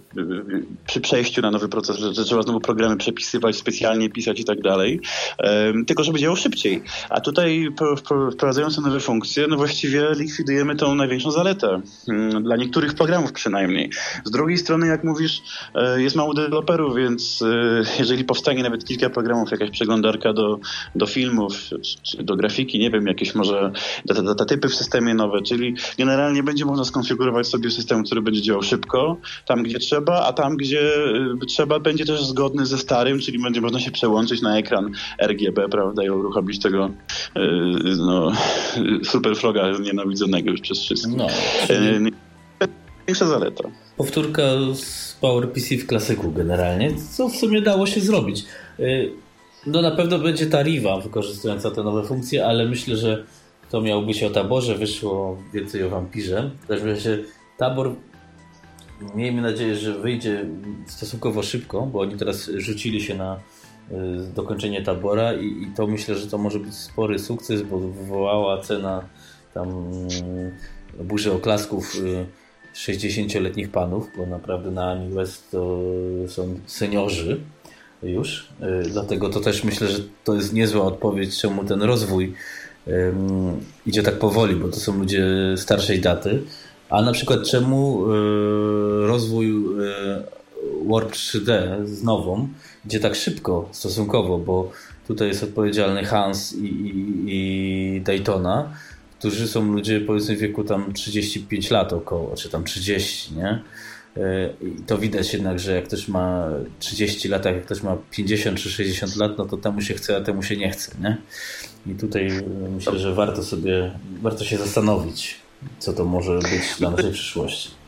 przy 0.88 1.02
przejściu 1.02 1.42
na 1.42 1.52
nowy 1.52 1.70
proces, 1.70 1.98
że 1.98 2.26
trzeba 2.26 2.42
znowu 2.42 2.60
programy 2.60 2.98
przepisywać, 2.98 3.56
specjalnie 3.56 4.10
pisać 4.10 4.40
i 4.40 4.46
tak 4.46 4.62
dalej, 4.62 5.02
e, 5.40 5.74
tylko 5.88 6.04
żeby 6.04 6.20
działał 6.20 6.36
szybciej. 6.36 6.84
A 7.10 7.22
tutaj 7.22 7.70
wprowadzając 7.98 8.78
nowe 8.84 9.00
funkcje, 9.00 9.48
no 9.48 9.58
właściwie 9.58 10.08
likwidujemy 10.16 10.76
tą 10.76 10.96
największą 10.96 11.32
zaletę. 11.32 11.82
Mm, 12.10 12.44
dla 12.44 12.56
niektórych 12.56 12.94
programów 12.94 13.32
przynajmniej. 13.32 13.90
Z 14.26 14.32
drugiej 14.32 14.58
strony, 14.58 14.88
jak 14.88 15.04
mówisz, 15.04 15.42
e, 15.76 16.02
jest 16.02 16.16
mało 16.16 16.34
deweloperów, 16.34 16.96
więc 16.96 17.42
e, 17.42 17.84
jeżeli 18.00 18.24
powstanie 18.24 18.64
nawet 18.64 18.86
kilka 18.86 19.10
programów, 19.10 19.52
jakaś 19.52 19.70
przeglądarka 19.70 20.34
do, 20.34 20.60
do 20.96 21.06
filmów, 21.06 21.54
czy 22.04 22.24
do 22.24 22.36
grafiki, 22.36 22.80
nie 22.80 22.92
wiem, 22.92 23.08
jakieś 23.08 23.36
może 23.36 23.72
datatypy 24.06 24.70
w 24.70 24.76
systemie 24.76 25.14
nowe, 25.14 25.42
czyli 25.42 25.76
generalnie 25.98 26.44
będzie 26.44 26.66
można 26.66 26.86
skonfigurować 26.86 27.48
sobie 27.48 27.72
system, 27.72 28.04
który 28.04 28.22
będzie 28.22 28.42
działał 28.42 28.64
szybko, 28.64 29.18
tam 29.46 29.64
gdzie 29.64 29.80
trzeba, 29.80 30.26
a 30.26 30.34
tam 30.34 30.58
gdzie 30.58 30.82
e, 31.42 31.46
trzeba 31.48 31.80
będzie 31.80 32.06
też 32.06 32.26
zgodny 32.26 32.66
ze 32.66 32.78
starym, 32.78 33.20
czyli 33.20 33.44
będzie 33.44 33.62
można 33.62 33.80
się 33.80 33.92
przełączyć 33.92 34.42
na 34.42 34.58
ekran 34.58 34.92
RGB, 35.22 35.70
prawda, 35.70 36.04
i 36.04 36.10
uruchomić 36.10 36.60
tego 36.60 36.90
no, 37.98 38.32
super 39.12 39.36
froga 39.36 39.72
nienawidzonego 39.80 40.52
już 40.52 40.62
przez 40.62 40.80
wszystkich. 40.80 41.16
No, 41.18 41.28
Większa 43.08 43.26
zaleta. 43.26 43.64
Powtórka 43.98 44.44
z 44.74 45.18
PowerPC 45.22 45.78
w 45.78 45.88
klasyku 45.88 46.32
generalnie, 46.32 46.92
co 47.12 47.30
w 47.30 47.36
sumie 47.36 47.62
dało 47.62 47.88
się 47.88 48.02
zrobić. 48.02 48.46
Y, 48.80 49.12
no 49.66 49.82
na 49.82 49.92
pewno 49.92 50.20
będzie 50.20 50.46
ta 50.46 50.62
Riva 50.62 51.00
wykorzystująca 51.00 51.72
te 51.72 51.84
nowe 51.84 52.04
funkcje, 52.04 52.46
ale 52.46 52.66
myślę, 52.66 52.98
że 52.98 53.24
to 53.70 53.82
miało 53.82 54.02
być 54.02 54.24
o 54.24 54.30
taborze, 54.30 54.76
wyszło 54.76 55.38
więcej 55.54 55.84
o 55.84 55.90
wampirze. 55.90 56.52
Też 56.68 57.04
się 57.04 57.18
tabor 57.58 57.96
miejmy 59.16 59.42
nadzieję, 59.42 59.76
że 59.76 59.94
wyjdzie 59.94 60.46
stosunkowo 60.88 61.44
szybko, 61.44 61.82
bo 61.82 62.00
oni 62.00 62.18
teraz 62.18 62.50
rzucili 62.58 63.02
się 63.02 63.16
na 63.16 63.40
dokończenie 64.36 64.82
tabora 64.82 65.34
i, 65.34 65.46
i 65.46 65.68
to 65.76 65.88
myślę, 65.88 66.16
że 66.16 66.28
to 66.28 66.38
może 66.38 66.60
być 66.60 66.76
spory 66.76 67.20
sukces, 67.20 67.62
bo 67.62 67.80
wywołała 67.80 68.62
cena 68.62 69.04
tam 69.54 69.70
mm, 69.70 70.52
burzy 71.00 71.34
oklasków 71.34 71.96
60-letnich 72.76 73.70
panów, 73.72 74.08
bo 74.18 74.26
naprawdę 74.26 74.72
na 74.72 74.92
Ami 74.92 75.10
West 75.14 75.52
to 75.52 75.80
są 76.28 76.60
seniorzy 76.66 77.40
już. 78.04 78.50
Y, 78.86 78.90
dlatego 78.90 79.30
to 79.30 79.40
też 79.40 79.64
myślę, 79.64 79.88
że 79.88 80.00
to 80.24 80.36
jest 80.36 80.54
niezła 80.54 80.84
odpowiedź, 80.84 81.42
czemu 81.42 81.64
ten 81.64 81.82
rozwój 81.82 82.34
idzie 83.86 84.04
tak 84.04 84.20
powoli, 84.20 84.56
bo 84.56 84.68
to 84.68 84.76
są 84.76 85.00
ludzie 85.00 85.26
starszej 85.56 86.02
daty. 86.02 86.44
A 86.90 87.02
na 87.02 87.12
przykład 87.12 87.44
czemu 87.44 88.06
y, 88.06 89.08
rozwój 89.08 89.50
y, 89.50 90.24
Warp 90.90 91.12
3D 91.12 91.50
z 91.86 92.04
nową 92.04 92.48
idzie 92.86 93.00
tak 93.00 93.16
szybko 93.16 93.70
stosunkowo, 93.72 94.38
bo 94.38 94.72
tutaj 95.08 95.28
jest 95.28 95.44
odpowiedzialny 95.44 96.06
Hans 96.06 96.54
i, 96.54 96.66
i, 96.66 97.24
i 97.28 98.02
Daytona, 98.02 98.74
którzy 99.20 99.48
są 99.48 99.72
ludzie 99.72 100.02
powiedzmy 100.02 100.36
w 100.36 100.40
wieku 100.40 100.64
tam 100.64 100.94
35 100.94 101.72
lat 101.72 101.94
około, 101.94 102.36
czy 102.36 102.50
tam 102.50 102.64
30, 102.64 103.34
nie? 103.36 103.62
I 104.62 104.82
to 104.88 104.98
widać 104.98 105.34
jednak, 105.34 105.60
że 105.60 105.76
jak 105.76 105.86
ktoś 105.88 106.08
ma 106.08 106.50
30 106.80 107.28
lat, 107.28 107.46
jak 107.46 107.66
ktoś 107.66 107.84
ma 107.84 107.98
50 108.12 108.60
czy 108.60 108.70
60 108.70 109.16
lat, 109.16 109.38
no 109.38 109.46
to 109.46 109.58
temu 109.58 109.82
się 109.82 109.94
chce, 109.94 110.18
a 110.18 110.22
temu 110.22 110.44
się 110.44 110.58
nie 110.58 110.70
chce, 110.70 110.92
nie? 111.02 111.18
I 111.88 111.96
tutaj 111.96 112.30
myślę, 112.76 113.00
że 113.00 113.14
warto 113.14 113.44
sobie, 113.44 113.92
warto 114.22 114.46
się 114.46 114.58
zastanowić, 114.58 115.36
co 115.80 115.94
to 115.94 116.06
może 116.06 116.40
być 116.40 116.78
dla 116.80 116.92
naszej 116.92 117.12
przyszłości. 117.12 117.83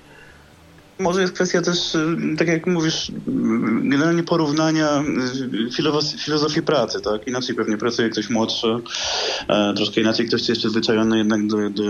Może 0.99 1.21
jest 1.21 1.33
kwestia 1.33 1.61
też, 1.61 1.95
y, 1.95 2.17
tak 2.37 2.47
jak 2.47 2.67
mówisz, 2.67 3.09
y, 3.09 3.13
generalnie 3.83 4.23
porównania 4.23 5.03
y, 5.67 6.17
filozofii 6.17 6.61
pracy, 6.61 7.01
tak? 7.01 7.27
Inaczej 7.27 7.55
pewnie 7.55 7.77
pracuje 7.77 8.09
ktoś 8.09 8.29
młodszy, 8.29 8.67
e, 9.47 9.73
troszkę 9.75 10.01
inaczej 10.01 10.27
ktoś 10.27 10.49
jest 10.49 10.61
przyzwyczajony 10.61 11.17
jednak 11.17 11.47
do, 11.47 11.69
do 11.69 11.83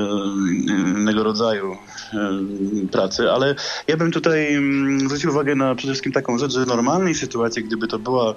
innego 0.98 1.24
rodzaju 1.24 1.78
e, 2.14 2.88
pracy, 2.92 3.32
ale 3.32 3.56
ja 3.88 3.98
bym 3.98 4.12
tutaj 4.12 4.56
mm, 4.56 5.00
zwrócił 5.00 5.30
uwagę 5.30 5.56
na 5.56 5.76
przede 5.76 5.94
wszystkim 5.94 6.12
taką 6.12 6.38
rzecz, 6.38 6.52
że 6.52 6.66
w 6.66 6.68
normalnej 6.68 7.16
sytuacji, 7.16 7.64
gdyby 7.64 7.88
to 7.88 8.00
był 8.00 8.20
e, 8.30 8.36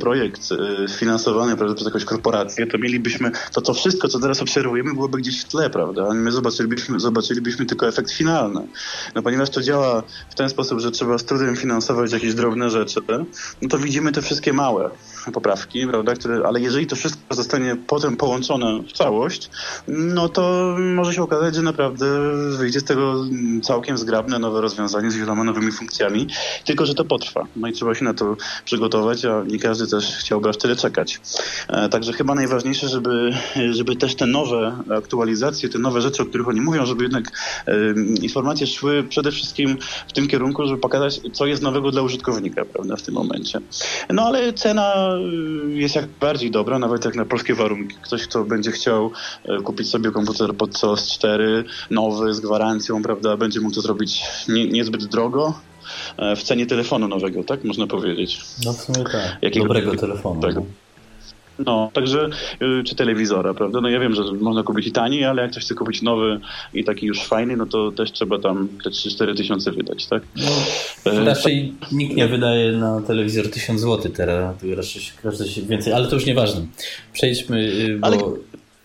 projekt 0.00 0.48
finansowany 0.98 1.56
prawda, 1.56 1.74
przez 1.74 1.86
jakąś 1.86 2.04
korporację, 2.04 2.66
to 2.66 2.78
mielibyśmy, 2.78 3.30
to 3.52 3.60
to 3.60 3.74
wszystko, 3.74 4.08
co 4.08 4.20
teraz 4.20 4.42
obserwujemy, 4.42 4.94
byłoby 4.94 5.18
gdzieś 5.18 5.40
w 5.40 5.44
tle, 5.44 5.70
prawda? 5.70 6.14
My 6.14 6.32
zobaczylibyśmy, 6.32 7.00
zobaczylibyśmy 7.00 7.66
tylko 7.66 7.88
efekt 7.88 8.10
finalny. 8.10 8.66
No 9.14 9.22
ponieważ 9.22 9.50
to 9.50 9.62
działa 9.62 9.99
w 10.30 10.34
ten 10.34 10.48
sposób, 10.48 10.80
że 10.80 10.90
trzeba 10.90 11.18
z 11.18 11.24
trudem 11.24 11.56
finansować 11.56 12.12
jakieś 12.12 12.34
drobne 12.34 12.70
rzeczy, 12.70 13.00
no 13.62 13.68
to 13.68 13.78
widzimy 13.78 14.12
te 14.12 14.22
wszystkie 14.22 14.52
małe 14.52 14.90
poprawki, 15.32 15.86
prawda, 15.86 16.14
które, 16.14 16.42
ale 16.46 16.60
jeżeli 16.60 16.86
to 16.86 16.96
wszystko 16.96 17.34
zostanie 17.34 17.76
potem 17.86 18.16
połączone 18.16 18.82
w 18.88 18.92
całość, 18.92 19.50
no 19.88 20.28
to 20.28 20.76
może 20.78 21.14
się 21.14 21.22
okazać, 21.22 21.54
że 21.54 21.62
naprawdę 21.62 22.06
wyjdzie 22.56 22.80
z 22.80 22.84
tego 22.84 23.24
całkiem 23.62 23.98
zgrabne 23.98 24.38
nowe 24.38 24.60
rozwiązanie 24.60 25.10
z 25.10 25.16
wieloma 25.16 25.44
nowymi 25.44 25.72
funkcjami, 25.72 26.26
tylko 26.64 26.86
że 26.86 26.94
to 26.94 27.04
potrwa. 27.04 27.46
No 27.56 27.68
i 27.68 27.72
trzeba 27.72 27.94
się 27.94 28.04
na 28.04 28.14
to 28.14 28.36
przygotować, 28.64 29.24
a 29.24 29.42
nie 29.46 29.58
każdy 29.58 29.86
też 29.86 30.16
chciałby 30.16 30.48
aż 30.48 30.56
tyle 30.56 30.76
czekać. 30.76 31.20
E, 31.68 31.88
także 31.88 32.12
chyba 32.12 32.34
najważniejsze, 32.34 32.88
żeby, 32.88 33.32
żeby 33.70 33.96
też 33.96 34.14
te 34.14 34.26
nowe 34.26 34.76
aktualizacje, 34.98 35.68
te 35.68 35.78
nowe 35.78 36.00
rzeczy, 36.00 36.22
o 36.22 36.26
których 36.26 36.48
oni 36.48 36.60
mówią, 36.60 36.86
żeby 36.86 37.02
jednak 37.02 37.24
e, 37.66 37.74
informacje 38.22 38.66
szły 38.66 39.04
przede 39.08 39.32
wszystkim 39.32 39.78
w 40.08 40.12
tym 40.12 40.28
kierunku, 40.28 40.66
żeby 40.66 40.80
pokazać, 40.80 41.20
co 41.32 41.46
jest 41.46 41.62
nowego 41.62 41.90
dla 41.90 42.02
użytkownika, 42.02 42.64
prawda, 42.64 42.96
w 42.96 43.02
tym 43.02 43.14
momencie. 43.14 43.60
No 44.10 44.22
ale 44.22 44.52
cena 44.52 45.16
y, 45.66 45.72
jest 45.72 45.96
jak 45.96 46.06
bardziej 46.20 46.50
dobra, 46.50 46.78
nawet 46.78 47.04
jak 47.04 47.14
na 47.14 47.24
polskie 47.24 47.54
warunki. 47.54 47.96
Ktoś, 48.02 48.26
kto 48.26 48.44
będzie 48.44 48.70
chciał 48.70 49.10
e, 49.44 49.60
kupić 49.62 49.90
sobie 49.90 50.10
komputer 50.10 50.54
pod 50.54 50.78
COS 50.78 51.08
4, 51.08 51.64
nowy, 51.90 52.34
z 52.34 52.40
gwarancją, 52.40 53.02
prawda, 53.02 53.36
będzie 53.36 53.60
mógł 53.60 53.74
to 53.74 53.80
zrobić 53.80 54.22
nie, 54.48 54.68
niezbyt 54.68 55.04
drogo, 55.04 55.54
e, 56.16 56.36
w 56.36 56.42
cenie 56.42 56.66
telefonu 56.66 57.08
nowego, 57.08 57.44
tak 57.44 57.64
można 57.64 57.86
powiedzieć. 57.86 58.40
No 58.64 58.72
w 58.72 58.80
sumie 58.80 59.04
tak. 59.04 59.38
Jakiego 59.42 59.66
dobrego 59.66 59.96
telefonu. 59.96 60.34
Dobrego. 60.34 60.64
No, 61.66 61.90
także, 61.92 62.28
y, 62.62 62.84
czy 62.84 62.94
telewizora, 62.94 63.54
prawda? 63.54 63.80
No 63.80 63.88
ja 63.88 64.00
wiem, 64.00 64.14
że 64.14 64.22
można 64.40 64.62
kupić 64.62 64.86
i 64.86 64.92
taniej, 64.92 65.24
ale 65.24 65.42
jak 65.42 65.50
ktoś 65.50 65.64
chce 65.64 65.74
kupić 65.74 66.02
nowy 66.02 66.40
i 66.74 66.84
taki 66.84 67.06
już 67.06 67.24
fajny, 67.24 67.56
no 67.56 67.66
to 67.66 67.92
też 67.92 68.12
trzeba 68.12 68.38
tam 68.38 68.68
te 68.84 68.90
3-4 68.90 69.36
tysiące 69.36 69.72
wydać, 69.72 70.06
tak? 70.06 70.22
No, 71.06 71.12
e, 71.12 71.24
raczej 71.24 71.74
tak. 71.80 71.92
nikt 71.92 72.16
nie 72.16 72.28
wydaje 72.28 72.72
na 72.72 73.00
telewizor 73.00 73.50
1000 73.50 73.80
zł 73.80 74.12
teraz, 74.16 74.56
raczej 74.76 75.02
każdy 75.22 75.48
się 75.48 75.62
więcej, 75.62 75.92
ale 75.92 76.06
to 76.08 76.14
już 76.14 76.26
nieważne. 76.26 76.66
Przejdźmy, 77.12 77.58
y, 77.58 77.98
bo... 77.98 78.06
Ale... 78.06 78.18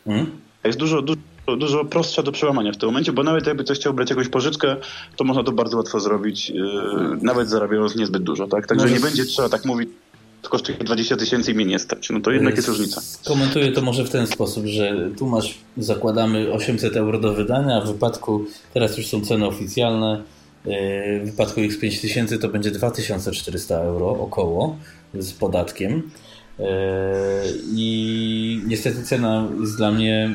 Hmm? 0.05 0.32
Jest 0.63 0.80
dużo, 0.80 1.01
dużo 1.01 1.21
dużo 1.57 1.86
prostsza 1.86 2.23
do 2.23 2.32
przełamania 2.32 2.71
w 2.71 2.78
tym 2.78 2.89
momencie, 2.89 3.13
bo 3.13 3.23
nawet 3.23 3.47
jakby 3.47 3.63
ktoś 3.63 3.78
chciał 3.78 3.93
brać 3.93 4.09
jakąś 4.09 4.28
pożyczkę, 4.28 4.76
to 5.15 5.23
można 5.23 5.43
to 5.43 5.51
bardzo 5.51 5.78
łatwo 5.78 5.99
zrobić, 5.99 6.49
yy, 6.49 6.63
nawet 7.21 7.49
zarabiając 7.49 7.95
niezbyt 7.95 8.23
dużo, 8.23 8.47
tak? 8.47 8.67
Także 8.67 8.86
Może... 8.86 8.95
nie 8.95 9.01
będzie 9.01 9.26
trzeba 9.26 9.49
tak 9.49 9.65
mówić 9.65 9.89
to 10.45 10.51
kosztuje 10.51 10.77
20 10.77 11.17
tysięcy 11.17 11.51
i 11.51 11.55
mnie 11.55 11.65
nie 11.65 11.79
stać. 11.79 12.09
No 12.09 12.19
to 12.19 12.31
jednak 12.31 12.55
jest 12.55 12.67
różnica. 12.67 13.01
Komentuję 13.25 13.71
to 13.71 13.81
może 13.81 14.05
w 14.05 14.09
ten 14.09 14.27
sposób, 14.27 14.65
że 14.65 15.09
tu 15.17 15.27
masz, 15.27 15.57
zakładamy 15.77 16.53
800 16.53 16.95
euro 16.95 17.19
do 17.19 17.33
wydania, 17.33 17.77
a 17.77 17.81
w 17.81 17.87
wypadku, 17.87 18.45
teraz 18.73 18.97
już 18.97 19.07
są 19.07 19.21
ceny 19.21 19.47
oficjalne, 19.47 20.23
e, 20.65 21.19
w 21.19 21.25
wypadku 21.25 21.61
X5000 21.61 22.39
to 22.39 22.49
będzie 22.49 22.71
2400 22.71 23.75
euro 23.75 24.09
około 24.09 24.77
z 25.13 25.33
podatkiem. 25.33 26.11
E, 26.59 26.63
I 27.75 28.61
niestety 28.67 29.03
cena 29.03 29.47
jest 29.61 29.77
dla 29.77 29.91
mnie 29.91 30.29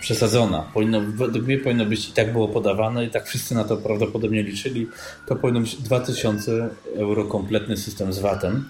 przesadzona. 0.00 0.64
Powinno, 0.74 1.00
według 1.00 1.46
mnie 1.46 1.58
powinno 1.58 1.86
być 1.86 2.08
i 2.08 2.12
tak 2.12 2.32
było 2.32 2.48
podawane 2.48 3.04
i 3.04 3.10
tak 3.10 3.26
wszyscy 3.26 3.54
na 3.54 3.64
to 3.64 3.76
prawdopodobnie 3.76 4.42
liczyli. 4.42 4.86
To 5.26 5.36
powinno 5.36 5.60
być 5.60 5.76
2000 5.76 6.68
euro 6.96 7.24
kompletny 7.24 7.76
system 7.76 8.12
z 8.12 8.18
VAT-em. 8.18 8.64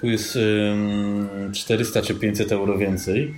Tu 0.00 0.06
jest 0.06 0.38
400 1.52 2.02
czy 2.02 2.14
500 2.14 2.52
euro 2.52 2.78
więcej. 2.78 3.34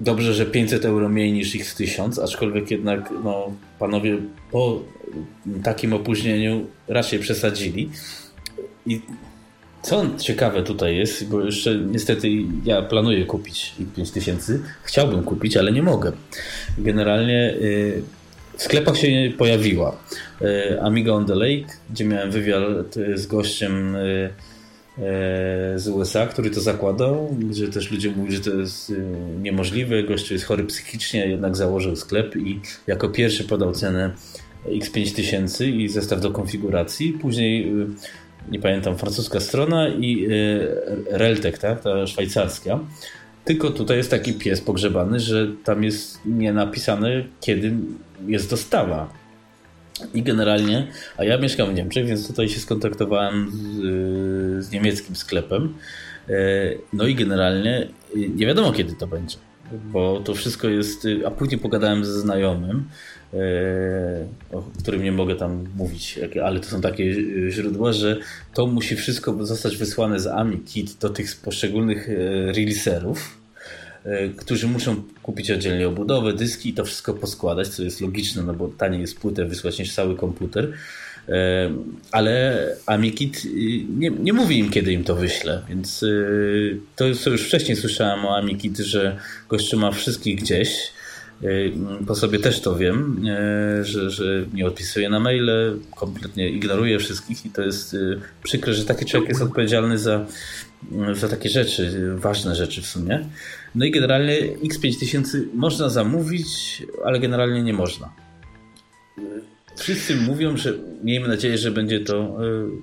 Dobrze, 0.00 0.34
że 0.34 0.46
500 0.46 0.84
euro 0.84 1.08
mniej 1.08 1.32
niż 1.32 1.54
ich 1.54 1.74
1000, 1.74 2.18
aczkolwiek 2.18 2.70
jednak 2.70 3.10
no, 3.24 3.52
panowie 3.78 4.18
po 4.50 4.82
takim 5.62 5.92
opóźnieniu 5.92 6.66
raczej 6.88 7.18
przesadzili. 7.18 7.90
I 8.86 9.00
co 9.82 10.06
ciekawe 10.18 10.62
tutaj 10.62 10.96
jest, 10.96 11.28
bo 11.28 11.44
jeszcze 11.44 11.76
niestety 11.76 12.28
ja 12.64 12.82
planuję 12.82 13.24
kupić 13.24 13.74
i 13.80 13.84
5000, 13.84 14.58
chciałbym 14.82 15.22
kupić, 15.22 15.56
ale 15.56 15.72
nie 15.72 15.82
mogę. 15.82 16.12
Generalnie 16.78 17.54
y, 17.60 18.02
w 18.56 18.62
sklepach 18.62 18.96
się 18.96 19.32
pojawiła 19.38 19.96
y, 20.42 20.80
Amiga 20.82 21.12
on 21.12 21.26
the 21.26 21.34
Lake, 21.34 21.74
gdzie 21.90 22.04
miałem 22.04 22.30
wywiad 22.30 22.96
y, 22.96 23.18
z 23.18 23.26
gościem 23.26 23.96
z 25.76 25.88
USA, 25.88 26.26
który 26.26 26.50
to 26.50 26.60
zakładał, 26.60 27.36
gdzie 27.38 27.68
też 27.68 27.90
ludzie 27.90 28.10
mówili, 28.10 28.36
że 28.36 28.42
to 28.42 28.50
jest 28.50 28.90
e, 28.90 28.94
niemożliwe, 29.42 30.02
gościu 30.02 30.34
jest 30.34 30.46
chory 30.46 30.64
psychicznie, 30.64 31.26
jednak 31.26 31.56
założył 31.56 31.96
sklep 31.96 32.36
i 32.36 32.60
jako 32.86 33.08
pierwszy 33.08 33.44
podał 33.44 33.72
cenę 33.72 34.14
X5000 34.66 35.64
i 35.64 35.88
zestaw 35.88 36.20
do 36.20 36.30
konfiguracji. 36.30 37.12
Później, 37.12 37.68
e, 37.68 37.86
nie 38.50 38.58
pamiętam, 38.58 38.98
francuska 38.98 39.40
strona 39.40 39.88
i 39.88 40.28
Reltek, 41.10 41.58
tak, 41.58 41.82
ta 41.82 42.06
szwajcarska. 42.06 42.80
Tylko 43.44 43.70
tutaj 43.70 43.96
jest 43.96 44.10
taki 44.10 44.32
pies 44.32 44.60
pogrzebany, 44.60 45.20
że 45.20 45.52
tam 45.64 45.84
jest 45.84 46.20
nie 46.24 46.52
napisane, 46.52 47.24
kiedy 47.40 47.72
jest 48.26 48.50
dostawa 48.50 49.21
i 50.14 50.22
generalnie, 50.22 50.86
a 51.16 51.24
ja 51.24 51.38
mieszkam 51.38 51.70
w 51.70 51.74
Niemczech, 51.74 52.06
więc 52.06 52.28
tutaj 52.28 52.48
się 52.48 52.60
skontaktowałem 52.60 53.50
z, 53.50 54.66
z 54.66 54.70
niemieckim 54.70 55.16
sklepem. 55.16 55.74
E, 56.28 56.32
no 56.92 57.06
i 57.06 57.14
generalnie 57.14 57.88
nie 58.34 58.46
wiadomo 58.46 58.72
kiedy 58.72 58.92
to 58.92 59.06
będzie, 59.06 59.36
bo 59.72 60.20
to 60.20 60.34
wszystko 60.34 60.68
jest. 60.68 61.06
A 61.26 61.30
później 61.30 61.60
pogadałem 61.60 62.04
ze 62.04 62.20
znajomym, 62.20 62.84
e, 63.34 63.38
o 64.52 64.62
którym 64.62 65.02
nie 65.02 65.12
mogę 65.12 65.36
tam 65.36 65.64
mówić, 65.76 66.20
ale 66.44 66.60
to 66.60 66.66
są 66.66 66.80
takie 66.80 67.14
źródła, 67.50 67.92
że 67.92 68.18
to 68.54 68.66
musi 68.66 68.96
wszystko 68.96 69.46
zostać 69.46 69.76
wysłane 69.76 70.20
z 70.20 70.26
AmiKit 70.26 70.98
do 70.98 71.10
tych 71.10 71.36
poszczególnych 71.36 72.08
e, 72.08 72.52
releaserów 72.52 73.41
E, 73.41 73.41
którzy 74.36 74.66
muszą 74.66 75.02
kupić 75.22 75.50
oddzielnie 75.50 75.88
obudowę, 75.88 76.32
dyski 76.32 76.68
i 76.68 76.74
to 76.74 76.84
wszystko 76.84 77.14
poskładać, 77.14 77.68
co 77.68 77.82
jest 77.82 78.00
logiczne, 78.00 78.42
no 78.42 78.54
bo 78.54 78.68
taniej 78.68 79.00
jest 79.00 79.18
płytę 79.18 79.44
wysłać 79.44 79.78
niż 79.78 79.94
cały 79.94 80.16
komputer. 80.16 80.72
E, 81.28 81.70
ale 82.12 82.66
AmiKit 82.86 83.44
y, 83.44 83.48
nie, 83.98 84.10
nie 84.10 84.32
mówi 84.32 84.58
im, 84.58 84.70
kiedy 84.70 84.92
im 84.92 85.04
to 85.04 85.14
wyśle, 85.14 85.62
więc 85.68 86.02
y, 86.02 86.80
to 86.96 87.14
co 87.14 87.30
już 87.30 87.42
wcześniej 87.42 87.76
słyszałem 87.76 88.24
o 88.24 88.36
AmiKit, 88.36 88.78
że 88.78 89.16
gościu 89.48 89.78
ma 89.78 89.90
wszystkich 89.90 90.40
gdzieś, 90.40 90.92
Po 92.06 92.14
sobie 92.14 92.38
też 92.38 92.60
to 92.60 92.76
wiem, 92.76 93.24
że, 93.82 94.10
że 94.10 94.44
nie 94.52 94.66
odpisuję 94.66 95.08
na 95.08 95.20
maile, 95.20 95.78
kompletnie 95.96 96.50
ignoruję 96.50 96.98
wszystkich 96.98 97.46
i 97.46 97.50
to 97.50 97.62
jest 97.62 97.96
przykre, 98.42 98.74
że 98.74 98.84
taki 98.84 99.04
człowiek 99.06 99.28
jest 99.28 99.42
odpowiedzialny 99.42 99.98
za, 99.98 100.26
za 101.12 101.28
takie 101.28 101.48
rzeczy, 101.48 102.12
ważne 102.16 102.54
rzeczy 102.54 102.82
w 102.82 102.86
sumie. 102.86 103.28
No 103.74 103.84
i 103.84 103.90
generalnie 103.90 104.38
X5000 104.56 105.40
można 105.54 105.88
zamówić, 105.88 106.82
ale 107.04 107.20
generalnie 107.20 107.62
nie 107.62 107.72
można. 107.72 108.12
Wszyscy 109.76 110.16
mówią, 110.16 110.56
że 110.56 110.74
miejmy 111.04 111.28
nadzieję, 111.28 111.58
że 111.58 111.70
będzie 111.70 112.00
to 112.00 112.38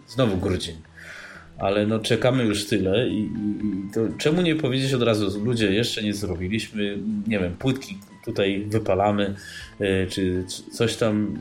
znowu 0.07 0.37
grudzień 0.37 0.75
ale 1.59 1.87
no 1.87 1.99
czekamy 1.99 2.43
już 2.43 2.65
tyle 2.65 3.09
i, 3.09 3.29
to 3.93 4.01
czemu 4.17 4.41
nie 4.41 4.55
powiedzieć 4.55 4.93
od 4.93 5.01
razu, 5.01 5.43
ludzie 5.45 5.73
jeszcze 5.73 6.03
nie 6.03 6.13
zrobiliśmy, 6.13 6.97
nie 7.27 7.39
wiem, 7.39 7.55
płytki 7.55 7.97
tutaj 8.25 8.65
wypalamy, 8.67 9.35
y, 9.81 10.07
czy 10.09 10.43
coś 10.71 10.95
tam 10.95 11.39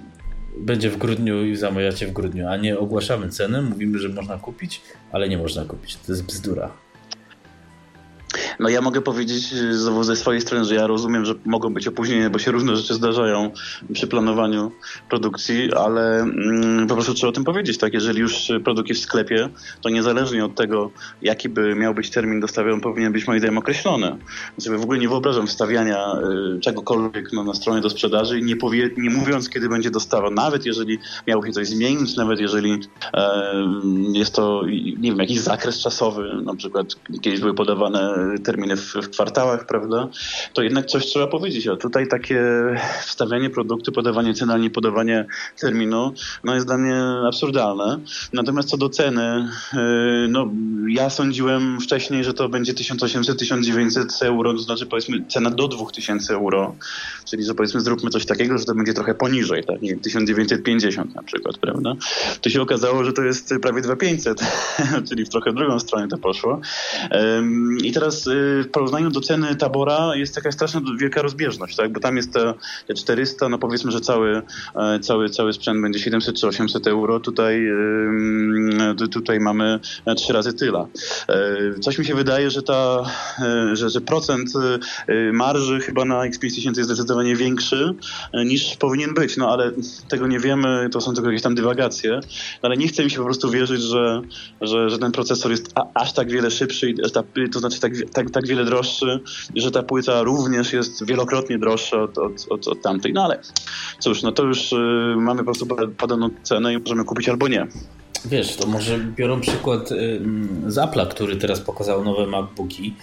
będzie 0.58 0.90
w 0.90 0.96
grudniu 0.96 1.44
i 1.44 1.56
zamawiacie 1.56 2.06
w 2.06 2.12
grudniu, 2.12 2.48
a 2.48 2.56
nie 2.56 2.78
ogłaszamy 2.78 3.28
cenę, 3.28 3.62
mówimy, 3.62 3.98
że 3.98 4.08
można 4.08 4.38
kupić, 4.38 4.80
ale 5.12 5.28
nie 5.28 5.38
można 5.38 5.64
kupić. 5.64 5.96
To 5.96 6.12
jest 6.12 6.24
bzdura. 6.24 6.70
No 8.60 8.68
ja 8.68 8.80
mogę 8.80 9.00
powiedzieć 9.00 9.52
y, 9.52 9.78
znowu 9.78 10.04
ze 10.04 10.16
swojej 10.16 10.40
strony, 10.40 10.64
że 10.64 10.74
ja 10.74 10.86
rozumiem, 10.86 11.24
że 11.24 11.34
mogą 11.44 11.74
być 11.74 11.88
opóźnienia, 11.88 12.30
bo 12.30 12.38
się 12.38 12.50
różne 12.50 12.76
rzeczy 12.76 12.94
zdarzają 12.94 13.50
przy 13.92 14.06
planowaniu 14.06 14.72
produkcji, 15.08 15.74
ale 15.74 16.20
mm, 16.20 16.86
po 16.86 16.94
prostu 16.94 17.14
trzeba 17.14 17.30
o 17.30 17.32
tym 17.32 17.44
powiedzieć, 17.44 17.78
tak? 17.78 17.94
Jeżeli 17.94 18.20
już 18.20 18.52
produkt 18.64 18.88
jest 18.88 19.00
w 19.00 19.04
sklepie, 19.04 19.48
to 19.80 19.88
niezależnie 19.88 20.44
od 20.44 20.54
tego, 20.54 20.90
jaki 21.22 21.48
by 21.48 21.74
miał 21.74 21.94
być 21.94 22.10
termin 22.10 22.40
dostawy, 22.40 22.72
on 22.72 22.80
powinien 22.80 23.12
być 23.12 23.26
moim 23.26 23.40
zdaniem 23.40 23.58
określony. 23.58 24.16
Sobie 24.58 24.78
w 24.78 24.82
ogóle 24.82 24.98
nie 24.98 25.08
wyobrażam 25.08 25.46
wstawiania 25.46 26.12
y, 26.56 26.60
czegokolwiek 26.60 27.32
no, 27.32 27.44
na 27.44 27.54
stronie 27.54 27.80
do 27.80 27.90
sprzedaży, 27.90 28.42
nie, 28.42 28.56
powie, 28.56 28.90
nie 28.96 29.10
mówiąc, 29.10 29.48
kiedy 29.48 29.68
będzie 29.68 29.90
dostawa. 29.90 30.30
Nawet 30.30 30.66
jeżeli 30.66 30.98
miało 31.26 31.46
się 31.46 31.52
coś 31.52 31.68
zmienić, 31.68 32.16
nawet 32.16 32.40
jeżeli 32.40 32.80
e, 33.14 33.52
jest 34.12 34.34
to, 34.34 34.62
nie 34.98 35.10
wiem, 35.10 35.18
jakiś 35.18 35.40
zakres 35.40 35.78
czasowy, 35.78 36.42
na 36.44 36.54
przykład 36.54 36.86
kiedyś 37.22 37.40
były 37.40 37.54
podawane 37.54 38.17
terminy 38.44 38.76
w, 38.76 38.94
w, 38.94 39.10
kwartałach, 39.10 39.66
prawda, 39.66 40.08
to 40.52 40.62
jednak 40.62 40.86
coś 40.86 41.06
trzeba 41.06 41.26
powiedzieć. 41.26 41.66
A 41.66 41.76
tutaj 41.76 42.08
takie 42.08 42.42
wstawianie 43.06 43.50
produktu, 43.50 43.92
podawanie 43.92 44.34
ceny, 44.34 44.52
ale 44.52 44.62
nie 44.62 44.70
podawanie 44.70 45.26
terminu, 45.60 46.12
no 46.44 46.54
jest 46.54 46.66
dla 46.66 46.78
mnie 46.78 47.02
absurdalne. 47.28 47.98
Natomiast 48.32 48.68
co 48.68 48.76
do 48.76 48.88
ceny, 48.88 49.48
yy, 49.72 50.28
no 50.28 50.48
ja 50.88 51.10
sądziłem 51.10 51.80
wcześniej, 51.80 52.24
że 52.24 52.34
to 52.34 52.48
będzie 52.48 52.74
1800-1900 52.74 54.26
euro, 54.26 54.52
to 54.52 54.58
znaczy 54.58 54.86
powiedzmy 54.86 55.24
cena 55.28 55.50
do 55.50 55.68
2000 55.68 56.34
euro, 56.34 56.74
czyli 57.30 57.44
że 57.44 57.54
powiedzmy 57.54 57.80
zróbmy 57.80 58.10
coś 58.10 58.26
takiego, 58.26 58.58
że 58.58 58.64
to 58.64 58.74
będzie 58.74 58.94
trochę 58.94 59.14
poniżej, 59.14 59.64
tak, 59.64 59.82
nie 59.82 59.96
1950 59.96 61.14
na 61.14 61.22
przykład, 61.22 61.58
prawda. 61.58 61.94
To 62.40 62.50
się 62.50 62.62
okazało, 62.62 63.04
że 63.04 63.12
to 63.12 63.22
jest 63.22 63.54
prawie 63.62 63.82
2500, 63.82 64.40
czyli 65.08 65.24
w 65.24 65.28
trochę 65.28 65.52
drugą 65.52 65.80
stronę 65.80 66.08
to 66.08 66.18
poszło. 66.18 66.60
I 67.82 67.92
teraz 67.92 68.07
y, 68.26 68.62
w 68.62 68.70
porównaniu 68.72 69.10
do 69.10 69.20
ceny 69.20 69.56
tabora 69.56 70.16
jest 70.16 70.36
jakaś 70.36 70.54
straszna 70.54 70.80
wielka 70.98 71.22
rozbieżność, 71.22 71.76
tak? 71.76 71.92
bo 71.92 72.00
tam 72.00 72.16
jest 72.16 72.32
te, 72.32 72.54
te 72.86 72.94
400, 72.94 73.48
no 73.48 73.58
powiedzmy, 73.58 73.90
że 73.90 74.00
cały, 74.00 74.42
e, 74.76 75.00
cały, 75.00 75.30
cały 75.30 75.52
sprzęt 75.52 75.82
będzie 75.82 75.98
700 75.98 76.36
czy 76.36 76.46
800 76.46 76.86
euro, 76.86 77.20
tutaj, 77.20 77.68
tutaj 79.12 79.40
mamy 79.40 79.80
trzy 80.16 80.32
razy 80.32 80.52
tyle. 80.52 80.86
E, 81.28 81.80
coś 81.80 81.98
mi 81.98 82.04
się 82.04 82.14
wydaje, 82.14 82.50
że, 82.50 82.62
ta, 82.62 83.04
e, 83.42 83.76
że, 83.76 83.90
że 83.90 84.00
procent 84.00 84.52
marży 85.32 85.80
chyba 85.80 86.04
na 86.04 86.14
X5000 86.14 86.78
jest 86.78 86.90
zdecydowanie 86.90 87.36
większy 87.36 87.94
niż 88.46 88.76
powinien 88.76 89.14
być, 89.14 89.36
no 89.36 89.50
ale 89.50 89.72
tego 90.08 90.26
nie 90.26 90.40
wiemy, 90.40 90.88
to 90.92 91.00
są 91.00 91.14
tylko 91.14 91.30
jakieś 91.30 91.42
tam 91.42 91.54
dywagacje, 91.54 92.20
no, 92.62 92.68
ale 92.68 92.76
nie 92.76 92.88
chce 92.88 93.04
mi 93.04 93.10
się 93.10 93.18
po 93.18 93.24
prostu 93.24 93.50
wierzyć, 93.50 93.82
że, 93.82 94.22
że, 94.60 94.90
że 94.90 94.98
ten 94.98 95.12
procesor 95.12 95.50
jest 95.50 95.72
aż 95.94 96.12
tak 96.12 96.30
wiele 96.30 96.50
szybszy, 96.50 96.94
to 97.52 97.58
znaczy 97.58 97.80
tak, 97.80 97.92
tak, 98.12 98.30
tak 98.30 98.46
wiele 98.46 98.64
droższy, 98.64 99.20
że 99.54 99.70
ta 99.70 99.82
płyta 99.82 100.22
również 100.22 100.72
jest 100.72 101.06
wielokrotnie 101.06 101.58
droższa 101.58 102.02
od, 102.02 102.18
od, 102.18 102.46
od, 102.50 102.68
od 102.68 102.82
tamtej. 102.82 103.12
No 103.12 103.24
ale 103.24 103.40
cóż, 103.98 104.22
no 104.22 104.32
to 104.32 104.42
już 104.42 104.72
y, 104.72 104.76
mamy 105.16 105.38
po 105.38 105.44
prostu 105.44 105.66
padaną 105.96 106.30
cenę 106.42 106.74
i 106.74 106.78
możemy 106.78 107.04
kupić 107.04 107.28
albo 107.28 107.48
nie. 107.48 107.66
Wiesz, 108.24 108.56
to 108.56 108.66
może 108.66 108.98
biorą 108.98 109.40
przykład 109.40 109.92
y, 109.92 110.20
z 110.66 110.76
Apple'a, 110.76 111.08
który 111.08 111.36
teraz 111.36 111.60
pokazał 111.60 112.04
nowe 112.04 112.26
MacBooki 112.26 112.94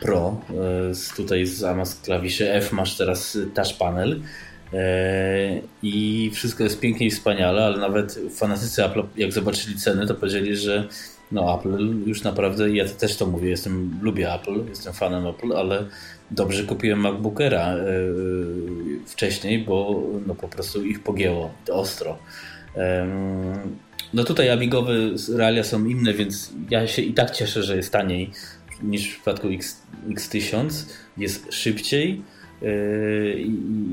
Pro. 0.00 0.40
Y, 0.50 1.16
tutaj 1.16 1.46
zamiast 1.46 2.04
klawiszy 2.04 2.52
F 2.52 2.72
masz 2.72 2.96
teraz 2.96 3.38
touch 3.54 3.78
panel. 3.78 4.12
Y, 4.12 5.62
I 5.82 6.30
wszystko 6.34 6.64
jest 6.64 6.80
pięknie 6.80 7.06
i 7.06 7.10
wspaniale, 7.10 7.64
ale 7.64 7.78
nawet 7.78 8.18
fanatycy 8.36 8.84
Apple, 8.84 9.02
jak 9.16 9.32
zobaczyli 9.32 9.76
ceny, 9.76 10.06
to 10.06 10.14
powiedzieli, 10.14 10.56
że 10.56 10.88
no 11.32 11.58
Apple 11.58 12.02
już 12.06 12.22
naprawdę, 12.22 12.70
ja 12.70 12.84
też 12.88 13.16
to 13.16 13.26
mówię, 13.26 13.50
jestem, 13.50 13.98
lubię 14.02 14.34
Apple, 14.34 14.68
jestem 14.68 14.92
fanem 14.92 15.26
Apple, 15.26 15.52
ale 15.56 15.84
dobrze 16.30 16.64
kupiłem 16.64 17.00
MacBookera 17.00 17.76
yy, 17.76 19.00
wcześniej, 19.06 19.64
bo 19.64 20.02
no 20.26 20.34
po 20.34 20.48
prostu 20.48 20.84
ich 20.84 21.02
pogięło 21.02 21.54
ostro. 21.72 22.18
Yy, 22.76 22.82
no 24.14 24.24
tutaj 24.24 24.50
amigowe 24.50 24.92
realia 25.36 25.64
są 25.64 25.84
inne, 25.84 26.14
więc 26.14 26.52
ja 26.70 26.86
się 26.86 27.02
i 27.02 27.14
tak 27.14 27.30
cieszę, 27.30 27.62
że 27.62 27.76
jest 27.76 27.92
taniej 27.92 28.30
niż 28.82 29.10
w 29.10 29.14
przypadku 29.14 29.48
X, 29.48 29.82
X1000, 30.08 30.90
jest 31.16 31.52
szybciej 31.52 32.22
yy, 32.62 33.36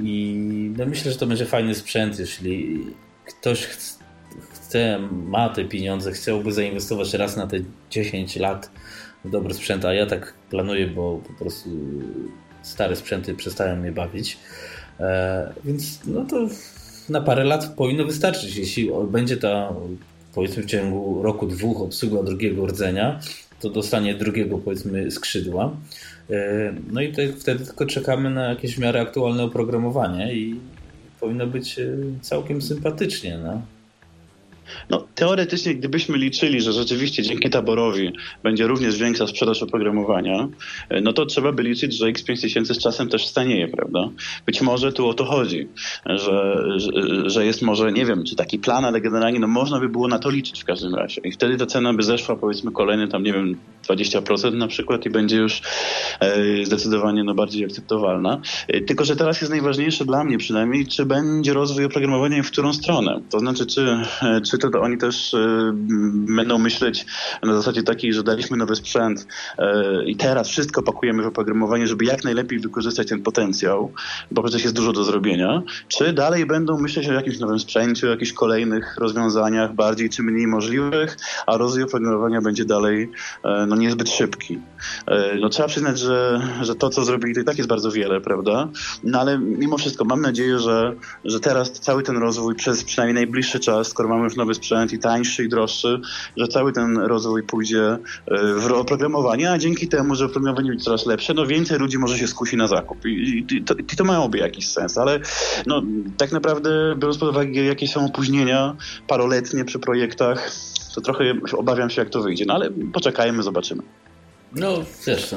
i 0.04 0.74
no 0.78 0.86
myślę, 0.86 1.12
że 1.12 1.18
to 1.18 1.28
będzie 1.28 1.46
fajny 1.46 1.76
sprzęt, 1.76 2.20
jeśli 2.20 2.80
ktoś 3.26 3.66
chce 3.66 4.07
chce, 4.68 5.00
ma 5.12 5.50
te 5.50 5.66
pieniądze, 5.66 6.12
chciałby 6.12 6.54
zainwestować 6.54 7.14
raz 7.14 7.38
na 7.38 7.48
te 7.48 7.58
10 7.90 8.36
lat 8.36 8.72
w 9.26 9.30
dobry 9.30 9.54
sprzęt, 9.54 9.86
a 9.86 9.94
ja 9.94 10.06
tak 10.06 10.34
planuję, 10.50 10.88
bo 10.88 11.22
po 11.28 11.34
prostu 11.34 11.70
stare 12.62 12.96
sprzęty 12.96 13.34
przestają 13.34 13.76
mnie 13.76 13.92
bawić. 13.92 14.38
E, 15.00 15.54
więc 15.66 16.00
no 16.06 16.26
to 16.26 16.48
na 17.10 17.22
parę 17.22 17.44
lat 17.44 17.76
powinno 17.76 18.06
wystarczyć. 18.06 18.56
Jeśli 18.56 18.90
będzie 19.12 19.38
ta 19.38 19.74
powiedzmy 20.34 20.64
w 20.64 20.66
ciągu 20.66 21.24
roku, 21.24 21.48
dwóch 21.48 21.82
obsługa 21.82 22.24
drugiego 22.24 22.66
rdzenia, 22.66 23.20
to 23.60 23.70
dostanie 23.70 24.16
drugiego 24.16 24.58
powiedzmy 24.58 25.12
skrzydła. 25.12 25.76
E, 26.30 26.74
no 26.92 27.02
i 27.02 27.14
wtedy 27.40 27.66
tylko 27.66 27.86
czekamy 27.86 28.30
na 28.30 28.50
jakieś 28.50 28.76
w 28.76 28.80
miarę 28.80 29.02
aktualne 29.02 29.44
oprogramowanie 29.44 30.34
i 30.34 30.60
powinno 31.20 31.48
być 31.48 31.80
e, 31.80 31.98
całkiem 32.22 32.62
sympatycznie. 32.62 33.38
No. 33.38 33.62
No, 34.90 35.08
teoretycznie, 35.16 35.76
gdybyśmy 35.76 36.18
liczyli, 36.18 36.62
że 36.62 36.74
rzeczywiście 36.74 37.24
dzięki 37.24 37.50
taborowi 37.50 38.12
będzie 38.44 38.68
również 38.68 38.98
większa 38.98 39.28
sprzedaż 39.28 39.64
oprogramowania, 39.64 40.48
e, 40.90 41.02
no 41.02 41.14
to 41.14 41.26
trzeba 41.26 41.52
by 41.52 41.64
liczyć, 41.64 41.98
że 41.98 42.06
X5000 42.06 42.74
z 42.74 42.80
czasem 42.80 43.10
też 43.10 43.28
stanieje, 43.28 43.68
prawda? 43.68 44.10
Być 44.46 44.62
może 44.62 44.94
tu 44.94 45.08
o 45.08 45.14
to 45.14 45.26
chodzi, 45.26 45.68
że, 46.06 46.64
że, 46.76 47.30
że, 47.30 47.46
jest 47.46 47.62
może, 47.62 47.92
nie 47.92 48.06
wiem, 48.06 48.24
czy 48.24 48.36
taki 48.36 48.60
plan, 48.60 48.86
ale 48.86 49.02
generalnie 49.02 49.40
no 49.40 49.48
można 49.48 49.80
by 49.80 49.90
było 49.90 50.08
na 50.08 50.20
to 50.20 50.30
liczyć 50.30 50.62
w 50.62 50.66
każdym 50.66 50.96
razie. 50.96 51.22
I 51.22 51.32
wtedy 51.32 51.58
ta 51.58 51.66
cena 51.66 51.94
by 51.94 52.04
zeszła 52.04 52.36
powiedzmy 52.36 52.72
kolejny 52.72 53.08
tam, 53.08 53.24
nie 53.24 53.34
wiem, 53.34 53.58
20% 53.90 54.54
na 54.54 54.68
przykład 54.68 55.06
i 55.06 55.10
będzie 55.10 55.38
już 55.38 55.62
e, 56.20 56.66
zdecydowanie 56.66 57.24
no, 57.24 57.34
bardziej 57.34 57.66
akceptowalna. 57.66 58.42
E, 58.68 58.82
tylko, 58.82 59.06
że 59.06 59.16
teraz 59.16 59.42
jest 59.42 59.52
najważniejsze 59.52 60.06
dla 60.06 60.24
mnie 60.24 60.38
przynajmniej, 60.38 60.88
czy 60.88 61.06
będzie 61.06 61.54
rozwój 61.54 61.86
oprogramowania 61.86 62.44
w 62.44 62.52
którą 62.52 62.74
stronę. 62.74 63.22
To 63.30 63.40
znaczy, 63.40 63.66
czy, 63.66 64.02
czy 64.52 64.57
czy 64.57 64.57
to, 64.58 64.70
to 64.70 64.82
oni 64.82 64.98
też 64.98 65.34
y, 65.34 65.72
będą 66.14 66.58
myśleć 66.58 67.06
na 67.44 67.56
zasadzie 67.56 67.84
takiej, 67.84 68.14
że 68.14 68.24
daliśmy 68.24 68.58
nowy 68.58 68.76
sprzęt 68.76 69.28
y, 69.60 69.64
i 70.06 70.16
teraz 70.16 70.50
wszystko 70.50 70.84
pakujemy 70.84 71.24
w 71.24 71.28
oprogramowanie, 71.28 71.88
żeby 71.88 72.06
jak 72.06 72.24
najlepiej 72.24 72.60
wykorzystać 72.60 73.08
ten 73.08 73.22
potencjał, 73.22 73.92
bo 74.32 74.44
przecież 74.44 74.64
jest 74.64 74.76
dużo 74.76 74.94
do 74.94 75.04
zrobienia, 75.04 75.64
czy 75.88 76.14
dalej 76.14 76.46
będą 76.46 76.82
myśleć 76.82 77.08
o 77.10 77.14
jakimś 77.14 77.40
nowym 77.40 77.60
sprzęcie, 77.60 78.08
o 78.08 78.10
jakichś 78.10 78.34
kolejnych 78.34 78.96
rozwiązaniach 78.98 79.76
bardziej 79.76 80.10
czy 80.10 80.24
mniej 80.24 80.48
możliwych, 80.48 81.18
a 81.48 81.58
rozwój 81.58 81.84
oprogramowania 81.84 82.42
będzie 82.42 82.66
dalej 82.66 83.04
y, 83.04 83.10
no, 83.68 83.76
niezbyt 83.76 84.10
szybki. 84.10 84.60
No, 85.42 85.50
trzeba 85.50 85.68
przyznać, 85.68 86.00
że, 86.00 86.42
że 86.62 86.76
to, 86.76 86.90
co 86.90 87.04
zrobili, 87.04 87.36
to 87.36 87.42
i 87.42 87.44
tak 87.44 87.58
jest 87.58 87.70
bardzo 87.70 87.92
wiele, 87.92 88.22
prawda? 88.22 88.70
No 89.04 89.20
ale 89.20 89.40
mimo 89.40 89.78
wszystko 89.78 90.06
mam 90.06 90.22
nadzieję, 90.22 90.60
że, 90.60 90.94
że 91.26 91.40
teraz 91.40 91.72
cały 91.72 92.04
ten 92.04 92.18
rozwój 92.18 92.56
przez 92.56 92.84
przynajmniej 92.84 93.26
najbliższy 93.26 93.60
czas, 93.60 93.88
skoro 93.88 94.10
mamy 94.10 94.24
już 94.24 94.36
nowy 94.48 94.56
sprzęt 94.56 94.94
i 94.94 95.00
tańszy 95.00 95.44
i 95.44 95.50
droższy, 95.50 96.00
że 96.38 96.48
cały 96.48 96.74
ten 96.74 96.98
rozwój 96.98 97.44
pójdzie 97.44 97.84
e, 97.84 97.98
w 98.60 98.72
oprogramowanie, 98.72 99.52
a 99.52 99.58
dzięki 99.58 99.88
temu, 99.88 100.16
że 100.16 100.26
oprogramowanie 100.26 100.70
będzie 100.70 100.84
coraz 100.84 101.06
lepsze, 101.06 101.34
no 101.34 101.46
więcej 101.46 101.80
ludzi 101.80 101.98
może 101.98 102.18
się 102.18 102.28
skusi 102.28 102.58
na 102.58 102.68
zakup 102.68 103.06
i, 103.06 103.46
to, 103.66 103.74
i 103.74 103.84
to 103.84 104.04
miałoby 104.04 104.38
jakiś 104.38 104.68
sens, 104.68 104.98
ale 104.98 105.20
no, 105.66 105.82
tak 106.18 106.32
naprawdę 106.32 106.96
biorąc 106.98 107.18
pod 107.18 107.30
uwagę 107.30 107.64
jakie 107.64 107.88
są 107.88 108.06
opóźnienia 108.06 108.76
paroletnie 109.08 109.66
przy 109.66 109.80
projektach, 109.80 110.52
to 110.96 111.02
trochę 111.02 111.24
obawiam 111.58 111.90
się 111.90 112.02
jak 112.02 112.10
to 112.10 112.22
wyjdzie, 112.22 112.46
no 112.48 112.54
ale 112.54 112.72
poczekajmy, 112.94 113.44
zobaczymy. 113.44 113.84
No 114.56 114.84
wiesz, 115.08 115.36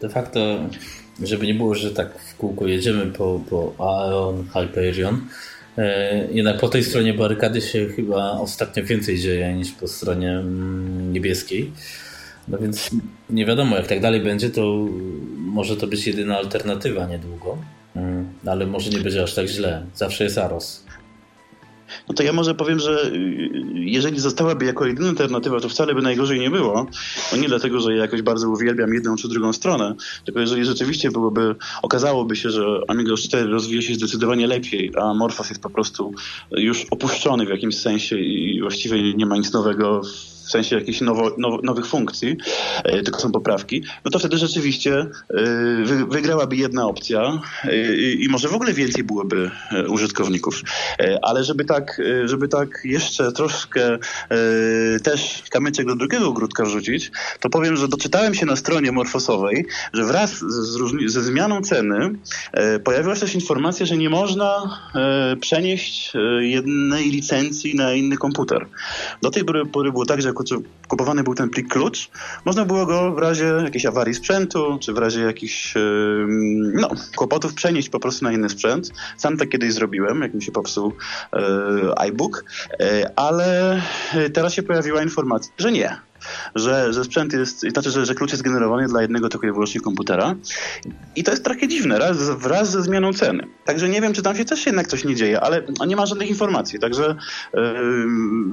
de 0.00 0.08
facto 0.08 0.40
żeby 1.22 1.46
nie 1.46 1.54
było, 1.54 1.74
że 1.74 1.90
tak 1.90 2.18
w 2.18 2.36
kółko 2.36 2.66
jedziemy 2.66 3.06
po, 3.06 3.40
po 3.50 3.74
Aeon, 3.78 4.44
Hyperion, 4.52 5.20
jednak 6.30 6.60
po 6.60 6.68
tej 6.68 6.84
stronie 6.84 7.14
barykady 7.14 7.60
się 7.60 7.88
chyba 7.88 8.30
ostatnio 8.30 8.84
więcej 8.84 9.18
dzieje 9.18 9.54
niż 9.54 9.72
po 9.72 9.88
stronie 9.88 10.30
mm, 10.30 11.12
niebieskiej. 11.12 11.72
No 12.48 12.58
więc 12.58 12.90
nie 13.30 13.46
wiadomo, 13.46 13.76
jak 13.76 13.86
tak 13.86 14.00
dalej 14.00 14.20
będzie, 14.20 14.50
to 14.50 14.88
może 15.36 15.76
to 15.76 15.86
być 15.86 16.06
jedyna 16.06 16.38
alternatywa 16.38 17.06
niedługo. 17.06 17.58
Mm, 17.96 18.28
ale 18.46 18.66
może 18.66 18.90
nie 18.90 18.98
będzie 18.98 19.22
aż 19.22 19.34
tak 19.34 19.46
źle. 19.46 19.86
Zawsze 19.94 20.24
jest 20.24 20.38
Aros. 20.38 20.84
No 22.08 22.14
to 22.14 22.22
ja 22.22 22.32
może 22.32 22.54
powiem, 22.54 22.78
że 22.78 23.10
y, 23.12 23.50
jeżeli 23.74 24.20
zostałaby 24.20 24.64
jako 24.64 24.86
jedyna 24.86 25.08
alternatywa, 25.08 25.60
to 25.60 25.68
wcale 25.68 25.94
by 25.94 26.02
najgorzej 26.02 26.40
nie 26.40 26.50
było. 26.50 26.86
No 27.32 27.38
nie 27.38 27.48
dlatego, 27.48 27.80
że 27.80 27.94
ja 27.94 28.02
jakoś 28.02 28.22
bardzo 28.22 28.48
uwielbiam 28.50 28.94
jedną 28.94 29.16
czy 29.16 29.28
drugą 29.28 29.52
stronę, 29.52 29.94
tylko 30.24 30.40
jeżeli 30.40 30.64
rzeczywiście 30.64 31.10
byłoby, 31.10 31.54
okazałoby 31.82 32.36
się, 32.36 32.50
że 32.50 32.80
Amiga 32.88 33.16
4 33.16 33.50
rozwija 33.50 33.82
się 33.82 33.94
zdecydowanie 33.94 34.46
lepiej, 34.46 34.92
a 35.00 35.14
Morphos 35.14 35.48
jest 35.48 35.62
po 35.62 35.70
prostu 35.70 36.12
już 36.50 36.86
opuszczony 36.90 37.46
w 37.46 37.48
jakimś 37.48 37.78
sensie 37.78 38.18
i 38.18 38.60
właściwie 38.60 39.14
nie 39.14 39.26
ma 39.26 39.36
nic 39.36 39.52
nowego 39.52 40.00
w 40.00 40.31
w 40.46 40.50
sensie 40.50 40.76
jakichś 40.76 41.00
nowo, 41.00 41.34
now, 41.38 41.62
nowych 41.62 41.86
funkcji, 41.86 42.36
e, 42.84 43.02
tylko 43.02 43.20
są 43.20 43.32
poprawki, 43.32 43.84
no 44.04 44.10
to 44.10 44.18
wtedy 44.18 44.38
rzeczywiście 44.38 44.94
e, 44.98 45.06
wygrałaby 46.08 46.56
jedna 46.56 46.86
opcja 46.86 47.40
e, 47.64 47.96
i 48.12 48.28
może 48.28 48.48
w 48.48 48.54
ogóle 48.54 48.72
więcej 48.72 49.04
byłoby 49.04 49.50
użytkowników. 49.88 50.62
Ale 51.22 51.44
żeby 51.44 51.64
tak, 51.64 52.00
żeby 52.24 52.48
tak 52.48 52.68
jeszcze 52.84 53.32
troszkę 53.32 53.98
też 55.02 55.42
kamyczek 55.50 55.86
do 55.86 55.96
drugiego 55.96 56.28
ogródka 56.28 56.64
wrzucić, 56.64 57.10
to 57.40 57.50
powiem, 57.50 57.76
że 57.76 57.88
doczytałem 57.88 58.34
się 58.34 58.46
na 58.46 58.56
stronie 58.56 58.92
Morfosowej, 58.92 59.66
że 59.92 60.04
wraz 60.04 60.38
z, 60.38 60.78
ze 61.06 61.22
zmianą 61.22 61.62
ceny 61.62 62.10
pojawiła 62.84 63.14
się 63.14 63.20
też 63.20 63.34
informacja, 63.34 63.86
że 63.86 63.96
nie 63.96 64.10
można 64.10 64.80
przenieść 65.40 66.12
jednej 66.40 67.10
licencji 67.10 67.74
na 67.74 67.92
inny 67.92 68.16
komputer. 68.16 68.66
Do 69.22 69.30
tej 69.30 69.44
pory 69.44 69.92
było 69.92 70.06
tak, 70.06 70.22
że 70.22 70.31
kupowany 70.88 71.22
był 71.22 71.34
ten 71.34 71.50
plik 71.50 71.68
klucz, 71.68 72.10
można 72.44 72.64
było 72.64 72.86
go 72.86 73.12
w 73.12 73.18
razie 73.18 73.44
jakiejś 73.44 73.86
awarii 73.86 74.14
sprzętu, 74.14 74.78
czy 74.80 74.92
w 74.92 74.98
razie 74.98 75.20
jakichś 75.20 75.74
no, 76.74 76.90
kłopotów 77.16 77.54
przenieść 77.54 77.88
po 77.88 78.00
prostu 78.00 78.24
na 78.24 78.32
inny 78.32 78.48
sprzęt. 78.48 78.90
Sam 79.16 79.36
tak 79.36 79.48
kiedyś 79.48 79.72
zrobiłem, 79.72 80.22
jak 80.22 80.34
mi 80.34 80.42
się 80.42 80.52
popsuł 80.52 80.92
e, 81.32 81.98
iBook, 81.98 82.44
e, 82.80 83.10
ale 83.16 83.82
teraz 84.32 84.54
się 84.54 84.62
pojawiła 84.62 85.02
informacja, 85.02 85.52
że 85.58 85.72
nie 85.72 86.11
że, 86.54 86.92
że 86.92 87.04
sprzęt 87.04 87.32
jest, 87.32 87.60
znaczy, 87.60 87.90
że, 87.90 88.06
że 88.06 88.14
klucz 88.14 88.30
jest 88.30 88.42
generowany 88.42 88.86
dla 88.86 89.02
jednego 89.02 89.28
tylko 89.28 89.46
i 89.46 89.52
wyłącznie 89.52 89.80
komputera. 89.80 90.34
I 91.16 91.24
to 91.24 91.30
jest 91.30 91.44
trochę 91.44 91.68
dziwne, 91.68 91.98
raz, 91.98 92.30
wraz 92.30 92.70
ze 92.70 92.82
zmianą 92.82 93.12
ceny. 93.12 93.46
Także 93.64 93.88
nie 93.88 94.00
wiem, 94.00 94.12
czy 94.12 94.22
tam 94.22 94.36
się 94.36 94.44
też 94.44 94.66
jednak 94.66 94.86
coś 94.86 95.04
nie 95.04 95.14
dzieje, 95.14 95.40
ale 95.40 95.62
nie 95.86 95.96
ma 95.96 96.06
żadnych 96.06 96.28
informacji. 96.28 96.78
Także 96.78 97.16
yy, 97.54 97.60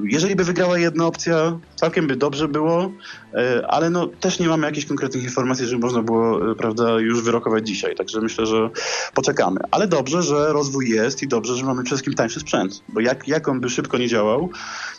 jeżeli 0.03 0.35
by 0.35 0.43
wygrała 0.43 0.79
jedna 0.79 1.05
opcja, 1.05 1.59
całkiem 1.75 2.07
by 2.07 2.15
dobrze 2.15 2.47
było, 2.47 2.91
yy, 3.33 3.67
ale 3.67 3.89
no 3.89 4.07
też 4.07 4.39
nie 4.39 4.47
mamy 4.47 4.67
jakichś 4.67 4.87
konkretnych 4.87 5.23
informacji, 5.23 5.65
żeby 5.65 5.81
można 5.81 6.01
było, 6.01 6.45
yy, 6.45 6.55
prawda, 6.55 6.99
już 6.99 7.21
wyrokować 7.21 7.67
dzisiaj. 7.67 7.95
Także 7.95 8.21
myślę, 8.21 8.45
że 8.45 8.69
poczekamy. 9.13 9.59
Ale 9.71 9.87
dobrze, 9.87 10.23
że 10.23 10.53
rozwój 10.53 10.89
jest 10.89 11.23
i 11.23 11.27
dobrze, 11.27 11.55
że 11.55 11.65
mamy 11.65 11.83
przede 11.83 11.95
wszystkim 11.95 12.13
tańszy 12.13 12.39
sprzęt. 12.39 12.83
Bo 12.89 12.99
jak, 12.99 13.27
jak 13.27 13.47
on 13.47 13.59
by 13.59 13.69
szybko 13.69 13.97
nie 13.97 14.07
działał, 14.07 14.49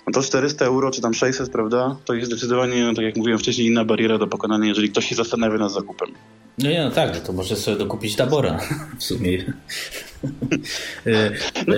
no 0.06 0.12
to 0.12 0.22
400 0.22 0.64
euro 0.64 0.90
czy 0.90 1.00
tam 1.00 1.14
600, 1.14 1.50
prawda, 1.50 1.96
to 2.04 2.14
jest 2.14 2.30
zdecydowanie, 2.30 2.59
tak 2.96 3.04
jak 3.04 3.16
mówiłem 3.16 3.38
wcześniej, 3.38 3.66
inna 3.66 3.84
bariera 3.84 4.18
do 4.18 4.26
pokonania, 4.26 4.66
jeżeli 4.66 4.90
ktoś 4.90 5.06
się 5.06 5.14
zastanawia 5.14 5.58
nad 5.58 5.72
zakupem. 5.72 6.08
No 6.58 6.70
nie, 6.70 6.84
no 6.84 6.90
tak, 6.90 7.20
to 7.20 7.32
może 7.32 7.56
sobie 7.56 7.76
dokupić 7.76 8.16
tabora 8.16 8.60
w 8.98 9.04
sumie. 9.04 9.38
E, 11.06 11.10
e, 11.10 11.30
no, 11.66 11.74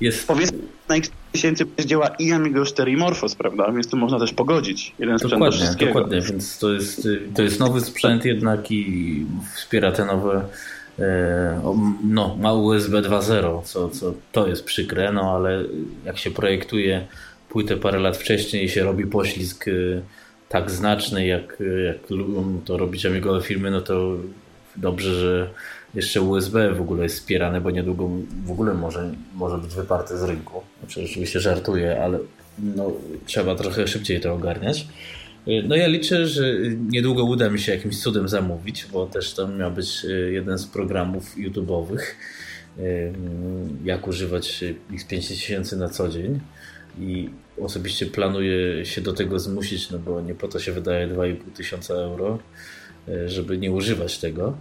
jest... 0.00 0.26
Powiedzmy, 0.26 0.58
na 0.88 0.96
X 0.96 1.10
tysięcy 1.32 1.64
działa 1.86 2.08
i 2.08 2.32
Amiga 2.32 2.64
4 2.64 2.92
i 2.92 2.96
Morphos, 2.96 3.34
prawda? 3.34 3.72
Więc 3.72 3.88
to 3.88 3.96
można 3.96 4.18
też 4.18 4.32
pogodzić. 4.32 4.94
Jeden 4.98 5.18
sprzęt 5.18 5.32
dokładnie, 5.32 5.58
do 5.58 5.64
wszystkiego. 5.64 5.92
Dokładnie, 5.94 6.20
więc 6.20 6.58
to 6.58 6.72
jest, 6.72 7.08
to 7.34 7.42
jest 7.42 7.60
nowy 7.60 7.80
sprzęt 7.80 8.24
jednak 8.24 8.72
i 8.72 9.26
wspiera 9.54 9.92
te 9.92 10.04
nowe 10.04 10.44
e, 10.98 11.60
no, 12.04 12.36
ma 12.40 12.52
USB 12.52 13.02
2.0, 13.02 13.62
co, 13.64 13.88
co 13.88 14.14
to 14.32 14.48
jest 14.48 14.64
przykre, 14.64 15.12
no 15.12 15.34
ale 15.36 15.64
jak 16.04 16.18
się 16.18 16.30
projektuje 16.30 17.06
płytę 17.48 17.76
parę 17.76 17.98
lat 17.98 18.16
wcześniej 18.16 18.64
i 18.64 18.68
się 18.68 18.84
robi 18.84 19.06
poślizg 19.06 19.64
tak 20.52 20.70
znaczny, 20.70 21.26
jak, 21.26 21.62
jak 21.86 22.10
lubią 22.10 22.60
to 22.64 22.76
robić 22.76 23.06
amigowe 23.06 23.40
firmy, 23.40 23.70
no 23.70 23.80
to 23.80 24.16
dobrze, 24.76 25.14
że 25.14 25.50
jeszcze 25.94 26.20
USB 26.20 26.74
w 26.74 26.80
ogóle 26.80 27.02
jest 27.02 27.18
wspierane, 27.18 27.60
bo 27.60 27.70
niedługo 27.70 28.10
w 28.44 28.50
ogóle 28.50 28.74
może, 28.74 29.12
może 29.34 29.58
być 29.58 29.74
wyparte 29.74 30.18
z 30.18 30.22
rynku. 30.22 30.62
Znaczy, 30.80 31.04
oczywiście 31.04 31.40
żartuję, 31.40 32.02
ale 32.04 32.18
no, 32.58 32.92
trzeba 33.26 33.54
trochę 33.54 33.88
szybciej 33.88 34.20
to 34.20 34.34
ogarniać. 34.34 34.86
No 35.68 35.76
ja 35.76 35.86
liczę, 35.86 36.26
że 36.26 36.44
niedługo 36.90 37.24
uda 37.24 37.50
mi 37.50 37.58
się 37.60 37.74
jakimś 37.74 37.98
cudem 37.98 38.28
zamówić, 38.28 38.86
bo 38.92 39.06
też 39.06 39.34
to 39.34 39.48
miał 39.48 39.70
być 39.70 40.04
y, 40.04 40.32
jeden 40.32 40.58
z 40.58 40.66
programów 40.66 41.36
YouTube'owych, 41.36 42.00
jak 43.84 44.08
używać 44.08 44.64
X5000 44.90 45.76
na 45.76 45.88
co 45.88 46.08
dzień 46.08 46.40
i 47.00 47.30
osobiście 47.60 48.06
planuję 48.06 48.86
się 48.86 49.00
do 49.00 49.12
tego 49.12 49.40
zmusić, 49.40 49.90
no 49.90 49.98
bo 49.98 50.20
nie 50.20 50.34
po 50.34 50.48
to 50.48 50.58
się 50.58 50.72
wydaje 50.72 51.08
2,5 51.08 51.36
tysiąca 51.54 51.94
euro, 51.94 52.38
e, 53.08 53.28
żeby 53.28 53.58
nie 53.58 53.72
używać 53.72 54.18
tego. 54.18 54.56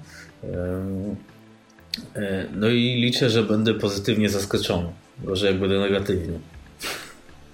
E, 2.16 2.46
no 2.56 2.70
i 2.70 3.02
liczę, 3.02 3.30
że 3.30 3.44
będę 3.44 3.74
pozytywnie 3.74 4.30
zaskoczony. 4.30 4.90
Może 5.24 5.48
jak 5.48 5.60
będę 5.60 5.80
negatywnie. 5.80 6.40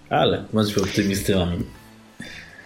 Ale 0.10 0.44
bądźmy 0.54 0.84
optymistami. 0.84 1.64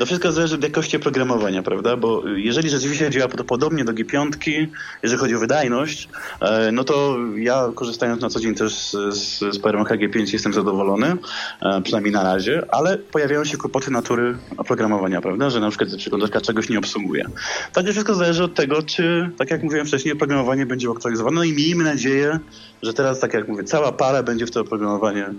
To 0.01 0.05
wszystko 0.05 0.31
zależy 0.31 0.55
od 0.55 0.63
jakości 0.63 0.97
oprogramowania, 0.97 1.63
prawda? 1.63 1.97
Bo 1.97 2.27
jeżeli 2.27 2.69
rzeczywiście 2.69 3.09
działa 3.09 3.27
to 3.27 3.43
podobnie 3.43 3.85
do 3.85 3.93
G5, 3.93 4.67
jeżeli 5.03 5.19
chodzi 5.19 5.35
o 5.35 5.39
wydajność, 5.39 6.09
e, 6.41 6.71
no 6.71 6.83
to 6.83 7.17
ja 7.35 7.69
korzystając 7.75 8.21
na 8.21 8.29
co 8.29 8.39
dzień 8.39 8.55
też 8.55 8.73
z, 8.73 8.91
z, 8.91 9.39
z 9.39 9.59
PRM 9.59 9.83
HG5 9.83 10.33
jestem 10.33 10.53
zadowolony, 10.53 11.15
e, 11.61 11.81
przynajmniej 11.81 12.13
na 12.13 12.23
razie, 12.23 12.63
ale 12.69 12.97
pojawiają 12.97 13.45
się 13.45 13.57
kłopoty 13.57 13.91
natury 13.91 14.37
oprogramowania, 14.57 15.21
prawda? 15.21 15.49
Że 15.49 15.59
na 15.59 15.69
przykład 15.69 15.95
przeglądarka 15.97 16.41
czegoś 16.41 16.69
nie 16.69 16.79
obsługuje. 16.79 17.25
Także 17.73 17.91
wszystko 17.91 18.15
zależy 18.15 18.43
od 18.43 18.53
tego, 18.53 18.83
czy, 18.83 19.29
tak 19.37 19.51
jak 19.51 19.63
mówiłem 19.63 19.87
wcześniej, 19.87 20.13
oprogramowanie 20.13 20.65
będzie 20.65 20.89
aktualizowane. 20.89 21.35
No 21.35 21.43
i 21.43 21.53
miejmy 21.53 21.83
nadzieję, 21.83 22.39
że 22.81 22.93
teraz, 22.93 23.19
tak 23.19 23.33
jak 23.33 23.47
mówię, 23.47 23.63
cała 23.63 23.91
para 23.91 24.23
będzie 24.23 24.45
w 24.45 24.51
to 24.51 24.61
oprogramowanie 24.61 25.25
e, 25.25 25.33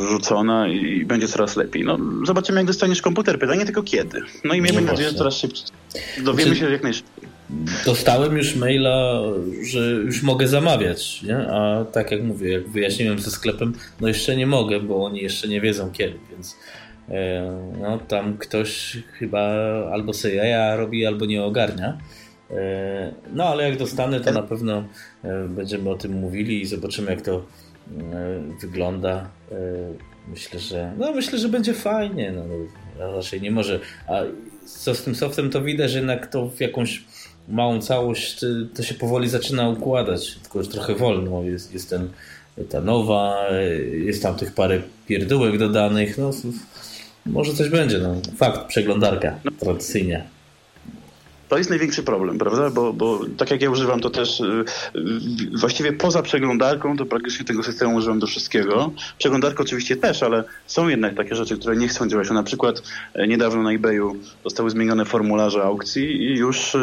wrzucona 0.00 0.68
i 0.68 1.04
będzie 1.04 1.28
coraz 1.28 1.56
lepiej. 1.56 1.84
No, 1.84 1.98
zobaczymy, 2.26 2.60
jak 2.60 2.66
dostaniesz 2.66 3.02
komputer. 3.02 3.38
Pytanie 3.38 3.53
tylko 3.62 3.82
kiedy. 3.82 4.20
No 4.44 4.54
i 4.54 4.60
miejmy 4.60 4.80
no 4.80 4.86
nadzieję, 4.86 5.10
że 5.10 5.14
coraz 5.14 5.36
szybciej. 5.36 5.66
Dowiemy 6.24 6.54
znaczy, 6.54 6.60
się 6.60 6.72
jak 6.72 6.82
najszybciej. 6.82 7.34
Dostałem 7.86 8.36
już 8.36 8.56
maila, 8.56 9.22
że 9.62 9.78
już 9.90 10.22
mogę 10.22 10.48
zamawiać, 10.48 11.22
nie? 11.22 11.36
a 11.36 11.84
tak 11.84 12.10
jak 12.10 12.22
mówię, 12.22 12.52
jak 12.52 12.68
wyjaśniłem 12.68 13.18
ze 13.18 13.30
sklepem, 13.30 13.74
no 14.00 14.08
jeszcze 14.08 14.36
nie 14.36 14.46
mogę, 14.46 14.80
bo 14.80 15.04
oni 15.04 15.22
jeszcze 15.22 15.48
nie 15.48 15.60
wiedzą 15.60 15.90
kiedy, 15.90 16.18
więc 16.30 16.56
e, 17.08 17.58
no, 17.80 17.98
tam 17.98 18.38
ktoś 18.38 18.98
chyba 19.12 19.40
albo 19.92 20.12
sobie 20.12 20.34
jaja 20.34 20.76
robi, 20.76 21.06
albo 21.06 21.26
nie 21.26 21.42
ogarnia. 21.42 21.98
E, 22.50 23.12
no 23.32 23.44
ale 23.44 23.68
jak 23.68 23.78
dostanę, 23.78 24.20
to 24.20 24.32
na 24.32 24.42
pewno 24.42 24.84
e, 25.24 25.48
będziemy 25.48 25.90
o 25.90 25.94
tym 25.94 26.12
mówili 26.12 26.62
i 26.62 26.66
zobaczymy, 26.66 27.10
jak 27.10 27.22
to 27.22 27.46
wygląda. 28.60 29.30
Myślę, 30.28 30.60
że 30.60 30.92
no 30.98 31.12
myślę, 31.12 31.38
że 31.38 31.48
będzie 31.48 31.74
fajnie. 31.74 32.32
No, 32.32 32.44
no 32.46 32.54
raczej 32.98 33.40
nie 33.40 33.50
może. 33.50 33.80
A 34.08 34.20
co 34.66 34.94
z 34.94 35.02
tym 35.02 35.14
softem, 35.14 35.50
to 35.50 35.62
widać, 35.62 35.90
że 35.90 35.98
jednak 35.98 36.26
to 36.26 36.48
w 36.48 36.60
jakąś 36.60 37.04
małą 37.48 37.80
całość 37.80 38.44
to 38.74 38.82
się 38.82 38.94
powoli 38.94 39.28
zaczyna 39.28 39.68
układać, 39.68 40.34
tylko 40.42 40.58
już 40.58 40.68
trochę 40.68 40.94
wolno. 40.94 41.42
Jest, 41.42 41.72
jest 41.72 41.90
ten, 41.90 42.08
ta 42.70 42.80
nowa, 42.80 43.46
jest 44.04 44.22
tam 44.22 44.34
tych 44.34 44.54
parę 44.54 44.82
pierdółek 45.06 45.58
dodanych. 45.58 46.18
No, 46.18 46.30
może 47.26 47.54
coś 47.54 47.68
będzie. 47.68 47.98
No. 47.98 48.14
Fakt, 48.36 48.66
przeglądarka 48.66 49.38
tradycyjnie. 49.60 50.24
To 51.48 51.58
jest 51.58 51.70
największy 51.70 52.02
problem, 52.02 52.38
prawda? 52.38 52.70
Bo, 52.70 52.92
bo 52.92 53.20
tak 53.36 53.50
jak 53.50 53.62
ja 53.62 53.70
używam 53.70 54.00
to 54.00 54.10
też 54.10 54.40
y, 54.40 54.64
właściwie 55.58 55.92
poza 55.92 56.22
przeglądarką, 56.22 56.96
to 56.96 57.06
praktycznie 57.06 57.44
tego 57.44 57.62
systemu 57.62 57.96
używam 57.96 58.18
do 58.18 58.26
wszystkiego. 58.26 58.90
Przeglądarkę 59.18 59.62
oczywiście 59.62 59.96
też, 59.96 60.22
ale 60.22 60.44
są 60.66 60.88
jednak 60.88 61.14
takie 61.14 61.34
rzeczy, 61.34 61.58
które 61.58 61.76
nie 61.76 61.88
chcą 61.88 62.08
działać. 62.08 62.30
Na 62.30 62.42
przykład 62.42 62.82
e, 63.14 63.26
niedawno 63.26 63.62
na 63.62 63.72
eBayu 63.72 64.16
zostały 64.44 64.70
zmienione 64.70 65.04
formularze 65.04 65.62
aukcji 65.62 66.22
i 66.22 66.38
już, 66.38 66.74
y, 66.74 66.78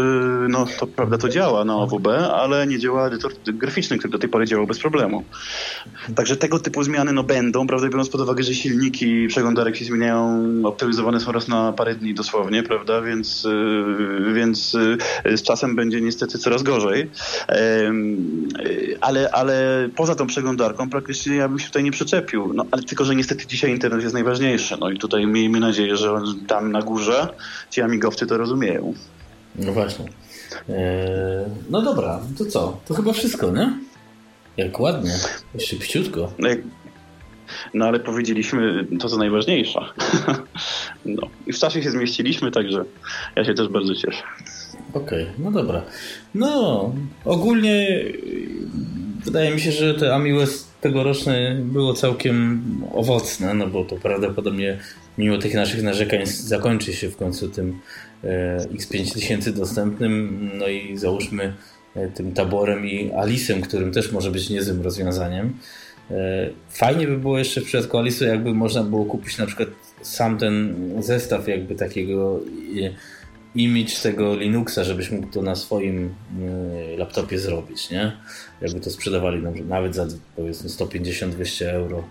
no 0.49 0.65
to 0.79 0.87
prawda, 0.87 1.17
to 1.17 1.29
działa 1.29 1.65
na 1.65 1.75
OWB, 1.75 2.07
ale 2.33 2.67
nie 2.67 2.79
działa 2.79 3.07
edytor 3.07 3.31
graficzny, 3.45 3.97
który 3.97 4.11
do 4.11 4.19
tej 4.19 4.29
pory 4.29 4.45
działał 4.45 4.67
bez 4.67 4.79
problemu. 4.79 5.23
Także 6.15 6.37
tego 6.37 6.59
typu 6.59 6.83
zmiany 6.83 7.13
no 7.13 7.23
będą, 7.23 7.67
prawda, 7.67 7.89
biorąc 7.89 8.09
pod 8.09 8.21
uwagę, 8.21 8.43
że 8.43 8.53
silniki 8.53 9.27
przeglądarek 9.27 9.75
się 9.75 9.85
zmieniają, 9.85 10.43
optymizowane 10.63 11.19
są 11.19 11.31
raz 11.31 11.47
na 11.47 11.73
parę 11.73 11.95
dni 11.95 12.13
dosłownie, 12.13 12.63
prawda, 12.63 13.01
więc, 13.01 13.45
y, 13.45 14.33
więc 14.33 14.50
więc 14.51 14.71
z 15.39 15.43
czasem 15.43 15.75
będzie 15.75 16.01
niestety 16.01 16.37
coraz 16.37 16.63
gorzej. 16.63 17.09
Ale, 19.01 19.31
ale 19.31 19.89
poza 19.95 20.15
tą 20.15 20.27
przeglądarką 20.27 20.89
praktycznie 20.89 21.35
ja 21.35 21.49
bym 21.49 21.59
się 21.59 21.67
tutaj 21.67 21.83
nie 21.83 21.91
przyczepił. 21.91 22.53
No, 22.53 22.65
ale 22.71 22.83
tylko, 22.83 23.05
że 23.05 23.15
niestety 23.15 23.47
dzisiaj 23.47 23.71
internet 23.71 24.01
jest 24.01 24.13
najważniejszy. 24.13 24.77
No 24.79 24.89
i 24.89 24.97
tutaj 24.97 25.27
miejmy 25.27 25.59
nadzieję, 25.59 25.97
że 25.97 26.21
tam 26.47 26.71
na 26.71 26.81
górze 26.81 27.27
ci 27.69 27.81
amigowcy 27.81 28.27
to 28.27 28.37
rozumieją. 28.37 28.93
No 29.55 29.73
właśnie. 29.73 30.05
Eee, 30.69 31.45
no 31.69 31.81
dobra, 31.81 32.19
to 32.37 32.45
co? 32.45 32.79
To 32.87 32.93
chyba 32.93 33.13
wszystko, 33.13 33.51
nie? 33.51 33.73
Jak 34.57 34.79
ładnie, 34.79 35.11
szybciutko. 35.59 36.31
No, 36.39 36.49
no 37.73 37.85
ale 37.85 37.99
powiedzieliśmy 37.99 38.87
to, 38.99 39.09
co 39.09 39.17
najważniejsze. 39.17 39.79
no. 41.05 41.27
I 41.47 41.53
w 41.53 41.59
czasie 41.59 41.83
się 41.83 41.91
zmieściliśmy, 41.91 42.51
także 42.51 42.85
ja 43.35 43.45
się 43.45 43.53
też 43.53 43.67
bardzo 43.67 43.95
cieszę. 43.95 44.23
Okej, 44.93 45.23
okay, 45.23 45.33
no 45.37 45.51
dobra. 45.51 45.81
No, 46.35 46.93
ogólnie 47.25 48.03
wydaje 49.25 49.51
mi 49.51 49.61
się, 49.61 49.71
że 49.71 49.93
te 49.93 50.15
Ami 50.15 50.33
West 50.33 50.81
tegoroczne 50.81 51.55
było 51.63 51.93
całkiem 51.93 52.61
owocne, 52.93 53.53
no 53.53 53.67
bo 53.67 53.85
to 53.85 53.95
prawdopodobnie 53.95 54.77
mimo 55.17 55.37
tych 55.37 55.53
naszych 55.53 55.83
narzekań 55.83 56.25
zakończy 56.25 56.93
się 56.93 57.09
w 57.09 57.17
końcu 57.17 57.49
tym 57.49 57.79
e, 58.23 58.57
X5000 58.57 59.51
dostępnym, 59.51 60.49
no 60.53 60.67
i 60.67 60.97
załóżmy 60.97 61.53
e, 61.95 62.07
tym 62.07 62.33
taborem 62.33 62.87
i 62.87 63.11
Alisem, 63.11 63.61
którym 63.61 63.91
też 63.91 64.11
może 64.11 64.31
być 64.31 64.49
niezłym 64.49 64.81
rozwiązaniem. 64.81 65.53
E, 66.11 66.49
fajnie 66.69 67.07
by 67.07 67.17
było 67.17 67.37
jeszcze 67.37 67.61
w 67.61 67.65
przypadku 67.65 67.97
Alisu, 67.97 68.25
jakby 68.25 68.53
można 68.53 68.83
było 68.83 69.05
kupić 69.05 69.37
na 69.37 69.45
przykład 69.45 69.69
sam 70.01 70.37
ten 70.37 70.75
zestaw 70.99 71.47
jakby 71.47 71.75
takiego 71.75 72.39
image 73.55 73.95
tego 74.03 74.35
Linuxa, 74.35 74.83
żebyś 74.83 75.11
mógł 75.11 75.27
to 75.27 75.41
na 75.41 75.55
swoim 75.55 76.13
laptopie 76.97 77.39
zrobić, 77.39 77.89
nie? 77.89 78.11
Jakby 78.61 78.79
to 78.79 78.89
sprzedawali 78.89 79.41
nawet 79.67 79.95
za 79.95 80.07
powiedzmy 80.35 80.69
150-200 80.69 81.65
euro 81.65 82.03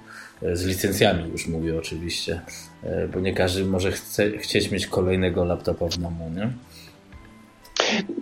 z 0.52 0.64
licencjami 0.64 1.30
już 1.32 1.46
mówię 1.46 1.78
oczywiście, 1.78 2.40
e, 2.82 3.08
bo 3.08 3.20
nie 3.20 3.34
każdy 3.34 3.64
może 3.64 3.92
chce, 3.92 4.38
chcieć 4.38 4.70
mieć 4.70 4.86
kolejnego 4.86 5.44
laptopa 5.44 5.88
w 5.88 5.98
domu, 5.98 6.30
nie? 6.36 6.50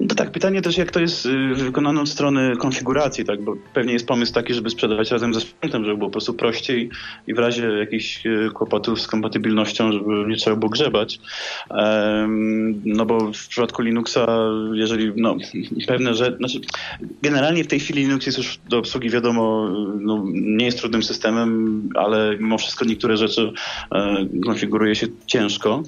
No 0.09 0.15
tak, 0.15 0.31
pytanie 0.31 0.63
też 0.63 0.77
jak 0.77 0.91
to 0.91 1.01
jest 1.01 1.27
y, 1.27 1.55
wykonane 1.55 2.01
od 2.01 2.09
strony 2.09 2.57
konfiguracji, 2.57 3.25
tak, 3.25 3.43
bo 3.43 3.57
pewnie 3.75 3.93
jest 3.93 4.07
pomysł 4.07 4.33
taki, 4.33 4.55
żeby 4.55 4.71
sprzedawać 4.71 5.11
razem 5.11 5.35
ze 5.35 5.41
sprzętem, 5.41 5.85
żeby 5.85 5.97
było 5.97 6.09
po 6.09 6.13
prostu 6.13 6.35
prościej 6.35 6.91
i 7.27 7.35
w 7.35 7.39
razie 7.39 7.67
jakichś 7.67 8.27
y, 8.27 8.51
kłopotów 8.55 9.01
z 9.01 9.07
kompatybilnością, 9.07 9.93
żeby 9.93 10.25
nie 10.29 10.37
trzeba 10.37 10.57
było 10.57 10.71
grzebać. 10.71 11.21
No 12.85 13.07
bo 13.07 13.33
w 13.33 13.49
przypadku 13.49 13.83
Linuxa, 13.83 14.27
jeżeli 14.73 15.13
no, 15.17 15.37
pewne 15.89 16.15
rzeczy, 16.15 16.37
znaczy 16.37 16.61
generalnie 17.23 17.65
w 17.65 17.67
tej 17.67 17.81
chwili 17.81 18.03
Linux 18.03 18.27
jest 18.27 18.39
już 18.39 18.59
do 18.69 18.79
obsługi 18.79 19.11
wiadomo, 19.11 19.69
no, 20.01 20.25
nie 20.33 20.65
jest 20.65 20.79
trudnym 20.79 21.03
systemem, 21.03 21.83
ale 21.95 22.37
mimo 22.41 22.59
wszystko 22.59 22.85
niektóre 22.85 23.17
rzeczy 23.17 23.53
e, 23.95 24.27
konfiguruje 24.45 24.95
się 24.95 25.07
ciężko. 25.27 25.83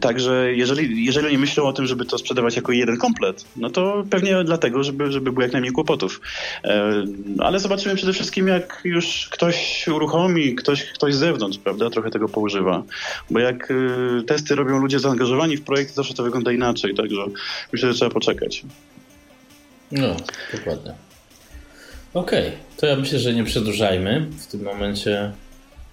Także 0.00 0.54
jeżeli, 0.54 1.04
jeżeli 1.04 1.32
nie 1.32 1.38
myślą 1.38 1.64
o 1.64 1.72
tym, 1.72 1.86
żeby 1.86 2.04
to 2.04 2.18
sprzedawać 2.20 2.56
jako 2.56 2.72
jeden 2.72 2.96
komplet, 2.96 3.44
no 3.56 3.70
to 3.70 4.04
pewnie 4.10 4.44
dlatego, 4.44 4.84
żeby, 4.84 5.12
żeby 5.12 5.32
było 5.32 5.42
jak 5.42 5.52
najmniej 5.52 5.72
kłopotów. 5.72 6.20
E, 6.64 7.04
ale 7.38 7.60
zobaczymy 7.60 7.94
przede 7.94 8.12
wszystkim, 8.12 8.48
jak 8.48 8.80
już 8.84 9.28
ktoś 9.32 9.88
uruchomi, 9.88 10.54
ktoś, 10.54 10.84
ktoś 10.84 11.14
z 11.14 11.18
zewnątrz, 11.18 11.58
prawda, 11.58 11.90
trochę 11.90 12.10
tego 12.10 12.28
poużywa. 12.28 12.82
Bo 13.30 13.38
jak 13.38 13.70
y, 13.70 14.22
testy 14.26 14.54
robią 14.54 14.78
ludzie 14.78 14.98
zaangażowani 14.98 15.56
w 15.56 15.64
projekt, 15.64 15.94
zawsze 15.94 16.14
to 16.14 16.22
wygląda 16.22 16.52
inaczej, 16.52 16.94
także 16.94 17.24
myślę, 17.72 17.88
że 17.88 17.94
trzeba 17.94 18.10
poczekać. 18.10 18.62
No, 19.92 20.16
dokładnie. 20.52 20.94
Okej, 22.14 22.48
okay. 22.48 22.58
to 22.76 22.86
ja 22.86 22.96
myślę, 22.96 23.18
że 23.18 23.34
nie 23.34 23.44
przedłużajmy. 23.44 24.26
W 24.38 24.46
tym 24.46 24.62
momencie 24.62 25.32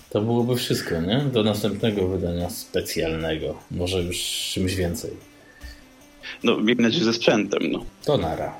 to 0.10 0.22
byłoby 0.22 0.56
wszystko, 0.56 1.02
nie? 1.02 1.20
Do 1.34 1.44
następnego 1.44 2.08
wydania 2.08 2.50
specjalnego. 2.50 3.58
Może 3.72 4.02
już 4.02 4.18
czymś 4.54 4.76
więcej 4.76 5.12
no, 6.44 6.58
miejmy 6.58 6.84
nadzieję, 6.84 7.04
ze 7.06 7.14
sprzętem. 7.14 7.72
No. 7.72 7.86
To 8.06 8.18
nara. 8.18 8.54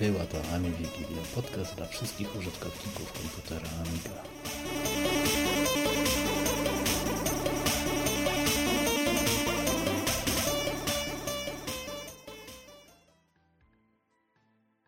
Była 0.00 0.24
to 0.24 0.36
Ami 0.54 0.70
Wigilia, 0.70 1.22
podcast 1.34 1.74
dla 1.76 1.86
wszystkich 1.86 2.36
użytkowników 2.36 3.12
komputera 3.12 3.68
Amiga. 3.82 4.22